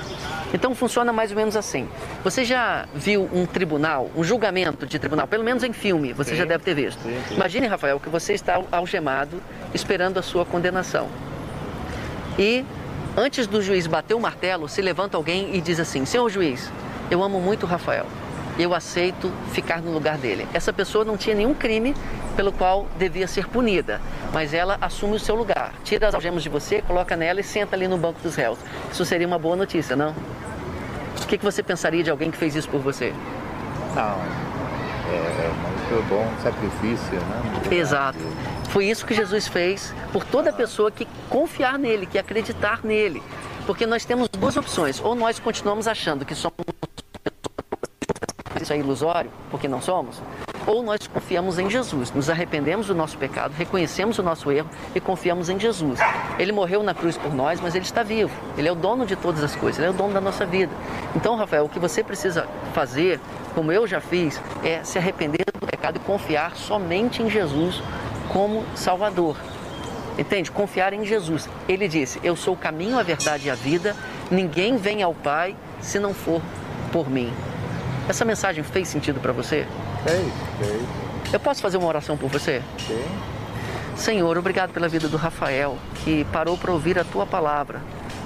Então 0.53 0.74
funciona 0.74 1.12
mais 1.12 1.30
ou 1.30 1.36
menos 1.36 1.55
assim. 1.57 1.86
Você 2.24 2.44
já 2.44 2.86
viu 2.94 3.28
um 3.32 3.44
tribunal, 3.44 4.11
um 4.16 4.24
julgamento 4.24 4.86
de 4.86 4.99
tribunal, 4.99 5.26
pelo 5.26 5.44
menos 5.44 5.62
em 5.62 5.72
filme, 5.72 6.12
você 6.14 6.30
Sim. 6.30 6.36
já 6.36 6.44
deve 6.46 6.64
ter 6.64 6.74
visto. 6.74 7.03
Sim, 7.03 7.18
sim. 7.28 7.34
Imagine, 7.34 7.66
Rafael, 7.66 8.01
que 8.01 8.09
você 8.09 8.32
está 8.32 8.61
algemado 8.72 9.42
esperando 9.74 10.18
a 10.18 10.22
sua 10.22 10.46
condenação. 10.46 11.09
E 12.38 12.64
antes 13.16 13.46
do 13.46 13.61
juiz 13.61 13.86
bater 13.86 14.14
o 14.14 14.20
martelo, 14.20 14.68
se 14.68 14.80
levanta 14.80 15.16
alguém 15.16 15.55
e 15.55 15.61
diz 15.61 15.78
assim: 15.78 16.07
Senhor 16.07 16.28
juiz, 16.30 16.72
eu 17.11 17.22
amo 17.22 17.40
muito 17.40 17.64
o 17.64 17.66
Rafael. 17.66 18.07
Eu 18.59 18.74
aceito 18.74 19.32
ficar 19.52 19.80
no 19.80 19.92
lugar 19.92 20.18
dele. 20.18 20.46
Essa 20.52 20.72
pessoa 20.72 21.04
não 21.04 21.16
tinha 21.16 21.34
nenhum 21.34 21.54
crime 21.54 21.94
pelo 22.36 22.52
qual 22.52 22.86
devia 22.98 23.26
ser 23.26 23.48
punida, 23.48 24.00
mas 24.32 24.52
ela 24.52 24.76
assume 24.80 25.16
o 25.16 25.18
seu 25.18 25.34
lugar. 25.34 25.72
Tira 25.84 26.09
as 26.09 26.14
algemas 26.14 26.42
de 26.42 26.48
você, 26.48 26.82
coloca 26.82 27.16
nela 27.16 27.40
e 27.40 27.44
senta 27.44 27.76
ali 27.76 27.86
no 27.86 27.96
banco 27.96 28.20
dos 28.20 28.34
réus. 28.34 28.59
Isso 28.92 29.04
seria 29.04 29.26
uma 29.26 29.38
boa 29.38 29.56
notícia, 29.56 29.94
não? 29.94 30.14
O 31.22 31.26
que, 31.26 31.38
que 31.38 31.44
você 31.44 31.62
pensaria 31.62 32.02
de 32.02 32.11
alguém 32.11 32.30
que 32.30 32.36
fez 32.36 32.54
isso 32.56 32.68
por 32.68 32.80
você? 32.80 33.12
Não, 33.94 34.18
é, 35.11 35.16
é 35.16 35.52
muito 35.62 36.09
bom 36.09 36.26
sacrifício, 36.42 37.14
né? 37.14 37.76
Exato. 37.76 38.18
Foi 38.70 38.86
isso 38.86 39.06
que 39.06 39.14
Jesus 39.14 39.48
fez 39.48 39.94
por 40.12 40.24
toda 40.24 40.52
pessoa 40.52 40.90
que 40.90 41.06
confiar 41.28 41.78
nele, 41.78 42.06
que 42.06 42.18
acreditar 42.18 42.80
nele. 42.84 43.22
Porque 43.66 43.86
nós 43.86 44.04
temos 44.04 44.28
duas 44.28 44.56
opções. 44.56 45.00
Ou 45.02 45.14
nós 45.14 45.38
continuamos 45.38 45.86
achando 45.86 46.24
que 46.24 46.34
somos 46.34 46.56
isso 48.69 48.73
é 48.75 48.79
ilusório, 48.79 49.31
porque 49.51 49.66
não 49.66 49.81
somos, 49.81 50.21
ou 50.66 50.83
nós 50.83 51.07
confiamos 51.07 51.59
em 51.59 51.71
Jesus, 51.71 52.12
nos 52.12 52.29
arrependemos 52.29 52.89
do 52.89 52.95
nosso 52.95 53.16
pecado, 53.16 53.55
reconhecemos 53.57 54.19
o 54.19 54.23
nosso 54.23 54.53
erro 54.53 54.69
e 54.95 55.01
confiamos 55.01 55.49
em 55.49 55.59
Jesus. 55.59 55.99
Ele 56.39 56.53
morreu 56.53 56.83
na 56.83 56.93
cruz 56.93 57.16
por 57.16 57.33
nós, 57.35 57.59
mas 57.61 57.75
ele 57.75 57.87
está 57.87 58.03
vivo. 58.03 58.31
Ele 58.59 58.69
é 58.69 58.73
o 58.73 58.75
dono 58.75 59.07
de 59.07 59.16
todas 59.16 59.43
as 59.43 59.57
coisas, 59.57 59.79
ele 59.79 59.89
é 59.89 59.91
o 59.91 59.95
dono 59.95 60.12
da 60.12 60.21
nossa 60.21 60.45
vida. 60.45 60.71
Então, 61.16 61.37
Rafael, 61.37 61.64
o 61.64 61.69
que 61.69 61.79
você 61.79 62.05
precisa 62.05 62.47
fazer, 62.75 63.19
como 63.55 63.73
eu 63.73 63.87
já 63.87 64.01
fiz, 64.03 64.39
é 64.62 64.85
se 64.85 64.99
arrepender 64.99 65.47
do 65.59 65.66
pecado 65.66 65.97
e 65.97 66.01
confiar 66.01 66.55
somente 66.55 67.23
em 67.23 67.31
Jesus 67.31 67.83
como 68.29 68.62
Salvador. 68.75 69.39
Entende? 70.19 70.51
Confiar 70.51 70.93
em 70.93 71.07
Jesus. 71.07 71.49
Ele 71.66 71.89
disse: 71.89 72.21
Eu 72.23 72.37
sou 72.37 72.53
o 72.53 72.57
caminho, 72.57 72.99
a 72.99 73.03
verdade 73.03 73.47
e 73.47 73.51
a 73.51 73.55
vida. 73.55 73.97
Ninguém 74.31 74.77
vem 74.77 75.03
ao 75.03 75.14
Pai 75.14 75.57
se 75.81 75.99
não 75.99 76.12
for 76.12 76.43
por 76.93 77.09
mim. 77.09 77.33
Essa 78.09 78.24
mensagem 78.24 78.64
fez 78.64 78.88
sentido 78.88 79.20
para 79.20 79.32
você? 79.32 79.66
Fez, 80.02 80.32
fez, 80.59 80.82
Eu 81.32 81.40
posso 81.40 81.61
fazer 81.61 81.76
uma 81.76 81.86
oração 81.88 82.16
por 82.16 82.28
você? 82.28 82.62
sim. 82.78 83.04
Senhor, 83.96 84.38
obrigado 84.38 84.70
pela 84.70 84.88
vida 84.88 85.09
do 85.09 85.16
Rafael, 85.16 85.76
que 86.04 86.24
parou 86.26 86.56
para 86.56 86.70
ouvir 86.70 86.96
a 87.00 87.04
tua 87.04 87.26
palavra. 87.26 87.82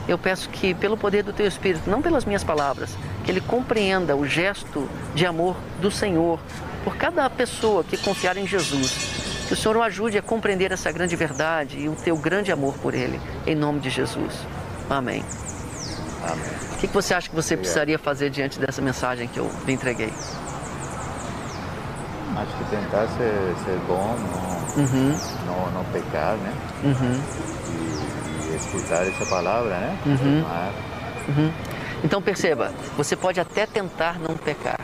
Eu 0.07 0.19
peço 0.19 0.51
que, 0.51 0.75
pelo 0.75 0.99
poder 0.99 1.23
do 1.23 1.33
teu 1.33 1.47
Espírito, 1.47 1.89
não 1.89 2.03
pelas 2.03 2.27
minhas 2.27 2.45
palavras, 2.45 2.95
que 3.25 3.31
ele 3.31 3.41
compreenda 3.41 4.15
o 4.15 4.27
gesto 4.27 4.87
de 5.15 5.25
amor 5.25 5.57
do 5.81 5.91
Senhor 5.91 6.39
por 6.85 6.97
cada 6.97 7.29
pessoa 7.31 7.83
que 7.83 7.97
confiar 7.97 8.37
em 8.37 8.47
Jesus. 8.47 9.47
Que 9.49 9.55
o 9.55 9.57
Senhor 9.57 9.77
o 9.79 9.83
ajude 9.83 10.19
a 10.19 10.23
compreender 10.23 10.73
essa 10.73 10.93
grande 10.93 11.17
verdade 11.17 11.79
e 11.79 11.89
o 11.89 11.95
teu 11.97 12.19
grande 12.19 12.53
amor 12.53 12.75
por 12.75 12.93
ele. 12.93 13.19
Em 13.47 13.55
nome 13.55 13.81
de 13.81 13.89
Jesus. 13.89 14.35
Amém. 14.91 15.25
Amém. 16.23 16.72
O 16.83 16.85
que 16.85 16.89
que 16.89 16.95
você 16.95 17.15
acha 17.15 17.29
que 17.31 17.35
você 17.37 17.57
precisaria 17.57 17.97
fazer 17.97 18.29
diante 18.29 18.59
dessa 18.59 18.83
mensagem 18.83 19.29
que 19.29 19.39
eu 19.39 19.49
lhe 19.65 19.73
entreguei? 19.73 20.13
Acho 22.37 22.57
que 22.57 22.65
tentar 22.65 23.07
ser, 23.07 23.55
ser 23.65 23.79
bom, 23.87 24.17
não, 24.19 24.83
Uhum, 24.83 25.17
não, 25.47 25.71
não 25.71 25.85
pecar, 25.93 26.35
né? 26.39 26.53
uhum, 26.83 27.23
E, 27.71 28.53
e 28.53 28.57
escutar 28.57 29.07
essa 29.07 29.25
palavra, 29.27 29.79
né? 29.79 29.97
Uhum. 30.07 30.45
Uhum. 31.29 31.53
Então 32.03 32.21
perceba, 32.21 32.73
você 32.97 33.15
pode 33.15 33.39
até 33.39 33.65
tentar 33.65 34.19
não 34.19 34.35
pecar, 34.37 34.81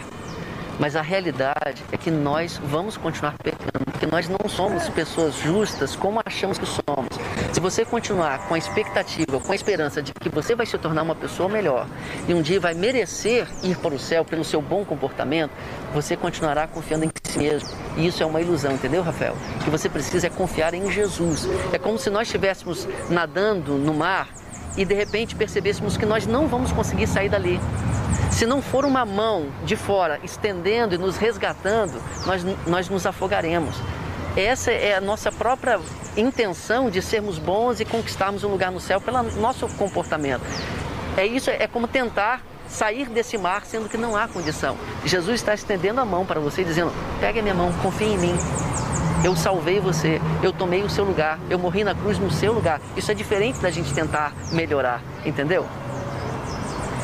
mas 0.78 0.96
a 0.96 1.02
realidade 1.02 1.82
é 1.90 1.96
que 1.96 2.10
nós 2.10 2.60
vamos 2.64 2.96
continuar 2.96 3.34
pecando, 3.42 3.84
porque 3.84 4.06
nós 4.06 4.28
não 4.28 4.48
somos 4.48 4.88
pessoas 4.88 5.34
justas 5.36 5.96
como 5.96 6.20
achamos 6.24 6.58
que 6.58 6.66
somos. 6.66 7.18
Se 7.52 7.60
você 7.60 7.84
continuar 7.84 8.46
com 8.46 8.54
a 8.54 8.58
expectativa, 8.58 9.40
com 9.40 9.52
a 9.52 9.54
esperança 9.54 10.02
de 10.02 10.12
que 10.12 10.28
você 10.28 10.54
vai 10.54 10.66
se 10.66 10.78
tornar 10.78 11.02
uma 11.02 11.14
pessoa 11.14 11.48
melhor 11.48 11.86
e 12.28 12.34
um 12.34 12.42
dia 12.42 12.60
vai 12.60 12.74
merecer 12.74 13.48
ir 13.62 13.76
para 13.76 13.94
o 13.94 13.98
céu 13.98 14.24
pelo 14.24 14.44
seu 14.44 14.62
bom 14.62 14.84
comportamento, 14.84 15.50
você 15.92 16.16
continuará 16.16 16.66
confiando 16.66 17.04
em 17.04 17.10
si 17.24 17.38
mesmo. 17.38 17.68
E 17.96 18.06
isso 18.06 18.22
é 18.22 18.26
uma 18.26 18.40
ilusão, 18.40 18.72
entendeu, 18.72 19.02
Rafael? 19.02 19.36
O 19.56 19.64
que 19.64 19.70
você 19.70 19.88
precisa 19.88 20.26
é 20.26 20.30
confiar 20.30 20.74
em 20.74 20.90
Jesus. 20.90 21.48
É 21.72 21.78
como 21.78 21.98
se 21.98 22.10
nós 22.10 22.28
estivéssemos 22.28 22.86
nadando 23.10 23.74
no 23.74 23.94
mar 23.94 24.28
e 24.78 24.84
de 24.84 24.94
repente 24.94 25.34
percebêssemos 25.34 25.96
que 25.96 26.06
nós 26.06 26.24
não 26.24 26.46
vamos 26.46 26.70
conseguir 26.70 27.08
sair 27.08 27.28
dali. 27.28 27.60
Se 28.30 28.46
não 28.46 28.62
for 28.62 28.84
uma 28.84 29.04
mão 29.04 29.48
de 29.64 29.74
fora 29.74 30.20
estendendo 30.22 30.94
e 30.94 30.98
nos 30.98 31.16
resgatando, 31.16 32.00
nós, 32.24 32.44
nós 32.64 32.88
nos 32.88 33.04
afogaremos. 33.04 33.74
Essa 34.36 34.70
é 34.70 34.94
a 34.94 35.00
nossa 35.00 35.32
própria 35.32 35.80
intenção 36.16 36.88
de 36.90 37.02
sermos 37.02 37.38
bons 37.38 37.80
e 37.80 37.84
conquistarmos 37.84 38.44
um 38.44 38.48
lugar 38.48 38.70
no 38.70 38.78
céu 38.78 39.00
pelo 39.00 39.20
nosso 39.40 39.66
comportamento. 39.70 40.44
É 41.16 41.26
isso, 41.26 41.50
é 41.50 41.66
como 41.66 41.88
tentar 41.88 42.40
sair 42.68 43.08
desse 43.08 43.36
mar 43.38 43.64
sendo 43.64 43.88
que 43.88 43.96
não 43.96 44.16
há 44.16 44.28
condição. 44.28 44.76
Jesus 45.04 45.36
está 45.36 45.54
estendendo 45.54 46.00
a 46.00 46.04
mão 46.04 46.24
para 46.24 46.40
você 46.40 46.64
dizendo: 46.64 46.92
pegue 47.20 47.40
a 47.40 47.42
minha 47.42 47.54
mão, 47.54 47.72
confie 47.82 48.04
em 48.04 48.18
mim. 48.18 48.34
Eu 49.24 49.34
salvei 49.34 49.80
você, 49.80 50.20
eu 50.42 50.52
tomei 50.52 50.82
o 50.82 50.88
seu 50.88 51.04
lugar, 51.04 51.40
eu 51.50 51.58
morri 51.58 51.82
na 51.82 51.94
cruz 51.94 52.18
no 52.18 52.30
seu 52.30 52.52
lugar. 52.52 52.80
Isso 52.96 53.10
é 53.10 53.14
diferente 53.14 53.58
da 53.58 53.68
gente 53.68 53.92
tentar 53.92 54.32
melhorar, 54.52 55.02
entendeu? 55.24 55.66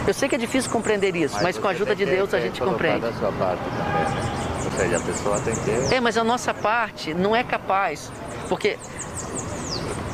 Eu 0.07 0.15
sei 0.15 0.29
que 0.29 0.35
é 0.35 0.39
difícil 0.39 0.71
compreender 0.71 1.17
isso, 1.17 1.37
mas, 1.43 1.59
com 1.59 1.67
a 1.67 1.71
ajuda 1.71 1.97
de 1.97 2.05
Deus 2.05 2.33
a 2.35 2.39
gente 2.39 2.61
compreende. 2.61 3.01
sua 3.19 3.33
parte 3.33 3.62
também, 3.62 4.05
né? 4.05 4.61
Ou 4.65 4.71
seja, 4.79 4.97
a 4.97 5.01
pessoa 5.01 5.41
tem 5.41 5.55
que... 5.55 5.95
É, 5.95 6.01
mas 6.01 6.17
a 6.19 6.23
nossa 6.23 6.53
parte 6.53 7.15
não 7.15 7.35
é 7.35 7.43
capaz. 7.43 8.12
Porque 8.49 8.79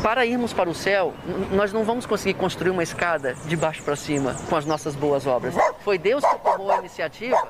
para 0.02 0.24
irmos 0.24 0.52
para 0.52 0.68
o 0.68 0.74
céu, 0.74 1.12
nós 1.52 1.72
não 1.72 1.84
vamos 1.84 2.06
conseguir 2.06 2.34
construir 2.34 2.70
uma 2.70 2.82
escada 2.82 3.34
de 3.46 3.56
baixo 3.56 3.82
para 3.82 3.96
cima 3.96 4.34
com 4.48 4.56
as 4.56 4.64
nossas 4.64 4.94
boas 4.94 5.26
obras. 5.26 5.54
Foi 5.84 5.98
Deus 5.98 6.24
que 6.24 6.38
tomou 6.38 6.70
a 6.70 6.78
iniciativa. 6.78 7.48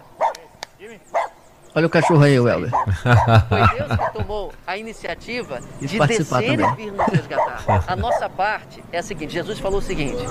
Olha 1.73 1.87
o 1.87 1.91
cachorro 1.91 2.23
aí, 2.25 2.39
Welber. 2.41 2.71
Foi 3.49 3.79
Deus 3.79 3.97
que 3.97 4.13
tomou 4.19 4.53
a 4.67 4.77
iniciativa 4.77 5.61
de 5.81 5.99
descer 5.99 6.27
também. 6.27 6.53
e 6.55 6.75
vir 6.77 6.93
nos 6.93 7.07
resgatar. 7.07 7.85
A 7.87 7.95
nossa 7.95 8.29
parte 8.29 8.83
é 8.91 8.99
a 8.99 9.03
seguinte: 9.03 9.33
Jesus 9.33 9.61
falou 9.61 9.79
o 9.79 9.83
seguinte: 9.83 10.25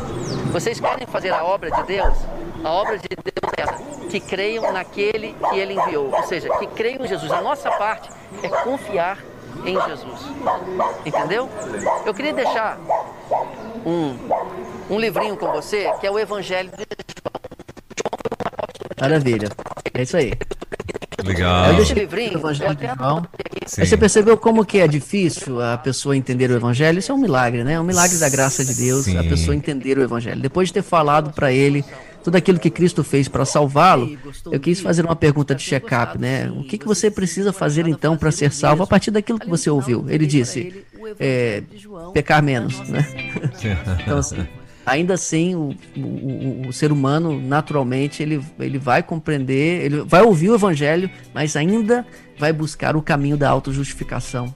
vocês 0.51 0.79
querem 0.79 1.07
fazer 1.07 1.33
a 1.33 1.43
obra 1.45 1.71
de 1.71 1.83
Deus? 1.83 2.17
A 2.63 2.69
obra 2.69 2.97
de 2.97 3.07
Deus 3.07 3.53
é 3.55 3.61
essa, 3.61 4.09
que 4.09 4.19
creiam 4.19 4.73
naquele 4.73 5.33
que 5.49 5.57
ele 5.57 5.75
enviou. 5.75 6.13
Ou 6.13 6.23
seja, 6.23 6.49
que 6.57 6.67
creiam 6.67 7.05
em 7.05 7.07
Jesus. 7.07 7.31
A 7.31 7.41
nossa 7.41 7.71
parte 7.71 8.09
é 8.43 8.49
confiar 8.49 9.17
em 9.65 9.79
Jesus. 9.87 10.19
Entendeu? 11.05 11.49
Eu 12.05 12.13
queria 12.13 12.33
deixar 12.33 12.79
um, 13.85 14.15
um 14.89 14.99
livrinho 14.99 15.37
com 15.37 15.51
você, 15.51 15.91
que 15.99 16.07
é 16.07 16.11
o 16.11 16.19
Evangelho 16.19 16.69
de 16.71 16.77
João. 16.77 17.41
Maravilha. 18.99 19.49
É 19.93 20.01
isso 20.01 20.17
aí. 20.17 20.33
Legal. 21.23 21.73
Eu 21.73 21.83
livrinho, 21.93 22.33
o 22.35 22.37
Evangelho 22.37 22.75
de 22.75 22.87
João. 22.87 23.27
Aí 23.77 23.85
você 23.85 23.97
percebeu 23.97 24.37
como 24.37 24.65
que 24.65 24.79
é 24.79 24.87
difícil 24.87 25.61
a 25.61 25.77
pessoa 25.77 26.15
entender 26.15 26.49
o 26.49 26.55
Evangelho? 26.55 26.99
Isso 26.99 27.11
é 27.11 27.15
um 27.15 27.19
milagre, 27.19 27.63
né? 27.63 27.73
É 27.73 27.79
um 27.79 27.83
milagre 27.83 28.17
da 28.17 28.29
graça 28.29 28.65
de 28.65 28.73
Deus, 28.73 29.05
Sim. 29.05 29.17
a 29.17 29.23
pessoa 29.23 29.55
entender 29.55 29.97
o 29.97 30.01
Evangelho. 30.01 30.41
Depois 30.41 30.69
de 30.69 30.75
ter 30.75 30.81
falado 30.81 31.31
para 31.31 31.51
ele 31.51 31.83
tudo 32.23 32.35
aquilo 32.35 32.59
que 32.59 32.69
Cristo 32.69 33.03
fez 33.03 33.27
para 33.27 33.45
salvá-lo, 33.45 34.17
eu 34.51 34.59
quis 34.59 34.79
fazer 34.79 35.05
uma 35.05 35.15
pergunta 35.15 35.55
de 35.55 35.63
check-up, 35.63 36.17
né? 36.17 36.49
O 36.51 36.63
que, 36.63 36.77
que 36.77 36.85
você 36.85 37.09
precisa 37.09 37.53
fazer 37.53 37.87
então 37.87 38.17
para 38.17 38.31
ser 38.31 38.51
salvo 38.51 38.83
a 38.83 38.87
partir 38.87 39.11
daquilo 39.11 39.39
que 39.39 39.49
você 39.49 39.69
ouviu? 39.69 40.05
Ele 40.09 40.25
disse, 40.25 40.85
é, 41.19 41.63
pecar 42.13 42.43
menos, 42.43 42.79
né? 42.89 43.07
então, 44.03 44.17
assim, 44.17 44.47
ainda 44.85 45.13
assim, 45.13 45.55
o, 45.55 45.75
o, 45.95 46.67
o, 46.67 46.73
ser 46.73 46.91
humano, 46.91 47.39
naturalmente, 47.41 48.21
ele, 48.21 48.41
ele 48.59 48.77
vai 48.77 49.03
compreender, 49.03 49.85
ele 49.85 50.01
vai 50.01 50.21
ouvir 50.21 50.49
o 50.49 50.55
evangelho, 50.55 51.09
mas 51.33 51.55
ainda 51.55 52.05
vai 52.37 52.51
buscar 52.51 52.95
o 52.95 53.01
caminho 53.01 53.37
da 53.37 53.49
autojustificação. 53.49 54.53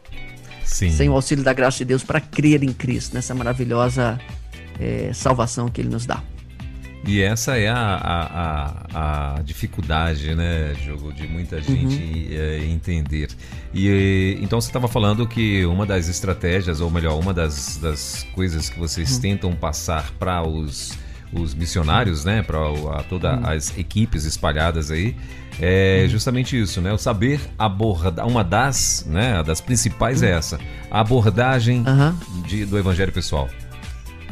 Sim. 0.63 0.91
Sem 0.91 1.09
o 1.09 1.13
auxílio 1.13 1.43
da 1.43 1.53
graça 1.53 1.79
de 1.79 1.85
Deus 1.85 2.03
para 2.03 2.21
crer 2.21 2.63
em 2.63 2.71
Cristo, 2.71 3.13
nessa 3.13 3.35
maravilhosa 3.35 4.19
é, 4.79 5.11
salvação 5.13 5.67
que 5.69 5.81
ele 5.81 5.89
nos 5.89 6.05
dá. 6.05 6.23
E 7.05 7.21
essa 7.21 7.57
é 7.57 7.67
a, 7.67 7.75
a, 8.93 9.35
a, 9.37 9.41
dificuldade, 9.41 10.33
né, 10.35 10.73
jogo 10.85 11.11
de 11.11 11.27
muita 11.27 11.61
gente 11.61 12.01
uhum. 12.01 12.27
é, 12.31 12.65
entender. 12.65 13.27
E 13.73 14.37
então 14.41 14.59
você 14.59 14.69
estava 14.69 14.87
falando 14.87 15.27
que 15.27 15.65
uma 15.65 15.85
das 15.85 16.07
estratégias, 16.07 16.79
ou 16.79 16.89
melhor, 16.89 17.19
uma 17.19 17.33
das, 17.33 17.77
das 17.77 18.25
coisas 18.33 18.69
que 18.69 18.79
vocês 18.79 19.15
uhum. 19.15 19.21
tentam 19.21 19.51
passar 19.53 20.11
para 20.17 20.47
os, 20.47 20.97
os 21.33 21.53
missionários, 21.53 22.23
né, 22.23 22.41
para 22.41 23.03
todas 23.09 23.37
uhum. 23.37 23.47
as 23.47 23.77
equipes 23.77 24.23
espalhadas 24.23 24.89
aí, 24.89 25.13
é 25.59 26.03
uhum. 26.03 26.09
justamente 26.09 26.59
isso, 26.59 26.79
né? 26.79 26.93
O 26.93 26.97
saber 26.97 27.41
abordar. 27.59 28.25
Uma 28.25 28.45
das, 28.45 29.05
né, 29.09 29.43
das 29.43 29.59
principais 29.59 30.23
é 30.23 30.31
uhum. 30.31 30.37
essa, 30.37 30.59
a 30.89 31.01
abordagem 31.01 31.83
de, 32.47 32.65
do 32.65 32.77
evangelho 32.77 33.11
pessoal. 33.11 33.49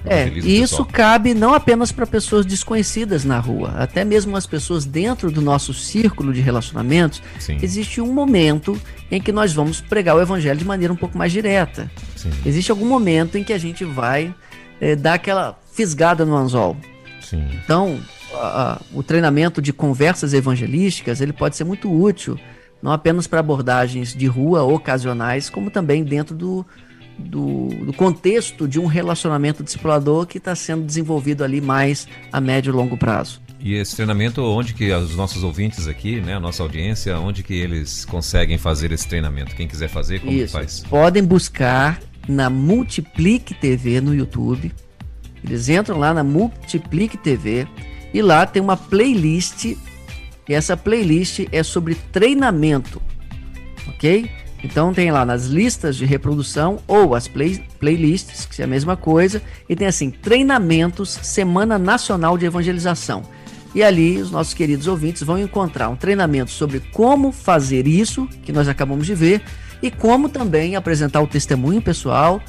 É, 0.05 0.27
e 0.27 0.59
isso 0.59 0.83
cabe 0.83 1.33
não 1.33 1.53
apenas 1.53 1.91
para 1.91 2.07
pessoas 2.07 2.45
desconhecidas 2.45 3.23
na 3.23 3.39
rua, 3.39 3.69
até 3.77 4.03
mesmo 4.03 4.35
as 4.35 4.47
pessoas 4.47 4.83
dentro 4.83 5.31
do 5.31 5.41
nosso 5.41 5.73
círculo 5.73 6.33
de 6.33 6.41
relacionamentos. 6.41 7.21
Sim. 7.39 7.57
Existe 7.61 8.01
um 8.01 8.11
momento 8.11 8.79
em 9.11 9.21
que 9.21 9.31
nós 9.31 9.53
vamos 9.53 9.79
pregar 9.79 10.15
o 10.15 10.21
evangelho 10.21 10.57
de 10.57 10.65
maneira 10.65 10.91
um 10.91 10.97
pouco 10.97 11.17
mais 11.17 11.31
direta. 11.31 11.89
Sim. 12.15 12.31
Existe 12.45 12.71
algum 12.71 12.85
momento 12.85 13.37
em 13.37 13.43
que 13.43 13.53
a 13.53 13.57
gente 13.57 13.85
vai 13.85 14.33
é, 14.79 14.95
dar 14.95 15.13
aquela 15.13 15.59
fisgada 15.71 16.25
no 16.25 16.35
anzol. 16.35 16.75
Sim. 17.21 17.47
Então, 17.63 17.99
a, 18.33 18.73
a, 18.73 18.81
o 18.93 19.03
treinamento 19.03 19.61
de 19.61 19.71
conversas 19.71 20.33
evangelísticas 20.33 21.21
ele 21.21 21.33
pode 21.33 21.55
ser 21.55 21.63
muito 21.63 21.91
útil, 21.91 22.39
não 22.81 22.91
apenas 22.91 23.27
para 23.27 23.39
abordagens 23.39 24.15
de 24.15 24.25
rua 24.25 24.63
ocasionais, 24.63 25.49
como 25.49 25.69
também 25.69 26.03
dentro 26.03 26.35
do, 26.35 26.65
do, 27.17 27.69
do 27.85 27.93
contexto 27.93 28.67
de 28.67 28.79
um 28.79 28.85
relacionamento 28.85 29.63
discipulador 29.63 30.25
que 30.25 30.37
está 30.37 30.55
sendo 30.55 30.83
desenvolvido 30.83 31.43
ali 31.43 31.61
mais 31.61 32.07
a 32.31 32.41
médio 32.41 32.71
e 32.71 32.75
longo 32.75 32.97
prazo. 32.97 33.41
E 33.59 33.75
esse 33.75 33.95
treinamento, 33.95 34.41
onde 34.43 34.73
que 34.73 34.91
os 34.91 35.15
nossos 35.15 35.43
ouvintes 35.43 35.87
aqui, 35.87 36.19
né, 36.19 36.35
a 36.35 36.39
nossa 36.39 36.63
audiência, 36.63 37.19
onde 37.19 37.43
que 37.43 37.53
eles 37.53 38.05
conseguem 38.05 38.57
fazer 38.57 38.91
esse 38.91 39.07
treinamento? 39.07 39.55
Quem 39.55 39.67
quiser 39.67 39.87
fazer, 39.87 40.19
como 40.19 40.31
Isso. 40.31 40.53
faz? 40.53 40.83
Podem 40.89 41.23
buscar 41.23 41.99
na 42.27 42.49
Multiplique 42.49 43.53
TV 43.53 44.01
no 44.01 44.15
YouTube. 44.15 44.71
Eles 45.43 45.69
entram 45.69 45.97
lá 45.97 46.11
na 46.11 46.23
Multiplique 46.23 47.17
TV 47.17 47.67
e 48.11 48.21
lá 48.21 48.47
tem 48.47 48.61
uma 48.61 48.75
playlist. 48.75 49.65
E 49.65 50.53
essa 50.53 50.75
playlist 50.75 51.47
é 51.51 51.61
sobre 51.61 51.95
treinamento, 51.95 52.99
ok? 53.87 54.29
Então 54.63 54.93
tem 54.93 55.11
lá 55.11 55.25
nas 55.25 55.45
listas 55.45 55.95
de 55.95 56.05
reprodução 56.05 56.79
ou 56.87 57.15
as 57.15 57.27
play, 57.27 57.63
playlists, 57.79 58.45
que 58.45 58.61
é 58.61 58.65
a 58.65 58.67
mesma 58.67 58.95
coisa, 58.95 59.41
e 59.67 59.75
tem 59.75 59.87
assim, 59.87 60.11
treinamentos 60.11 61.09
Semana 61.09 61.79
Nacional 61.79 62.37
de 62.37 62.45
Evangelização. 62.45 63.23
E 63.73 63.81
ali 63.81 64.17
os 64.17 64.29
nossos 64.29 64.53
queridos 64.53 64.87
ouvintes 64.87 65.23
vão 65.23 65.39
encontrar 65.39 65.89
um 65.89 65.95
treinamento 65.95 66.51
sobre 66.51 66.79
como 66.91 67.31
fazer 67.31 67.87
isso, 67.87 68.27
que 68.43 68.51
nós 68.51 68.67
acabamos 68.67 69.07
de 69.07 69.15
ver, 69.15 69.41
e 69.81 69.89
como 69.89 70.29
também 70.29 70.75
apresentar 70.75 71.21
o 71.21 71.27
testemunho 71.27 71.81
pessoal 71.81 72.41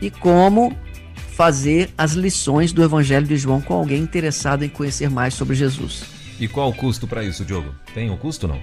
e 0.00 0.10
como 0.10 0.76
fazer 1.14 1.90
as 1.96 2.12
lições 2.12 2.72
do 2.72 2.82
Evangelho 2.82 3.26
de 3.26 3.36
João 3.36 3.60
com 3.60 3.74
alguém 3.74 4.02
interessado 4.02 4.64
em 4.64 4.68
conhecer 4.68 5.08
mais 5.08 5.34
sobre 5.34 5.54
Jesus. 5.54 6.04
E 6.40 6.48
qual 6.48 6.70
o 6.70 6.74
custo 6.74 7.06
para 7.06 7.22
isso, 7.22 7.44
Diogo? 7.44 7.74
Tem 7.94 8.10
um 8.10 8.16
custo 8.16 8.48
não? 8.48 8.60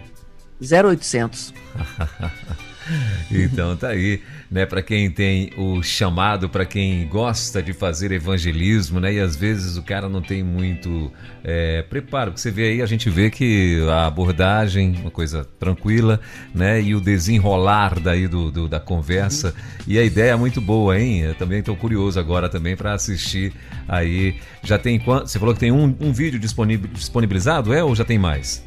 0800. 0.60 1.54
Então 3.32 3.76
tá 3.76 3.90
aí, 3.90 4.22
né, 4.50 4.66
para 4.66 4.82
quem 4.82 5.10
tem 5.12 5.52
o 5.58 5.82
chamado, 5.84 6.50
para 6.50 6.66
quem 6.66 7.08
gosta 7.08 7.62
de 7.62 7.74
fazer 7.74 8.12
evangelismo, 8.12 9.00
né, 9.00 9.14
e 9.14 9.20
às 9.20 9.36
vezes 9.36 9.78
o 9.78 9.84
cara 9.84 10.08
não 10.08 10.22
tem 10.22 10.44
muito 10.44 11.12
é, 11.44 11.82
preparo, 11.84 12.32
porque 12.32 12.42
você 12.42 12.52
vê 12.52 12.70
aí, 12.70 12.82
a 12.82 12.86
gente 12.86 13.10
vê 13.10 13.30
que 13.30 13.82
a 13.90 14.08
abordagem, 14.08 14.96
uma 15.02 15.12
coisa 15.12 15.46
tranquila, 15.60 16.20
né, 16.54 16.82
e 16.82 16.96
o 16.96 17.02
desenrolar 17.02 18.00
daí 18.00 18.28
do, 18.28 18.52
do 18.52 18.68
da 18.68 18.80
conversa, 18.80 19.54
e 19.86 19.98
a 20.00 20.04
ideia 20.04 20.32
é 20.32 20.36
muito 20.36 20.62
boa, 20.62 21.00
hein? 21.00 21.22
Eu 21.22 21.36
também 21.36 21.60
estou 21.60 21.76
curioso 21.76 22.20
agora 22.20 22.50
também 22.50 22.76
para 22.76 22.94
assistir 22.94 23.54
aí. 23.88 24.36
Já 24.64 24.78
tem 24.78 25.00
quanto? 25.00 25.28
Você 25.28 25.40
falou 25.40 25.54
que 25.54 25.60
tem 25.60 25.72
um, 25.72 25.96
um 26.00 26.12
vídeo 26.12 26.40
disponibilizado, 26.40 27.74
é 27.74 27.84
ou 27.84 27.96
já 27.96 28.04
tem 28.04 28.20
mais? 28.20 28.64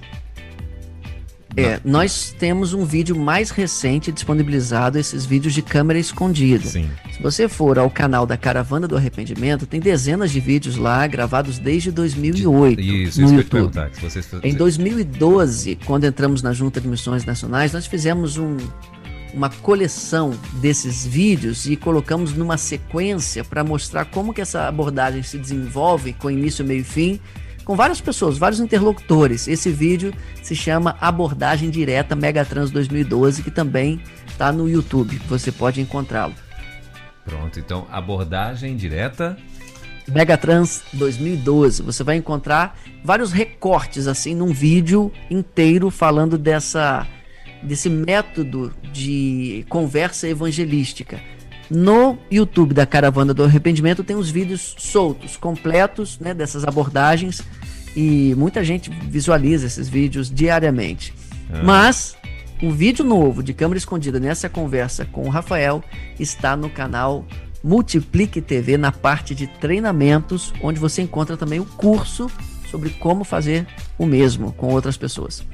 É, 1.57 1.81
nós 1.85 2.35
temos 2.39 2.73
um 2.73 2.85
vídeo 2.85 3.17
mais 3.17 3.51
recente 3.51 4.13
disponibilizado, 4.13 4.99
esses 4.99 5.27
vídeos 5.27 5.53
de 5.53 5.63
câmera 5.63 5.99
escondida. 5.99 6.65
Sim. 6.65 6.89
Se 7.13 7.21
você 7.21 7.49
for 7.49 7.79
ao 7.79 7.91
canal 7.91 8.25
da 8.25 8.37
Caravana 8.37 8.87
do 8.87 8.97
Arrependimento, 8.97 9.67
tem 9.67 9.81
dezenas 9.81 10.31
de 10.31 10.39
vídeos 10.39 10.77
lá 10.77 11.07
gravados 11.07 11.59
desde 11.59 11.91
2008 11.91 12.81
isso, 12.81 13.21
no 13.21 13.27
isso 13.27 13.35
YouTube. 13.35 13.73
Vocês... 14.01 14.29
Em 14.43 14.55
2012, 14.55 15.79
quando 15.85 16.05
entramos 16.05 16.43
na 16.43 16.53
Junta 16.53 16.81
de 16.81 16.87
Missões 16.87 17.25
Nacionais, 17.25 17.73
nós 17.73 17.87
fizemos 17.87 18.37
um, 18.37 18.57
uma 19.35 19.51
coleção 19.51 20.33
desses 20.55 21.05
vídeos 21.05 21.67
e 21.67 21.77
colocamos 21.77 22.33
numa 22.33 22.57
sequência 22.57 23.43
para 23.43 23.65
mostrar 23.65 24.05
como 24.05 24.33
que 24.33 24.41
essa 24.41 24.69
abordagem 24.69 25.23
se 25.23 25.37
desenvolve 25.37 26.13
com 26.13 26.31
início, 26.31 26.65
meio 26.65 26.81
e 26.81 26.85
fim 26.85 27.21
com 27.65 27.77
várias 27.77 28.01
pessoas, 28.01 28.39
vários 28.39 28.61
interlocutores. 28.61 29.47
Esse 29.47 29.71
vídeo 29.71 30.13
se 30.43 30.57
chama 30.57 30.97
Abordagem 31.01 31.71
Direta 31.71 32.17
Megatrans 32.17 32.71
2012, 32.71 33.43
que 33.43 33.51
também 33.51 34.01
está 34.27 34.53
no 34.53 34.69
YouTube. 34.69 35.21
Você 35.29 35.53
pode 35.53 35.81
encontrá-lo. 35.81 36.35
Pronto, 37.25 37.61
então 37.61 37.87
abordagem 37.91 38.77
direta 38.77 39.37
Megatrans 40.09 40.83
2012. 40.93 41.83
Você 41.83 42.03
vai 42.03 42.17
encontrar 42.17 42.79
vários 43.05 43.33
recortes 43.33 44.07
assim 44.07 44.35
num 44.35 44.53
vídeo 44.53 45.13
inteiro 45.31 45.91
falando 45.91 46.37
dessa 46.37 47.07
desse 47.63 47.91
método 47.91 48.73
de 48.93 49.65
conversa 49.69 50.27
evangelística. 50.27 51.21
No 51.71 52.19
YouTube 52.31 52.75
da 52.75 52.85
Caravana 52.85 53.33
do 53.33 53.45
Arrependimento 53.45 54.03
tem 54.03 54.17
os 54.17 54.29
vídeos 54.29 54.75
soltos, 54.77 55.37
completos, 55.37 56.19
né, 56.19 56.35
dessas 56.35 56.65
abordagens 56.65 57.43
e 57.95 58.35
muita 58.37 58.65
gente 58.65 58.91
visualiza 58.91 59.67
esses 59.67 59.89
vídeos 59.89 60.29
diariamente. 60.29 61.15
Ah. 61.53 61.63
Mas 61.63 62.17
o 62.61 62.73
vídeo 62.73 63.05
novo 63.05 63.43
de 63.43 63.55
câmera 63.55 63.79
escondida 63.79 64.19
nessa 64.19 64.49
conversa 64.49 65.05
com 65.05 65.23
o 65.23 65.29
Rafael 65.29 65.83
está 66.19 66.57
no 66.57 66.69
canal 66.69 67.25
Multiplique 67.63 68.41
TV 68.41 68.77
na 68.77 68.91
parte 68.91 69.35
de 69.35 69.47
treinamentos, 69.47 70.53
onde 70.63 70.81
você 70.81 71.03
encontra 71.03 71.37
também 71.37 71.61
o 71.61 71.65
curso 71.65 72.31
sobre 72.69 72.91
como 72.91 73.23
fazer 73.23 73.67
o 73.97 74.07
mesmo 74.07 74.53
com 74.53 74.69
outras 74.69 74.97
pessoas. 74.97 75.45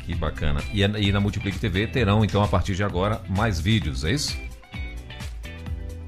Que 0.00 0.14
bacana. 0.14 0.60
E, 0.72 0.82
e 0.82 1.10
na 1.10 1.20
Multiplique 1.20 1.58
TV 1.58 1.86
terão 1.86 2.24
então 2.24 2.42
a 2.42 2.48
partir 2.48 2.74
de 2.74 2.84
agora 2.84 3.22
mais 3.28 3.58
vídeos, 3.58 4.04
é 4.04 4.12
isso? 4.12 4.36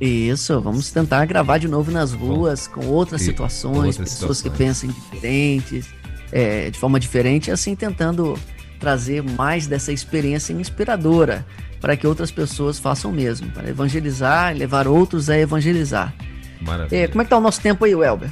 Isso, 0.00 0.60
vamos 0.60 0.90
tentar 0.90 1.24
gravar 1.24 1.58
de 1.58 1.68
novo 1.68 1.90
nas 1.90 2.12
ruas, 2.12 2.66
com 2.66 2.86
outras 2.86 3.22
situações, 3.22 3.96
outras 3.96 4.10
pessoas 4.10 4.38
situações. 4.38 4.42
que 4.42 4.50
pensam 4.50 4.90
diferentes, 4.90 5.88
é, 6.30 6.70
de 6.70 6.78
forma 6.78 7.00
diferente, 7.00 7.50
assim 7.50 7.74
tentando 7.74 8.38
trazer 8.78 9.22
mais 9.22 9.66
dessa 9.66 9.92
experiência 9.92 10.52
inspiradora 10.52 11.46
para 11.80 11.96
que 11.96 12.06
outras 12.06 12.30
pessoas 12.30 12.78
façam 12.78 13.10
o 13.10 13.14
mesmo, 13.14 13.50
para 13.50 13.68
evangelizar 13.68 14.54
e 14.54 14.58
levar 14.58 14.86
outros 14.86 15.30
a 15.30 15.38
evangelizar. 15.38 16.14
Maravilha. 16.60 17.04
É, 17.04 17.08
como 17.08 17.22
é 17.22 17.24
que 17.24 17.30
tá 17.30 17.38
o 17.38 17.40
nosso 17.40 17.60
tempo 17.60 17.84
aí, 17.84 17.94
Welber? 17.94 18.30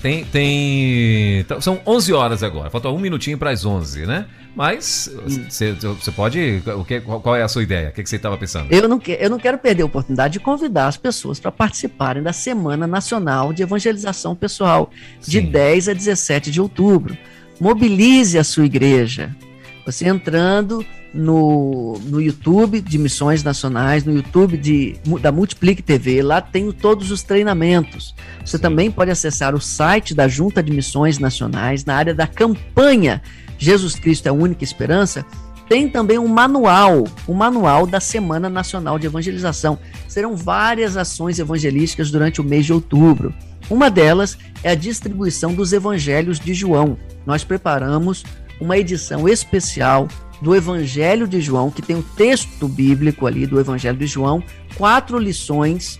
Tem, 0.00 0.24
tem. 0.24 1.40
Então, 1.40 1.60
são 1.60 1.80
11 1.86 2.12
horas 2.12 2.42
agora, 2.42 2.70
falta 2.70 2.88
um 2.88 2.98
minutinho 2.98 3.38
para 3.38 3.50
as 3.50 3.64
11, 3.64 4.06
né? 4.06 4.26
Mas 4.56 5.10
você 5.50 5.76
pode. 6.14 6.62
O 6.78 6.82
que, 6.82 7.00
qual 7.00 7.36
é 7.36 7.42
a 7.42 7.48
sua 7.48 7.62
ideia? 7.62 7.90
O 7.90 7.92
que 7.92 8.06
você 8.06 8.16
estava 8.16 8.38
pensando? 8.38 8.72
Eu 8.72 8.88
não, 8.88 8.98
que, 8.98 9.12
eu 9.12 9.28
não 9.28 9.38
quero 9.38 9.58
perder 9.58 9.82
a 9.82 9.86
oportunidade 9.86 10.32
de 10.32 10.40
convidar 10.40 10.86
as 10.86 10.96
pessoas 10.96 11.38
para 11.38 11.52
participarem 11.52 12.22
da 12.22 12.32
Semana 12.32 12.86
Nacional 12.86 13.52
de 13.52 13.62
Evangelização 13.62 14.34
Pessoal, 14.34 14.90
Sim. 15.20 15.30
de 15.30 15.40
10 15.42 15.90
a 15.90 15.92
17 15.92 16.50
de 16.50 16.60
outubro. 16.60 17.16
Mobilize 17.60 18.38
a 18.38 18.44
sua 18.44 18.64
igreja. 18.64 19.36
Você 19.84 20.08
entrando 20.08 20.84
no, 21.16 21.98
no 22.04 22.20
YouTube 22.20 22.80
de 22.80 22.98
Missões 22.98 23.42
Nacionais, 23.42 24.04
no 24.04 24.12
YouTube 24.12 24.56
de, 24.56 24.96
da 25.20 25.32
Multiplique 25.32 25.82
TV, 25.82 26.22
lá 26.22 26.40
tem 26.40 26.70
todos 26.70 27.10
os 27.10 27.22
treinamentos. 27.22 28.14
Você 28.44 28.56
Sim. 28.56 28.62
também 28.62 28.90
pode 28.90 29.10
acessar 29.10 29.54
o 29.54 29.60
site 29.60 30.14
da 30.14 30.28
Junta 30.28 30.62
de 30.62 30.70
Missões 30.70 31.18
Nacionais 31.18 31.84
na 31.84 31.94
área 31.96 32.14
da 32.14 32.26
campanha 32.26 33.22
Jesus 33.58 33.94
Cristo 33.94 34.26
é 34.26 34.28
a 34.30 34.34
única 34.34 34.64
esperança. 34.64 35.24
Tem 35.68 35.88
também 35.88 36.18
um 36.18 36.28
manual, 36.28 37.04
o 37.26 37.32
um 37.32 37.34
manual 37.34 37.86
da 37.86 37.98
Semana 37.98 38.48
Nacional 38.48 38.98
de 38.98 39.06
Evangelização. 39.06 39.78
Serão 40.06 40.36
várias 40.36 40.96
ações 40.96 41.38
evangelísticas 41.38 42.10
durante 42.10 42.40
o 42.40 42.44
mês 42.44 42.66
de 42.66 42.72
outubro. 42.72 43.34
Uma 43.68 43.90
delas 43.90 44.38
é 44.62 44.70
a 44.70 44.76
distribuição 44.76 45.54
dos 45.54 45.72
evangelhos 45.72 46.38
de 46.38 46.54
João. 46.54 46.96
Nós 47.24 47.42
preparamos 47.42 48.24
uma 48.60 48.78
edição 48.78 49.28
especial 49.28 50.06
do 50.40 50.54
Evangelho 50.54 51.26
de 51.26 51.40
João, 51.40 51.70
que 51.70 51.82
tem 51.82 51.96
o 51.96 52.02
texto 52.02 52.68
bíblico 52.68 53.26
ali 53.26 53.46
do 53.46 53.58
Evangelho 53.58 53.98
de 53.98 54.06
João, 54.06 54.42
quatro 54.76 55.18
lições 55.18 55.98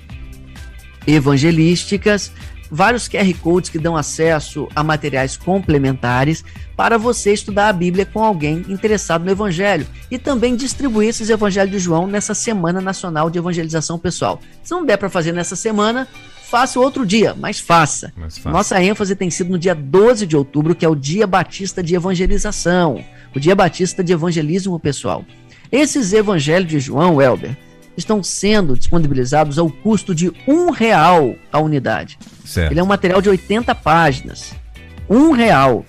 evangelísticas, 1.06 2.32
vários 2.70 3.08
QR 3.08 3.32
Codes 3.40 3.70
que 3.70 3.78
dão 3.78 3.96
acesso 3.96 4.68
a 4.74 4.82
materiais 4.82 5.36
complementares 5.36 6.44
para 6.76 6.98
você 6.98 7.32
estudar 7.32 7.68
a 7.68 7.72
Bíblia 7.72 8.04
com 8.04 8.22
alguém 8.22 8.64
interessado 8.68 9.24
no 9.24 9.30
Evangelho 9.30 9.86
e 10.10 10.18
também 10.18 10.56
distribuir 10.56 11.08
esses 11.08 11.30
Evangelhos 11.30 11.72
de 11.72 11.78
João 11.78 12.06
nessa 12.06 12.34
Semana 12.34 12.80
Nacional 12.80 13.30
de 13.30 13.38
Evangelização 13.38 13.98
Pessoal. 13.98 14.40
Se 14.62 14.72
não 14.72 14.84
der 14.84 14.96
para 14.96 15.08
fazer 15.08 15.32
nessa 15.32 15.56
semana, 15.56 16.06
faça 16.48 16.80
outro 16.80 17.04
dia, 17.04 17.34
mas 17.38 17.60
faça. 17.60 18.12
Nossa 18.44 18.82
ênfase 18.82 19.14
tem 19.14 19.30
sido 19.30 19.50
no 19.50 19.58
dia 19.58 19.74
12 19.74 20.26
de 20.26 20.36
outubro, 20.36 20.74
que 20.74 20.84
é 20.84 20.88
o 20.88 20.94
Dia 20.94 21.26
Batista 21.26 21.82
de 21.82 21.94
Evangelização 21.94 23.04
o 23.36 23.38
Dia 23.38 23.54
Batista 23.54 24.02
de 24.02 24.14
Evangelismo 24.14 24.80
Pessoal. 24.80 25.22
Esses 25.70 26.14
evangelhos 26.14 26.70
de 26.70 26.80
João 26.80 27.16
Welber 27.16 27.54
estão 27.94 28.22
sendo 28.22 28.74
disponibilizados 28.74 29.58
ao 29.58 29.68
custo 29.70 30.14
de 30.14 30.32
um 30.48 30.70
real 30.70 31.36
a 31.52 31.60
unidade. 31.60 32.18
Certo. 32.46 32.72
Ele 32.72 32.80
é 32.80 32.82
um 32.82 32.86
material 32.86 33.20
de 33.20 33.28
80 33.28 33.74
páginas. 33.74 34.54
Um 35.08 35.30
real. 35.32 35.84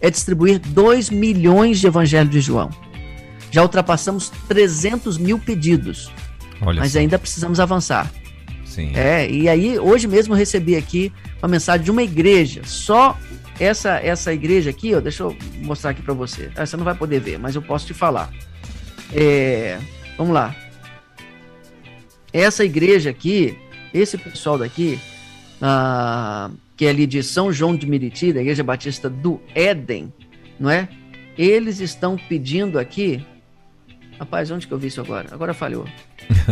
é 0.00 0.10
distribuir 0.10 0.58
2 0.58 1.10
milhões 1.10 1.80
de 1.80 1.86
Evangelho 1.86 2.28
de 2.28 2.40
João. 2.40 2.70
Já 3.50 3.62
ultrapassamos 3.62 4.30
300 4.46 5.18
mil 5.18 5.38
pedidos, 5.38 6.10
Olha 6.60 6.80
mas 6.80 6.96
ainda 6.96 7.18
precisamos 7.18 7.60
avançar. 7.60 8.10
Sim. 8.64 8.92
É, 8.94 9.28
e 9.28 9.48
aí, 9.48 9.78
hoje 9.78 10.06
mesmo 10.06 10.34
recebi 10.34 10.76
aqui 10.76 11.12
uma 11.42 11.48
mensagem 11.48 11.84
de 11.84 11.90
uma 11.90 12.02
igreja, 12.02 12.62
só 12.64 13.18
essa 13.58 13.98
essa 13.98 14.32
igreja 14.32 14.70
aqui, 14.70 14.94
ó, 14.94 15.00
deixa 15.00 15.22
eu 15.22 15.36
mostrar 15.62 15.90
aqui 15.90 16.02
para 16.02 16.14
você. 16.14 16.50
Você 16.56 16.76
não 16.76 16.84
vai 16.84 16.94
poder 16.94 17.20
ver, 17.20 17.38
mas 17.38 17.54
eu 17.54 17.62
posso 17.62 17.86
te 17.86 17.94
falar. 17.94 18.30
É, 19.12 19.78
vamos 20.16 20.34
lá. 20.34 20.54
Essa 22.32 22.64
igreja 22.64 23.10
aqui, 23.10 23.58
esse 23.92 24.18
pessoal 24.18 24.58
daqui, 24.58 24.98
ah, 25.60 26.50
que 26.76 26.86
é 26.86 26.90
ali 26.90 27.06
de 27.06 27.22
São 27.22 27.52
João 27.52 27.74
de 27.74 27.86
Meriti, 27.86 28.32
da 28.32 28.40
Igreja 28.40 28.62
Batista 28.62 29.08
do 29.08 29.40
Éden, 29.54 30.12
não 30.60 30.70
é? 30.70 30.88
Eles 31.36 31.80
estão 31.80 32.16
pedindo 32.16 32.78
aqui. 32.78 33.24
Rapaz, 34.18 34.50
onde 34.50 34.66
que 34.66 34.72
eu 34.72 34.78
vi 34.78 34.88
isso 34.88 35.00
agora? 35.00 35.28
Agora 35.32 35.54
falhou. 35.54 35.84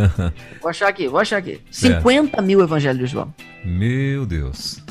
vou 0.61 0.69
achar 0.69 0.87
aqui, 0.87 1.07
vou 1.07 1.19
achar 1.19 1.37
aqui. 1.37 1.61
50 1.69 2.37
é. 2.37 2.41
mil 2.41 2.61
evangelhos 2.61 2.99
de 2.99 3.07
João. 3.07 3.33
Meu 3.63 4.25
Deus. 4.25 4.81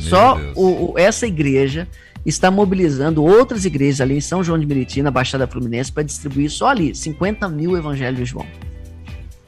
Só 0.00 0.38
O, 0.54 0.92
o, 0.92 0.98
essa 0.98 1.26
igreja 1.26 1.86
está 2.24 2.50
mobilizando 2.50 3.24
outras 3.24 3.64
igrejas 3.64 4.00
ali 4.00 4.16
em 4.16 4.20
São 4.20 4.42
João 4.44 4.58
de 4.58 4.66
Meriti, 4.66 5.02
na 5.02 5.10
Baixada 5.10 5.46
Fluminense, 5.46 5.90
para 5.90 6.02
distribuir 6.02 6.50
só 6.50 6.68
ali 6.68 6.94
50 6.94 7.48
mil 7.48 7.76
evangelhos 7.76 8.18
de 8.18 8.24
João. 8.24 8.46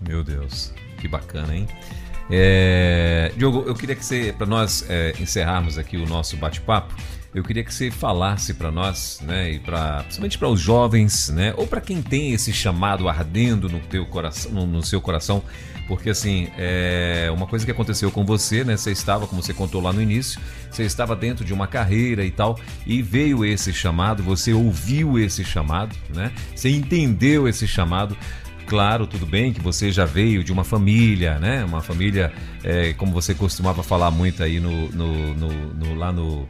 Meu 0.01 0.25
Deus, 0.25 0.73
que 0.99 1.07
bacana, 1.07 1.55
hein? 1.55 1.69
É, 2.31 3.31
Diogo, 3.37 3.65
eu 3.67 3.75
queria 3.75 3.95
que 3.95 4.05
você, 4.05 4.33
para 4.37 4.47
nós 4.47 4.85
é, 4.89 5.15
encerrarmos 5.21 5.77
aqui 5.77 5.97
o 5.97 6.07
nosso 6.07 6.37
bate-papo, 6.37 6.95
eu 7.35 7.43
queria 7.43 7.65
que 7.65 7.73
você 7.73 7.91
falasse 7.91 8.55
para 8.55 8.71
nós, 8.71 9.21
né, 9.23 9.53
e 9.53 9.59
para 9.59 10.03
principalmente 10.03 10.39
para 10.39 10.49
os 10.49 10.61
jovens, 10.61 11.31
né, 11.31 11.55
ou 11.57 11.67
para 11.67 11.81
quem 11.81 12.03
tem 12.03 12.33
esse 12.33 12.53
chamado 12.53 13.09
ardendo 13.09 13.69
no 13.69 13.81
teu 13.81 14.05
coração, 14.07 14.53
no, 14.53 14.67
no 14.67 14.83
seu 14.83 15.01
coração, 15.01 15.43
porque 15.87 16.11
assim, 16.11 16.49
é 16.57 17.31
uma 17.35 17.47
coisa 17.47 17.65
que 17.65 17.71
aconteceu 17.71 18.11
com 18.11 18.25
você, 18.25 18.65
né, 18.65 18.77
você 18.77 18.93
estava, 18.93 19.27
como 19.27 19.43
você 19.43 19.53
contou 19.53 19.81
lá 19.81 19.93
no 19.93 20.01
início, 20.01 20.41
você 20.71 20.85
estava 20.85 21.15
dentro 21.15 21.45
de 21.45 21.53
uma 21.53 21.67
carreira 21.67 22.25
e 22.25 22.31
tal, 22.31 22.59
e 22.87 23.03
veio 23.03 23.45
esse 23.45 23.73
chamado, 23.73 24.23
você 24.23 24.53
ouviu 24.53 25.19
esse 25.19 25.45
chamado, 25.45 25.95
né, 26.15 26.33
você 26.55 26.71
entendeu 26.71 27.49
esse 27.49 27.67
chamado, 27.67 28.17
Claro, 28.67 29.07
tudo 29.07 29.27
bem 29.27 29.53
que 29.53 29.61
você 29.61 29.91
já 29.91 30.05
veio 30.05 30.43
de 30.43 30.53
uma 30.53 30.65
família, 30.65 31.39
né? 31.39 31.65
Uma 31.65 31.83
família, 31.83 32.33
é, 32.65 32.93
como 32.95 33.13
você 33.13 33.35
costumava 33.35 33.83
falar 33.83 34.11
muito 34.11 34.43
aí 34.43 34.61
no, 34.61 34.89
no, 34.89 35.35
no, 35.35 35.49
no 35.75 35.95
lá 35.95 36.13
no 36.13 36.49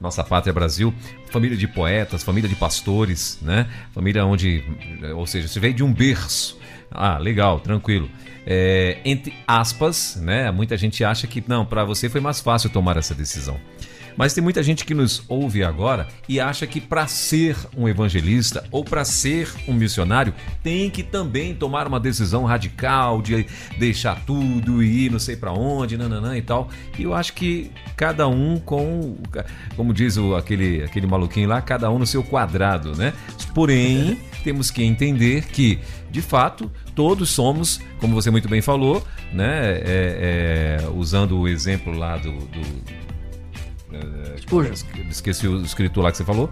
nossa 0.00 0.22
pátria 0.22 0.52
Brasil, 0.52 0.92
família 1.30 1.56
de 1.56 1.66
poetas, 1.66 2.22
família 2.22 2.48
de 2.48 2.54
pastores, 2.54 3.38
né? 3.40 3.66
Família 3.92 4.26
onde, 4.26 4.62
ou 5.14 5.26
seja, 5.26 5.48
você 5.48 5.58
veio 5.58 5.72
de 5.72 5.82
um 5.82 5.92
berço. 5.92 6.58
Ah, 6.90 7.18
legal, 7.18 7.60
tranquilo. 7.60 8.10
É, 8.46 8.98
entre 9.04 9.34
aspas, 9.46 10.16
né? 10.20 10.50
Muita 10.50 10.76
gente 10.76 11.02
acha 11.02 11.26
que 11.26 11.42
não, 11.46 11.64
para 11.64 11.84
você 11.84 12.08
foi 12.08 12.20
mais 12.20 12.40
fácil 12.40 12.70
tomar 12.70 12.96
essa 12.96 13.14
decisão. 13.14 13.58
Mas 14.16 14.32
tem 14.32 14.42
muita 14.42 14.62
gente 14.62 14.84
que 14.84 14.94
nos 14.94 15.24
ouve 15.28 15.64
agora 15.64 16.06
e 16.28 16.38
acha 16.38 16.66
que 16.66 16.80
para 16.80 17.06
ser 17.06 17.56
um 17.76 17.88
evangelista 17.88 18.64
ou 18.70 18.84
para 18.84 19.04
ser 19.04 19.52
um 19.66 19.72
missionário 19.72 20.32
tem 20.62 20.88
que 20.88 21.02
também 21.02 21.54
tomar 21.54 21.86
uma 21.86 21.98
decisão 21.98 22.44
radical 22.44 23.20
de 23.20 23.46
deixar 23.78 24.20
tudo 24.24 24.82
e 24.82 25.06
ir 25.06 25.10
não 25.10 25.18
sei 25.18 25.36
para 25.36 25.52
onde, 25.52 25.96
nananã 25.96 26.36
e 26.36 26.42
tal. 26.42 26.68
E 26.98 27.02
eu 27.02 27.14
acho 27.14 27.32
que 27.32 27.70
cada 27.96 28.28
um 28.28 28.58
com, 28.58 29.16
como 29.76 29.92
diz 29.92 30.16
o, 30.16 30.36
aquele, 30.36 30.84
aquele 30.84 31.06
maluquinho 31.06 31.48
lá, 31.48 31.60
cada 31.60 31.90
um 31.90 31.98
no 31.98 32.06
seu 32.06 32.22
quadrado, 32.22 32.96
né? 32.96 33.12
Porém, 33.52 34.18
temos 34.44 34.70
que 34.70 34.84
entender 34.84 35.46
que, 35.46 35.78
de 36.10 36.20
fato, 36.20 36.70
todos 36.94 37.30
somos, 37.30 37.80
como 37.98 38.14
você 38.14 38.30
muito 38.30 38.48
bem 38.48 38.60
falou, 38.60 39.04
né? 39.32 39.78
É, 39.78 40.78
é, 40.84 40.88
usando 40.94 41.38
o 41.38 41.48
exemplo 41.48 41.92
lá 41.92 42.18
do, 42.18 42.30
do 42.30 43.04
Spurgeon. 44.40 44.74
Esqueci 45.10 45.48
o 45.48 45.62
escritor 45.62 46.04
lá 46.04 46.10
que 46.10 46.18
você 46.18 46.24
falou. 46.24 46.50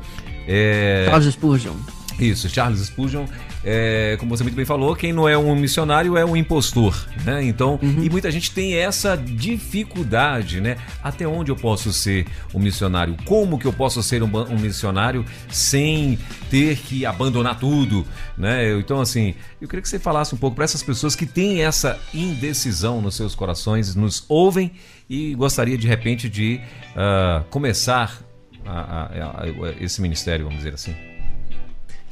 É... 0.48 1.06
Charles 1.08 1.34
Spurgeon. 1.34 1.74
Isso, 2.18 2.48
Charles 2.48 2.80
Spurgeon, 2.80 3.26
é, 3.64 4.16
como 4.18 4.36
você 4.36 4.42
muito 4.42 4.54
bem 4.54 4.64
falou, 4.64 4.94
quem 4.94 5.12
não 5.12 5.28
é 5.28 5.36
um 5.36 5.54
missionário 5.54 6.16
é 6.16 6.24
um 6.24 6.36
impostor, 6.36 7.06
né? 7.24 7.42
Então, 7.44 7.78
uhum. 7.82 8.02
e 8.02 8.10
muita 8.10 8.30
gente 8.30 8.50
tem 8.50 8.74
essa 8.74 9.16
dificuldade, 9.16 10.60
né? 10.60 10.76
Até 11.02 11.26
onde 11.26 11.50
eu 11.50 11.56
posso 11.56 11.92
ser 11.92 12.26
um 12.52 12.58
missionário? 12.58 13.16
Como 13.24 13.58
que 13.58 13.66
eu 13.66 13.72
posso 13.72 14.02
ser 14.02 14.22
um, 14.22 14.30
um 14.50 14.58
missionário 14.58 15.24
sem 15.48 16.18
ter 16.50 16.76
que 16.76 17.06
abandonar 17.06 17.58
tudo, 17.58 18.06
né? 18.36 18.76
Então, 18.78 19.00
assim, 19.00 19.34
eu 19.60 19.68
queria 19.68 19.82
que 19.82 19.88
você 19.88 19.98
falasse 19.98 20.34
um 20.34 20.38
pouco 20.38 20.56
para 20.56 20.64
essas 20.64 20.82
pessoas 20.82 21.14
que 21.16 21.26
têm 21.26 21.62
essa 21.62 21.98
indecisão 22.12 23.00
nos 23.00 23.14
seus 23.14 23.34
corações, 23.34 23.94
nos 23.94 24.24
ouvem 24.28 24.72
e 25.08 25.34
gostaria 25.34 25.78
de 25.78 25.86
repente 25.86 26.28
de 26.28 26.60
uh, 26.96 27.44
começar 27.50 28.18
a, 28.66 28.80
a, 28.80 29.44
a, 29.44 29.48
esse 29.80 30.00
ministério, 30.00 30.44
vamos 30.44 30.58
dizer 30.58 30.74
assim. 30.74 31.11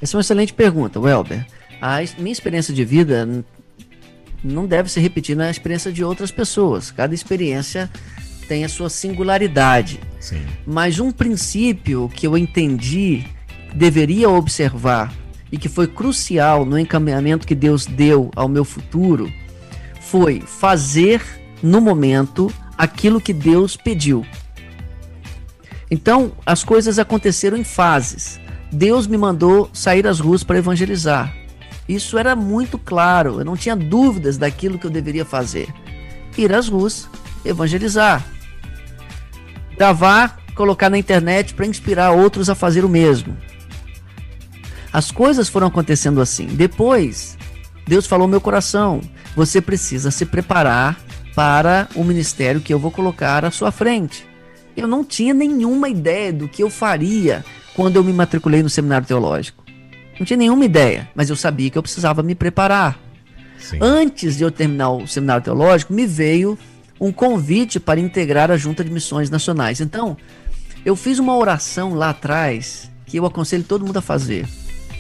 Essa 0.01 0.17
é 0.17 0.19
uma 0.19 0.23
excelente 0.23 0.53
pergunta, 0.53 0.99
Welber. 0.99 1.47
A 1.81 1.99
minha 2.19 2.33
experiência 2.33 2.73
de 2.75 2.85
vida 2.85 3.27
não 4.43 4.67
deve 4.67 4.91
se 4.91 5.01
repetir 5.01 5.37
na 5.37 5.51
experiência 5.51 5.93
de 5.93 6.03
outras 6.03 6.31
pessoas. 6.31 6.91
Cada 6.91 7.15
experiência 7.15 7.91
tem 8.49 8.65
a 8.65 8.69
sua 8.69 8.91
singularidade. 8.91 10.01
Sim. 10.19 10.43
Mas 10.67 10.99
um 10.99 11.13
princípio 11.13 12.11
que 12.15 12.27
eu 12.27 12.37
entendi, 12.37 13.25
deveria 13.75 14.29
observar 14.29 15.13
e 15.53 15.59
que 15.59 15.69
foi 15.69 15.87
crucial 15.87 16.65
no 16.65 16.79
encaminhamento 16.79 17.47
que 17.47 17.55
Deus 17.55 17.87
deu 17.87 18.31
ao 18.35 18.49
meu 18.49 18.65
futuro, 18.65 19.33
foi 20.01 20.41
fazer 20.41 21.23
no 21.63 21.81
momento 21.81 22.53
aquilo 22.77 23.21
que 23.21 23.33
Deus 23.33 23.77
pediu. 23.77 24.25
Então, 25.91 26.33
as 26.47 26.65
coisas 26.65 26.99
aconteceram 26.99 27.57
em 27.57 27.65
fases. 27.65 28.40
Deus 28.73 29.07
me 29.07 29.17
mandou 29.17 29.69
sair 29.73 30.07
às 30.07 30.21
ruas 30.21 30.45
para 30.45 30.59
evangelizar. 30.59 31.35
Isso 31.89 32.17
era 32.17 32.37
muito 32.37 32.79
claro, 32.79 33.41
eu 33.41 33.45
não 33.45 33.57
tinha 33.57 33.75
dúvidas 33.75 34.39
daquilo 34.39 34.79
que 34.79 34.87
eu 34.87 34.91
deveria 34.91 35.25
fazer. 35.25 35.69
Ir 36.39 36.53
às 36.53 36.69
ruas, 36.69 37.09
evangelizar. 37.45 38.25
Gravar, 39.77 40.39
colocar 40.55 40.89
na 40.89 40.99
internet 40.99 41.53
para 41.55 41.67
inspirar 41.67 42.13
outros 42.13 42.49
a 42.49 42.55
fazer 42.55 42.85
o 42.85 42.89
mesmo. 42.89 43.37
As 44.93 45.11
coisas 45.11 45.49
foram 45.49 45.67
acontecendo 45.67 46.21
assim. 46.21 46.47
Depois, 46.47 47.37
Deus 47.87 48.07
falou 48.07 48.29
meu 48.29 48.41
coração: 48.41 49.01
você 49.35 49.61
precisa 49.61 50.11
se 50.11 50.25
preparar 50.25 51.01
para 51.35 51.89
o 51.95 52.05
ministério 52.05 52.61
que 52.61 52.73
eu 52.73 52.79
vou 52.79 52.91
colocar 52.91 53.45
à 53.45 53.51
sua 53.51 53.73
frente. 53.73 54.29
Eu 54.77 54.87
não 54.87 55.05
tinha 55.05 55.35
nenhuma 55.35 55.89
ideia 55.89 56.33
do 56.33 56.49
que 56.49 56.63
eu 56.63 56.71
faria 56.71 57.45
quando 57.81 57.97
eu 57.97 58.05
me 58.05 58.13
matriculei 58.13 58.63
no 58.63 58.69
seminário 58.69 59.07
teológico. 59.07 59.65
Não 60.19 60.27
tinha 60.27 60.37
nenhuma 60.37 60.67
ideia, 60.67 61.09
mas 61.15 61.31
eu 61.31 61.35
sabia 61.35 61.71
que 61.71 61.79
eu 61.79 61.83
precisava 61.83 62.23
me 62.23 62.35
preparar. 62.35 63.01
Sim. 63.59 63.79
Antes 63.81 64.37
de 64.37 64.45
eu 64.45 64.51
terminar 64.51 64.91
o 64.91 65.07
seminário 65.07 65.43
teológico, 65.43 65.91
me 65.91 66.07
veio 66.07 66.59
um 67.01 67.11
convite 67.11 67.81
para 67.81 67.99
integrar 67.99 68.51
a 68.51 68.59
Junta 68.59 68.85
de 68.85 68.91
Missões 68.91 69.31
Nacionais. 69.31 69.81
Então, 69.81 70.15
eu 70.85 70.95
fiz 70.95 71.19
uma 71.19 71.35
oração 71.35 71.95
lá 71.95 72.11
atrás 72.11 72.91
que 73.07 73.17
eu 73.17 73.25
aconselho 73.25 73.65
todo 73.65 73.87
mundo 73.87 73.97
a 73.97 74.03
fazer. 74.03 74.47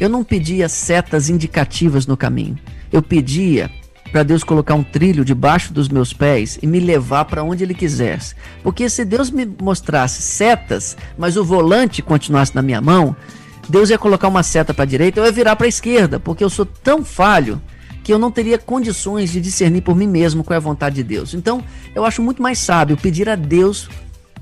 Eu 0.00 0.08
não 0.08 0.24
pedia 0.24 0.66
setas 0.66 1.28
indicativas 1.28 2.06
no 2.06 2.16
caminho. 2.16 2.58
Eu 2.90 3.02
pedia 3.02 3.70
para 4.10 4.22
Deus 4.22 4.42
colocar 4.42 4.74
um 4.74 4.82
trilho 4.82 5.24
debaixo 5.24 5.72
dos 5.72 5.88
meus 5.88 6.12
pés 6.12 6.58
e 6.62 6.66
me 6.66 6.80
levar 6.80 7.24
para 7.24 7.44
onde 7.44 7.64
Ele 7.64 7.74
quisesse. 7.74 8.34
Porque 8.62 8.88
se 8.88 9.04
Deus 9.04 9.30
me 9.30 9.46
mostrasse 9.46 10.22
setas, 10.22 10.96
mas 11.16 11.36
o 11.36 11.44
volante 11.44 12.02
continuasse 12.02 12.54
na 12.54 12.62
minha 12.62 12.80
mão, 12.80 13.14
Deus 13.68 13.90
ia 13.90 13.98
colocar 13.98 14.28
uma 14.28 14.42
seta 14.42 14.74
para 14.74 14.82
a 14.82 14.86
direita, 14.86 15.20
eu 15.20 15.24
ia 15.24 15.32
virar 15.32 15.54
para 15.56 15.66
a 15.66 15.68
esquerda, 15.68 16.18
porque 16.18 16.42
eu 16.42 16.50
sou 16.50 16.66
tão 16.66 17.04
falho 17.04 17.60
que 18.02 18.12
eu 18.12 18.18
não 18.18 18.30
teria 18.30 18.58
condições 18.58 19.30
de 19.30 19.40
discernir 19.40 19.82
por 19.82 19.94
mim 19.94 20.06
mesmo 20.06 20.42
qual 20.42 20.54
é 20.54 20.56
a 20.56 20.60
vontade 20.60 20.96
de 20.96 21.02
Deus. 21.04 21.34
Então, 21.34 21.62
eu 21.94 22.04
acho 22.04 22.22
muito 22.22 22.42
mais 22.42 22.58
sábio 22.58 22.96
pedir 22.96 23.28
a 23.28 23.36
Deus 23.36 23.88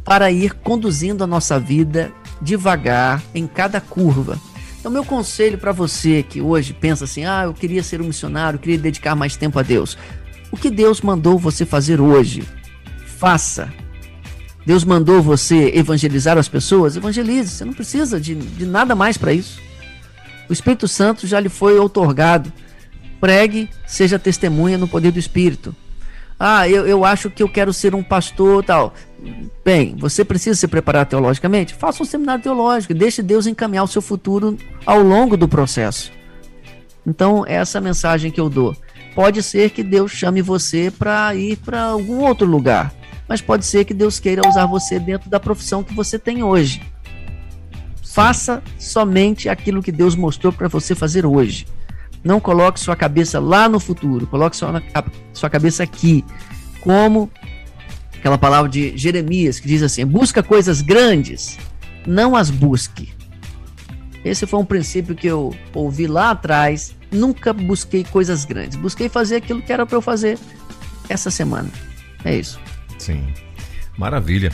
para 0.04 0.30
ir 0.30 0.54
conduzindo 0.54 1.22
a 1.22 1.26
nossa 1.26 1.60
vida 1.60 2.10
devagar 2.40 3.22
em 3.34 3.46
cada 3.46 3.80
curva. 3.80 4.38
Então, 4.88 5.02
meu 5.02 5.04
conselho 5.04 5.58
para 5.58 5.70
você 5.70 6.22
que 6.22 6.40
hoje 6.40 6.72
pensa 6.72 7.04
assim: 7.04 7.26
ah, 7.26 7.42
eu 7.44 7.52
queria 7.52 7.82
ser 7.82 8.00
um 8.00 8.06
missionário, 8.06 8.56
eu 8.56 8.60
queria 8.60 8.78
dedicar 8.78 9.14
mais 9.14 9.36
tempo 9.36 9.58
a 9.58 9.62
Deus. 9.62 9.98
O 10.50 10.56
que 10.56 10.70
Deus 10.70 11.02
mandou 11.02 11.38
você 11.38 11.66
fazer 11.66 12.00
hoje? 12.00 12.42
Faça. 13.18 13.70
Deus 14.64 14.84
mandou 14.84 15.20
você 15.20 15.72
evangelizar 15.74 16.38
as 16.38 16.48
pessoas? 16.48 16.96
Evangelize. 16.96 17.50
Você 17.50 17.66
não 17.66 17.74
precisa 17.74 18.18
de, 18.18 18.34
de 18.34 18.64
nada 18.64 18.94
mais 18.94 19.18
para 19.18 19.30
isso. 19.30 19.60
O 20.48 20.54
Espírito 20.54 20.88
Santo 20.88 21.26
já 21.26 21.38
lhe 21.38 21.50
foi 21.50 21.78
outorgado. 21.78 22.50
Pregue, 23.20 23.68
seja 23.86 24.18
testemunha 24.18 24.78
no 24.78 24.88
poder 24.88 25.12
do 25.12 25.18
Espírito. 25.18 25.76
Ah, 26.38 26.68
eu, 26.68 26.86
eu 26.86 27.04
acho 27.04 27.30
que 27.30 27.42
eu 27.42 27.48
quero 27.48 27.72
ser 27.72 27.94
um 27.94 28.02
pastor 28.02 28.64
tal. 28.64 28.94
Bem, 29.64 29.96
você 29.98 30.24
precisa 30.24 30.58
se 30.58 30.68
preparar 30.68 31.04
teologicamente? 31.06 31.74
Faça 31.74 32.02
um 32.02 32.06
seminário 32.06 32.42
teológico, 32.42 32.94
deixe 32.94 33.22
Deus 33.22 33.46
encaminhar 33.46 33.84
o 33.84 33.88
seu 33.88 34.00
futuro 34.00 34.56
ao 34.86 35.02
longo 35.02 35.36
do 35.36 35.48
processo. 35.48 36.12
Então, 37.04 37.44
é 37.46 37.54
essa 37.54 37.80
mensagem 37.80 38.30
que 38.30 38.40
eu 38.40 38.48
dou. 38.48 38.76
Pode 39.14 39.42
ser 39.42 39.70
que 39.70 39.82
Deus 39.82 40.12
chame 40.12 40.40
você 40.40 40.92
para 40.96 41.34
ir 41.34 41.56
para 41.56 41.82
algum 41.82 42.20
outro 42.20 42.46
lugar, 42.46 42.94
mas 43.26 43.40
pode 43.40 43.66
ser 43.66 43.84
que 43.84 43.92
Deus 43.92 44.20
queira 44.20 44.48
usar 44.48 44.66
você 44.66 45.00
dentro 45.00 45.28
da 45.28 45.40
profissão 45.40 45.82
que 45.82 45.92
você 45.92 46.18
tem 46.18 46.42
hoje. 46.44 46.80
Faça 48.04 48.62
somente 48.78 49.48
aquilo 49.48 49.82
que 49.82 49.90
Deus 49.90 50.14
mostrou 50.14 50.52
para 50.52 50.68
você 50.68 50.94
fazer 50.94 51.26
hoje. 51.26 51.66
Não 52.22 52.40
coloque 52.40 52.80
sua 52.80 52.96
cabeça 52.96 53.38
lá 53.38 53.68
no 53.68 53.78
futuro, 53.78 54.26
coloque 54.26 54.56
sua, 54.56 54.82
sua 55.32 55.48
cabeça 55.48 55.82
aqui. 55.82 56.24
Como 56.80 57.30
aquela 58.16 58.38
palavra 58.38 58.70
de 58.70 58.96
Jeremias 58.96 59.60
que 59.60 59.68
diz 59.68 59.82
assim: 59.82 60.04
busca 60.04 60.42
coisas 60.42 60.82
grandes, 60.82 61.58
não 62.06 62.36
as 62.36 62.50
busque. 62.50 63.12
Esse 64.24 64.46
foi 64.46 64.58
um 64.58 64.64
princípio 64.64 65.14
que 65.14 65.26
eu 65.26 65.54
ouvi 65.72 66.06
lá 66.06 66.30
atrás. 66.30 66.94
Nunca 67.10 67.52
busquei 67.52 68.04
coisas 68.04 68.44
grandes. 68.44 68.76
Busquei 68.76 69.08
fazer 69.08 69.36
aquilo 69.36 69.62
que 69.62 69.72
era 69.72 69.86
para 69.86 69.96
eu 69.96 70.02
fazer 70.02 70.38
essa 71.08 71.30
semana. 71.30 71.70
É 72.24 72.36
isso. 72.36 72.60
Sim. 72.98 73.32
Maravilha. 73.96 74.52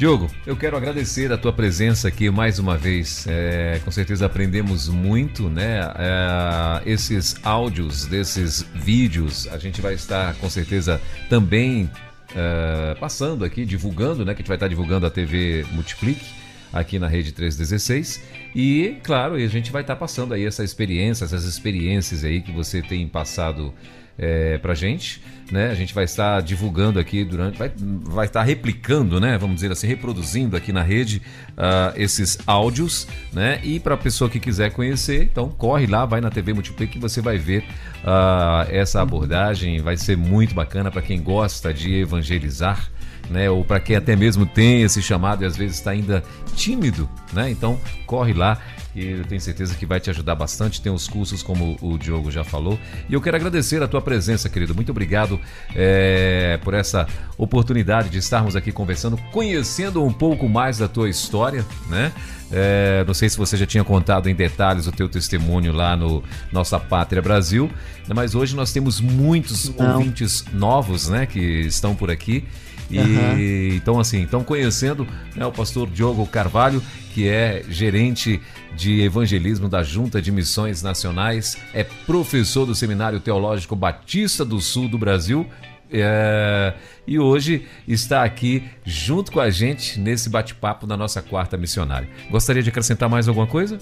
Diogo, 0.00 0.30
eu 0.46 0.56
quero 0.56 0.78
agradecer 0.78 1.30
a 1.30 1.36
tua 1.36 1.52
presença 1.52 2.08
aqui 2.08 2.30
mais 2.30 2.58
uma 2.58 2.74
vez. 2.74 3.26
É, 3.28 3.82
com 3.84 3.90
certeza 3.90 4.24
aprendemos 4.24 4.88
muito, 4.88 5.50
né? 5.50 5.80
É, 5.94 6.90
esses 6.90 7.36
áudios 7.44 8.06
desses 8.06 8.62
vídeos 8.74 9.46
a 9.48 9.58
gente 9.58 9.82
vai 9.82 9.92
estar 9.92 10.34
com 10.36 10.48
certeza 10.48 10.98
também 11.28 11.84
uh, 12.30 12.98
passando 12.98 13.44
aqui, 13.44 13.66
divulgando, 13.66 14.24
né? 14.24 14.32
Que 14.32 14.38
a 14.38 14.40
gente 14.40 14.48
vai 14.48 14.56
estar 14.56 14.68
divulgando 14.68 15.04
a 15.04 15.10
TV 15.10 15.66
Multiplique 15.72 16.24
aqui 16.72 16.98
na 16.98 17.06
Rede 17.06 17.32
316. 17.32 18.22
E, 18.54 18.96
claro, 19.02 19.34
a 19.34 19.46
gente 19.48 19.70
vai 19.70 19.82
estar 19.82 19.96
passando 19.96 20.32
aí 20.32 20.46
essa 20.46 20.64
experiência, 20.64 21.26
essas 21.26 21.44
experiências 21.44 22.24
aí 22.24 22.40
que 22.40 22.52
você 22.52 22.80
tem 22.80 23.06
passado 23.06 23.74
é, 24.18 24.58
pra 24.58 24.74
gente. 24.74 25.22
Né? 25.50 25.68
A 25.68 25.74
gente 25.74 25.92
vai 25.92 26.04
estar 26.04 26.40
divulgando 26.42 27.00
aqui 27.00 27.24
durante. 27.24 27.58
Vai, 27.58 27.72
vai 27.76 28.26
estar 28.26 28.42
replicando, 28.44 29.20
né? 29.20 29.36
Vamos 29.36 29.56
dizer 29.56 29.72
assim, 29.72 29.88
reproduzindo 29.88 30.56
aqui 30.56 30.72
na 30.72 30.82
rede 30.82 31.20
uh, 31.52 31.92
esses 31.96 32.38
áudios, 32.46 33.08
né? 33.32 33.58
E 33.64 33.80
para 33.80 33.94
a 33.94 33.98
pessoa 33.98 34.30
que 34.30 34.38
quiser 34.38 34.70
conhecer, 34.70 35.24
então 35.24 35.48
corre 35.48 35.86
lá, 35.86 36.06
vai 36.06 36.20
na 36.20 36.30
TV 36.30 36.52
Multiplique 36.52 36.92
que 36.92 36.98
você 37.00 37.20
vai 37.20 37.36
ver 37.36 37.64
uh, 38.04 38.70
essa 38.70 39.02
abordagem. 39.02 39.80
Vai 39.80 39.96
ser 39.96 40.16
muito 40.16 40.54
bacana 40.54 40.88
para 40.88 41.02
quem 41.02 41.20
gosta 41.20 41.74
de 41.74 41.94
evangelizar. 41.94 42.88
Né, 43.28 43.48
ou 43.48 43.64
para 43.64 43.78
quem 43.78 43.94
até 43.94 44.16
mesmo 44.16 44.44
tem 44.44 44.82
esse 44.82 45.00
chamado 45.00 45.44
e 45.44 45.46
às 45.46 45.56
vezes 45.56 45.76
está 45.76 45.92
ainda 45.92 46.20
tímido, 46.56 47.08
né? 47.32 47.48
Então 47.48 47.78
corre 48.04 48.32
lá 48.32 48.58
que 48.92 49.10
eu 49.10 49.24
tenho 49.24 49.40
certeza 49.40 49.74
que 49.74 49.86
vai 49.86 50.00
te 50.00 50.10
ajudar 50.10 50.34
bastante. 50.34 50.80
Tem 50.80 50.92
os 50.92 51.08
cursos, 51.08 51.42
como 51.42 51.76
o 51.80 51.96
Diogo 51.98 52.30
já 52.30 52.44
falou. 52.44 52.78
E 53.08 53.14
eu 53.14 53.20
quero 53.20 53.36
agradecer 53.36 53.82
a 53.82 53.88
tua 53.88 54.00
presença, 54.00 54.48
querido. 54.48 54.74
Muito 54.74 54.90
obrigado 54.90 55.40
é, 55.74 56.58
por 56.62 56.74
essa 56.74 57.06
oportunidade 57.38 58.08
de 58.08 58.18
estarmos 58.18 58.56
aqui 58.56 58.72
conversando, 58.72 59.16
conhecendo 59.32 60.04
um 60.04 60.12
pouco 60.12 60.48
mais 60.48 60.78
da 60.78 60.88
tua 60.88 61.08
história, 61.08 61.64
né? 61.88 62.12
É, 62.52 63.04
não 63.06 63.14
sei 63.14 63.28
se 63.28 63.38
você 63.38 63.56
já 63.56 63.64
tinha 63.64 63.84
contado 63.84 64.28
em 64.28 64.34
detalhes 64.34 64.88
o 64.88 64.92
teu 64.92 65.08
testemunho 65.08 65.72
lá 65.72 65.96
no 65.96 66.22
Nossa 66.50 66.80
Pátria 66.80 67.22
Brasil, 67.22 67.70
mas 68.12 68.34
hoje 68.34 68.56
nós 68.56 68.72
temos 68.72 69.00
muitos 69.00 69.72
não. 69.76 69.94
ouvintes 69.94 70.44
novos, 70.52 71.08
né, 71.08 71.26
que 71.26 71.38
estão 71.38 71.94
por 71.94 72.10
aqui 72.10 72.44
e 72.90 72.98
uhum. 72.98 73.74
então 73.76 74.00
assim, 74.00 74.24
estão 74.24 74.42
conhecendo 74.42 75.06
né, 75.36 75.46
o 75.46 75.52
pastor 75.52 75.88
Diogo 75.88 76.26
Carvalho, 76.26 76.82
que 77.14 77.28
é 77.28 77.62
gerente 77.68 78.40
de 78.76 79.00
evangelismo 79.02 79.68
da 79.68 79.82
Junta 79.82 80.20
de 80.20 80.32
Missões 80.32 80.82
Nacionais, 80.82 81.56
é 81.72 81.84
professor 81.84 82.66
do 82.66 82.74
Seminário 82.74 83.20
Teológico 83.20 83.76
Batista 83.76 84.44
do 84.44 84.60
Sul 84.60 84.88
do 84.88 84.98
Brasil. 84.98 85.46
É, 85.92 86.72
e 87.04 87.18
hoje 87.18 87.66
está 87.86 88.22
aqui 88.22 88.62
junto 88.84 89.32
com 89.32 89.40
a 89.40 89.50
gente 89.50 89.98
nesse 89.98 90.30
bate-papo 90.30 90.86
da 90.86 90.96
nossa 90.96 91.20
quarta 91.20 91.56
missionária. 91.56 92.08
Gostaria 92.30 92.62
de 92.62 92.68
acrescentar 92.68 93.08
mais 93.08 93.26
alguma 93.26 93.46
coisa? 93.46 93.76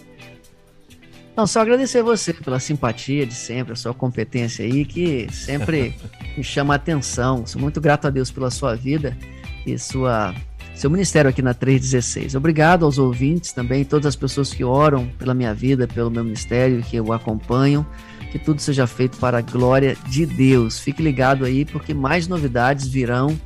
Não, 1.38 1.46
só 1.46 1.60
agradecer 1.60 2.00
a 2.00 2.02
você 2.02 2.32
pela 2.32 2.58
simpatia 2.58 3.24
de 3.24 3.32
sempre, 3.32 3.72
a 3.72 3.76
sua 3.76 3.94
competência 3.94 4.64
aí, 4.64 4.84
que 4.84 5.28
sempre 5.32 5.94
me 6.36 6.42
chama 6.42 6.74
a 6.74 6.76
atenção. 6.76 7.46
Sou 7.46 7.62
muito 7.62 7.80
grato 7.80 8.08
a 8.08 8.10
Deus 8.10 8.28
pela 8.28 8.50
sua 8.50 8.74
vida 8.74 9.16
e 9.64 9.78
sua, 9.78 10.34
seu 10.74 10.90
ministério 10.90 11.30
aqui 11.30 11.40
na 11.40 11.54
316. 11.54 12.34
Obrigado 12.34 12.84
aos 12.84 12.98
ouvintes 12.98 13.52
também, 13.52 13.84
todas 13.84 14.06
as 14.06 14.16
pessoas 14.16 14.52
que 14.52 14.64
oram 14.64 15.06
pela 15.16 15.32
minha 15.32 15.54
vida, 15.54 15.86
pelo 15.86 16.10
meu 16.10 16.24
ministério, 16.24 16.82
que 16.82 17.00
o 17.00 17.12
acompanham. 17.12 17.86
Que 18.32 18.38
tudo 18.40 18.60
seja 18.60 18.88
feito 18.88 19.16
para 19.18 19.38
a 19.38 19.40
glória 19.40 19.96
de 20.08 20.26
Deus. 20.26 20.80
Fique 20.80 21.00
ligado 21.00 21.44
aí, 21.44 21.64
porque 21.64 21.94
mais 21.94 22.26
novidades 22.26 22.88
virão 22.88 23.40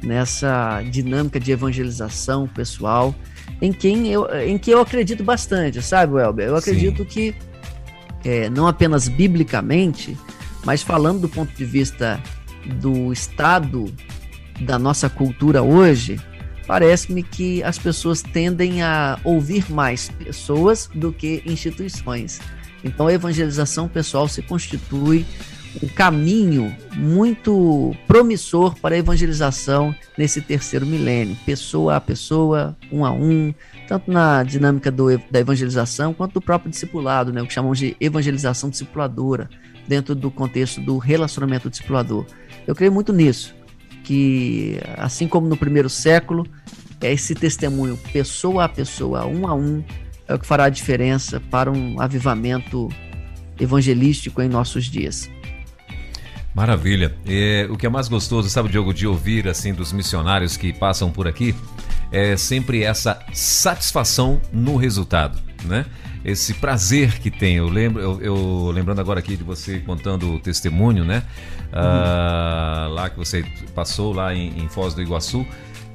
nessa 0.00 0.80
dinâmica 0.82 1.40
de 1.40 1.50
evangelização 1.50 2.46
pessoal 2.46 3.12
em 3.62 3.72
quem 3.72 4.08
eu, 4.08 4.26
em 4.44 4.58
que 4.58 4.72
eu 4.72 4.80
acredito 4.80 5.22
bastante, 5.22 5.80
sabe, 5.80 6.14
Welber? 6.14 6.48
Eu 6.48 6.56
acredito 6.56 6.98
Sim. 6.98 7.04
que 7.04 7.34
é, 8.24 8.50
não 8.50 8.66
apenas 8.66 9.06
biblicamente, 9.06 10.18
mas 10.64 10.82
falando 10.82 11.20
do 11.20 11.28
ponto 11.28 11.54
de 11.54 11.64
vista 11.64 12.20
do 12.80 13.12
estado 13.12 13.92
da 14.62 14.80
nossa 14.80 15.08
cultura 15.08 15.62
hoje, 15.62 16.20
parece-me 16.66 17.22
que 17.22 17.62
as 17.62 17.78
pessoas 17.78 18.20
tendem 18.20 18.82
a 18.82 19.16
ouvir 19.22 19.70
mais 19.70 20.08
pessoas 20.08 20.90
do 20.92 21.12
que 21.12 21.40
instituições. 21.46 22.40
Então 22.82 23.06
a 23.06 23.12
evangelização 23.12 23.88
pessoal 23.88 24.26
se 24.26 24.42
constitui 24.42 25.24
um 25.80 25.88
caminho 25.88 26.74
muito 26.94 27.94
promissor 28.06 28.78
para 28.78 28.94
a 28.94 28.98
evangelização 28.98 29.94
nesse 30.18 30.40
terceiro 30.40 30.84
milênio, 30.84 31.36
pessoa 31.46 31.96
a 31.96 32.00
pessoa, 32.00 32.76
um 32.90 33.04
a 33.04 33.12
um, 33.12 33.54
tanto 33.88 34.10
na 34.10 34.42
dinâmica 34.42 34.90
do, 34.90 35.16
da 35.30 35.40
evangelização 35.40 36.12
quanto 36.12 36.34
do 36.34 36.40
próprio 36.40 36.70
discipulado, 36.70 37.32
né, 37.32 37.40
o 37.40 37.46
que 37.46 37.54
chamamos 37.54 37.78
de 37.78 37.96
evangelização 38.00 38.68
discipuladora, 38.68 39.48
dentro 39.86 40.14
do 40.14 40.30
contexto 40.30 40.80
do 40.80 40.98
relacionamento 40.98 41.70
discipulador. 41.70 42.26
Eu 42.66 42.74
creio 42.74 42.92
muito 42.92 43.12
nisso, 43.12 43.54
que 44.04 44.78
assim 44.96 45.26
como 45.26 45.48
no 45.48 45.56
primeiro 45.56 45.88
século, 45.88 46.46
é 47.00 47.12
esse 47.12 47.34
testemunho 47.34 47.98
pessoa 48.12 48.64
a 48.64 48.68
pessoa, 48.68 49.26
um 49.26 49.46
a 49.46 49.54
um, 49.54 49.82
é 50.28 50.34
o 50.34 50.38
que 50.38 50.46
fará 50.46 50.64
a 50.64 50.68
diferença 50.68 51.40
para 51.50 51.70
um 51.70 52.00
avivamento 52.00 52.88
evangelístico 53.58 54.40
em 54.40 54.48
nossos 54.48 54.84
dias. 54.84 55.28
Maravilha. 56.54 57.14
É, 57.26 57.66
o 57.70 57.76
que 57.76 57.86
é 57.86 57.88
mais 57.88 58.08
gostoso, 58.08 58.48
sabe, 58.50 58.68
Diogo, 58.68 58.92
de 58.92 59.06
ouvir 59.06 59.48
assim 59.48 59.72
dos 59.72 59.92
missionários 59.92 60.56
que 60.56 60.72
passam 60.72 61.10
por 61.10 61.26
aqui, 61.26 61.54
é 62.10 62.36
sempre 62.36 62.82
essa 62.82 63.18
satisfação 63.32 64.40
no 64.52 64.76
resultado, 64.76 65.38
né? 65.64 65.86
Esse 66.24 66.54
prazer 66.54 67.18
que 67.18 67.30
tem. 67.30 67.56
Eu 67.56 67.68
lembro, 67.68 68.00
eu, 68.00 68.20
eu 68.20 68.70
lembrando 68.72 69.00
agora 69.00 69.18
aqui 69.18 69.36
de 69.36 69.42
você 69.42 69.80
contando 69.80 70.34
o 70.34 70.38
testemunho, 70.38 71.04
né? 71.04 71.22
Ah, 71.72 72.86
lá 72.90 73.08
que 73.08 73.18
você 73.18 73.44
passou 73.74 74.12
lá 74.12 74.34
em, 74.34 74.62
em 74.62 74.68
Foz 74.68 74.94
do 74.94 75.02
Iguaçu, 75.02 75.44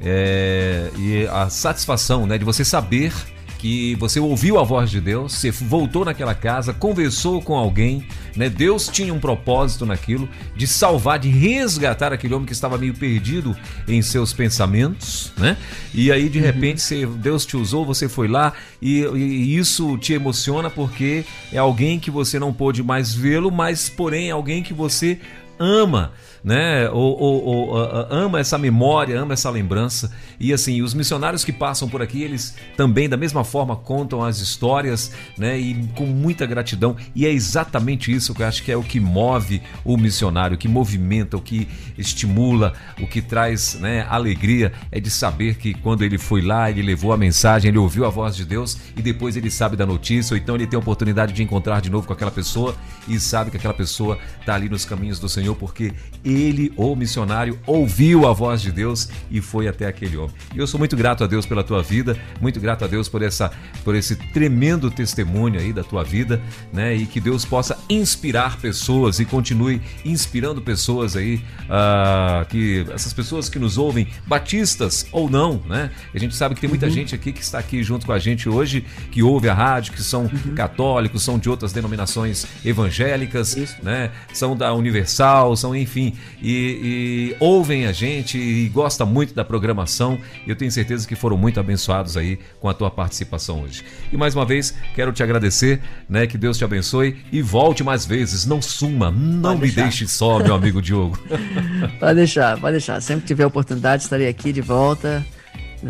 é, 0.02 0.90
e 0.98 1.28
a 1.28 1.50
satisfação, 1.50 2.26
né, 2.26 2.38
de 2.38 2.44
você 2.44 2.66
saber 2.66 3.14
que 3.58 3.96
você 3.96 4.20
ouviu 4.20 4.60
a 4.60 4.64
voz 4.64 4.90
de 4.90 5.02
Deus, 5.02 5.34
você 5.34 5.52
voltou 5.52 6.06
naquela 6.06 6.36
casa, 6.36 6.74
conversou 6.74 7.42
com 7.42 7.56
alguém, 7.56 8.06
né? 8.36 8.50
Deus 8.50 8.88
tinha 8.88 9.14
um 9.14 9.20
propósito 9.20 9.86
naquilo 9.86 10.30
de 10.56 10.68
salvar, 10.68 11.20
de 11.20 11.30
resgatar 11.30 12.14
aquele 12.14 12.34
homem 12.34 12.46
que 12.46 12.54
estava 12.54 12.78
meio 12.78 12.94
perdido 12.94 13.56
em 13.88 14.02
seus 14.02 14.34
pensamentos, 14.34 15.32
né? 15.38 15.58
E 15.94 16.12
aí 16.12 16.30
de 16.30 16.40
uhum. 16.40 16.46
repente 16.46 16.82
você, 16.82 17.06
Deus 17.06 17.46
te 17.46 17.58
usou, 17.58 17.86
você 17.86 18.08
foi 18.08 18.28
lá 18.28 18.54
e, 18.82 19.02
e 19.02 19.58
isso 19.58 19.98
te 19.98 20.14
emociona 20.14 20.70
porque 20.70 21.26
é 21.52 21.58
alguém 21.58 22.00
que 22.00 22.12
você 22.12 22.40
não 22.40 22.54
pôde 22.54 22.84
mais 22.84 23.14
vê-lo, 23.14 23.52
mas 23.52 23.90
porém 23.90 24.30
é 24.30 24.32
alguém 24.32 24.62
que 24.62 24.74
você 24.74 25.20
ama 25.60 26.12
né? 26.48 26.90
Ou, 26.92 27.20
ou, 27.20 27.46
ou, 27.46 27.78
ama 28.10 28.40
essa 28.40 28.58
memória, 28.58 29.20
ama 29.20 29.34
essa 29.34 29.50
lembrança. 29.50 30.12
E 30.40 30.54
assim, 30.54 30.82
os 30.82 30.94
missionários 30.94 31.44
que 31.44 31.52
passam 31.52 31.90
por 31.90 32.02
aqui, 32.02 32.24
eles 32.24 32.56
também, 32.78 33.10
da 33.10 33.18
mesma 33.18 33.44
forma, 33.44 33.76
contam 33.76 34.24
as 34.24 34.40
histórias, 34.40 35.12
né? 35.38 35.60
E 35.60 35.88
com 35.96 36.06
muita 36.06 36.46
gratidão. 36.46 36.96
E 37.14 37.26
é 37.26 37.32
exatamente 37.32 38.14
isso 38.14 38.34
que 38.34 38.44
eu 38.44 38.48
acho 38.48 38.64
que 38.64 38.72
é 38.72 38.78
o 38.78 38.84
que 38.84 38.98
move 38.98 39.62
o 39.84 39.98
missionário, 39.98 40.56
o 40.56 40.58
que 40.58 40.70
movimenta, 40.70 41.36
o 41.36 41.42
que 41.42 41.68
estimula, 41.98 42.74
o 43.02 43.08
que 43.08 43.22
traz 43.22 43.76
né, 43.76 44.06
alegria, 44.10 44.72
é 44.90 45.02
de 45.02 45.10
saber 45.10 45.56
que 45.56 45.74
quando 45.74 46.04
ele 46.04 46.18
foi 46.18 46.42
lá, 46.42 46.70
ele 46.70 46.82
levou 46.82 47.12
a 47.12 47.18
mensagem, 47.18 47.68
ele 47.70 47.78
ouviu 47.78 48.06
a 48.06 48.10
voz 48.10 48.36
de 48.36 48.46
Deus 48.46 48.78
e 48.96 49.02
depois 49.02 49.36
ele 49.36 49.52
sabe 49.52 49.76
da 49.76 49.86
notícia, 49.86 50.34
ou 50.34 50.38
então 50.38 50.56
ele 50.56 50.66
tem 50.66 50.78
a 50.78 50.80
oportunidade 50.80 51.34
de 51.34 51.44
encontrar 51.44 51.82
de 51.82 51.90
novo 51.90 52.08
com 52.08 52.14
aquela 52.14 52.32
pessoa 52.32 52.74
e 53.08 53.20
sabe 53.20 53.52
que 53.52 53.58
aquela 53.58 53.74
pessoa 53.74 54.18
está 54.40 54.56
ali 54.56 54.70
nos 54.70 54.86
caminhos 54.86 55.20
do 55.20 55.28
Senhor 55.28 55.47
porque 55.56 55.94
ele, 56.24 56.74
o 56.76 56.96
missionário, 56.96 57.60
ouviu 57.66 58.28
a 58.28 58.34
voz 58.34 58.62
de 58.62 58.72
Deus 58.72 59.10
e 59.32 59.42
foi 59.42 59.68
até 59.68 59.88
aquele 59.88 60.18
homem. 60.18 60.36
E 60.54 60.58
eu 60.58 60.68
sou 60.68 60.78
muito 60.78 60.96
grato 60.96 61.24
a 61.24 61.28
Deus 61.28 61.46
pela 61.46 61.64
tua 61.64 61.82
vida, 61.82 62.18
muito 62.42 62.60
grato 62.60 62.84
a 62.84 62.88
Deus 62.88 63.08
por 63.08 63.22
essa 63.22 63.52
por 63.84 63.96
esse 63.96 64.16
tremendo 64.16 64.92
testemunho 64.92 65.60
aí 65.60 65.72
da 65.72 65.84
tua 65.84 66.04
vida, 66.04 66.42
né? 66.74 66.96
E 66.96 67.06
que 67.06 67.20
Deus 67.20 67.46
possa 67.46 67.78
inspirar 67.90 68.58
pessoas 68.58 69.20
e 69.20 69.26
continue 69.26 69.82
inspirando 70.04 70.62
pessoas 70.62 71.16
aí, 71.16 71.36
uh, 71.64 72.46
que 72.50 72.86
essas 72.94 73.14
pessoas 73.14 73.48
que 73.48 73.60
nos 73.60 73.78
ouvem, 73.78 74.08
batistas 74.26 75.08
ou 75.12 75.30
não, 75.30 75.62
né? 75.68 75.92
A 76.14 76.20
gente 76.20 76.36
sabe 76.36 76.56
que 76.56 76.62
tem 76.62 76.70
muita 76.70 76.88
uhum. 76.88 76.92
gente 76.92 77.16
aqui 77.16 77.32
que 77.32 77.42
está 77.42 77.60
aqui 77.60 77.84
junto 77.84 78.06
com 78.06 78.12
a 78.12 78.20
gente 78.20 78.50
hoje, 78.50 78.86
que 79.12 79.24
ouve 79.24 79.48
a 79.48 79.54
rádio, 79.54 79.94
que 79.94 80.02
são 80.02 80.24
uhum. 80.24 80.56
católicos, 80.56 81.24
são 81.24 81.40
de 81.40 81.50
outras 81.50 81.72
denominações 81.72 82.46
evangélicas, 82.66 83.56
Isso. 83.56 83.78
né? 83.82 84.12
São 84.34 84.56
da 84.56 84.74
Universal, 84.74 85.37
são 85.56 85.76
enfim, 85.76 86.14
e, 86.42 87.34
e 87.34 87.36
ouvem 87.40 87.86
a 87.86 87.92
gente 87.92 88.38
e 88.38 88.68
gosta 88.70 89.06
muito 89.06 89.34
da 89.34 89.44
programação. 89.44 90.20
Eu 90.46 90.56
tenho 90.56 90.72
certeza 90.72 91.08
que 91.08 91.16
foram 91.16 91.38
muito 91.38 91.60
abençoados 91.60 92.18
aí 92.18 92.40
com 92.60 92.70
a 92.70 92.74
tua 92.74 92.90
participação 92.90 93.64
hoje. 93.64 93.84
E 94.12 94.18
mais 94.18 94.36
uma 94.36 94.46
vez, 94.46 94.74
quero 94.96 95.12
te 95.12 95.24
agradecer, 95.24 95.82
né? 96.10 96.28
Que 96.28 96.38
Deus 96.38 96.58
te 96.58 96.64
abençoe 96.64 97.18
e 97.32 97.42
volte 97.42 97.84
mais 97.84 98.06
vezes. 98.06 98.46
Não 98.46 98.62
suma, 98.62 99.12
não 99.12 99.52
pode 99.52 99.62
me 99.62 99.68
deixar. 99.68 99.82
deixe 99.82 100.08
só, 100.08 100.40
meu 100.40 100.56
amigo 100.56 100.82
Diogo. 100.82 101.20
pode 102.00 102.16
deixar, 102.16 102.60
pode 102.60 102.74
deixar. 102.74 103.02
Sempre 103.02 103.22
que 103.22 103.28
tiver 103.28 103.46
oportunidade, 103.46 104.04
estarei 104.04 104.28
aqui 104.28 104.52
de 104.52 104.62
volta 104.62 105.26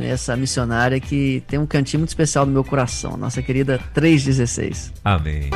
essa 0.01 0.35
missionária 0.35 0.99
que 0.99 1.41
tem 1.47 1.57
um 1.59 1.65
cantinho 1.65 2.01
muito 2.01 2.09
especial 2.09 2.45
no 2.45 2.51
meu 2.51 2.63
coração, 2.63 3.15
nossa 3.15 3.41
querida 3.41 3.79
316. 3.93 4.93
Amém. 5.03 5.49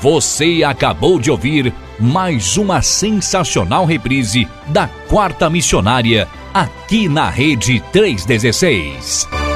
Você 0.00 0.64
acabou 0.64 1.20
de 1.20 1.30
ouvir 1.30 1.74
mais 1.98 2.56
uma 2.56 2.80
sensacional 2.80 3.84
reprise 3.84 4.48
da 4.68 4.88
Quarta 4.88 5.50
Missionária, 5.50 6.26
aqui 6.54 7.06
na 7.06 7.28
Rede 7.28 7.80
316. 7.92 9.49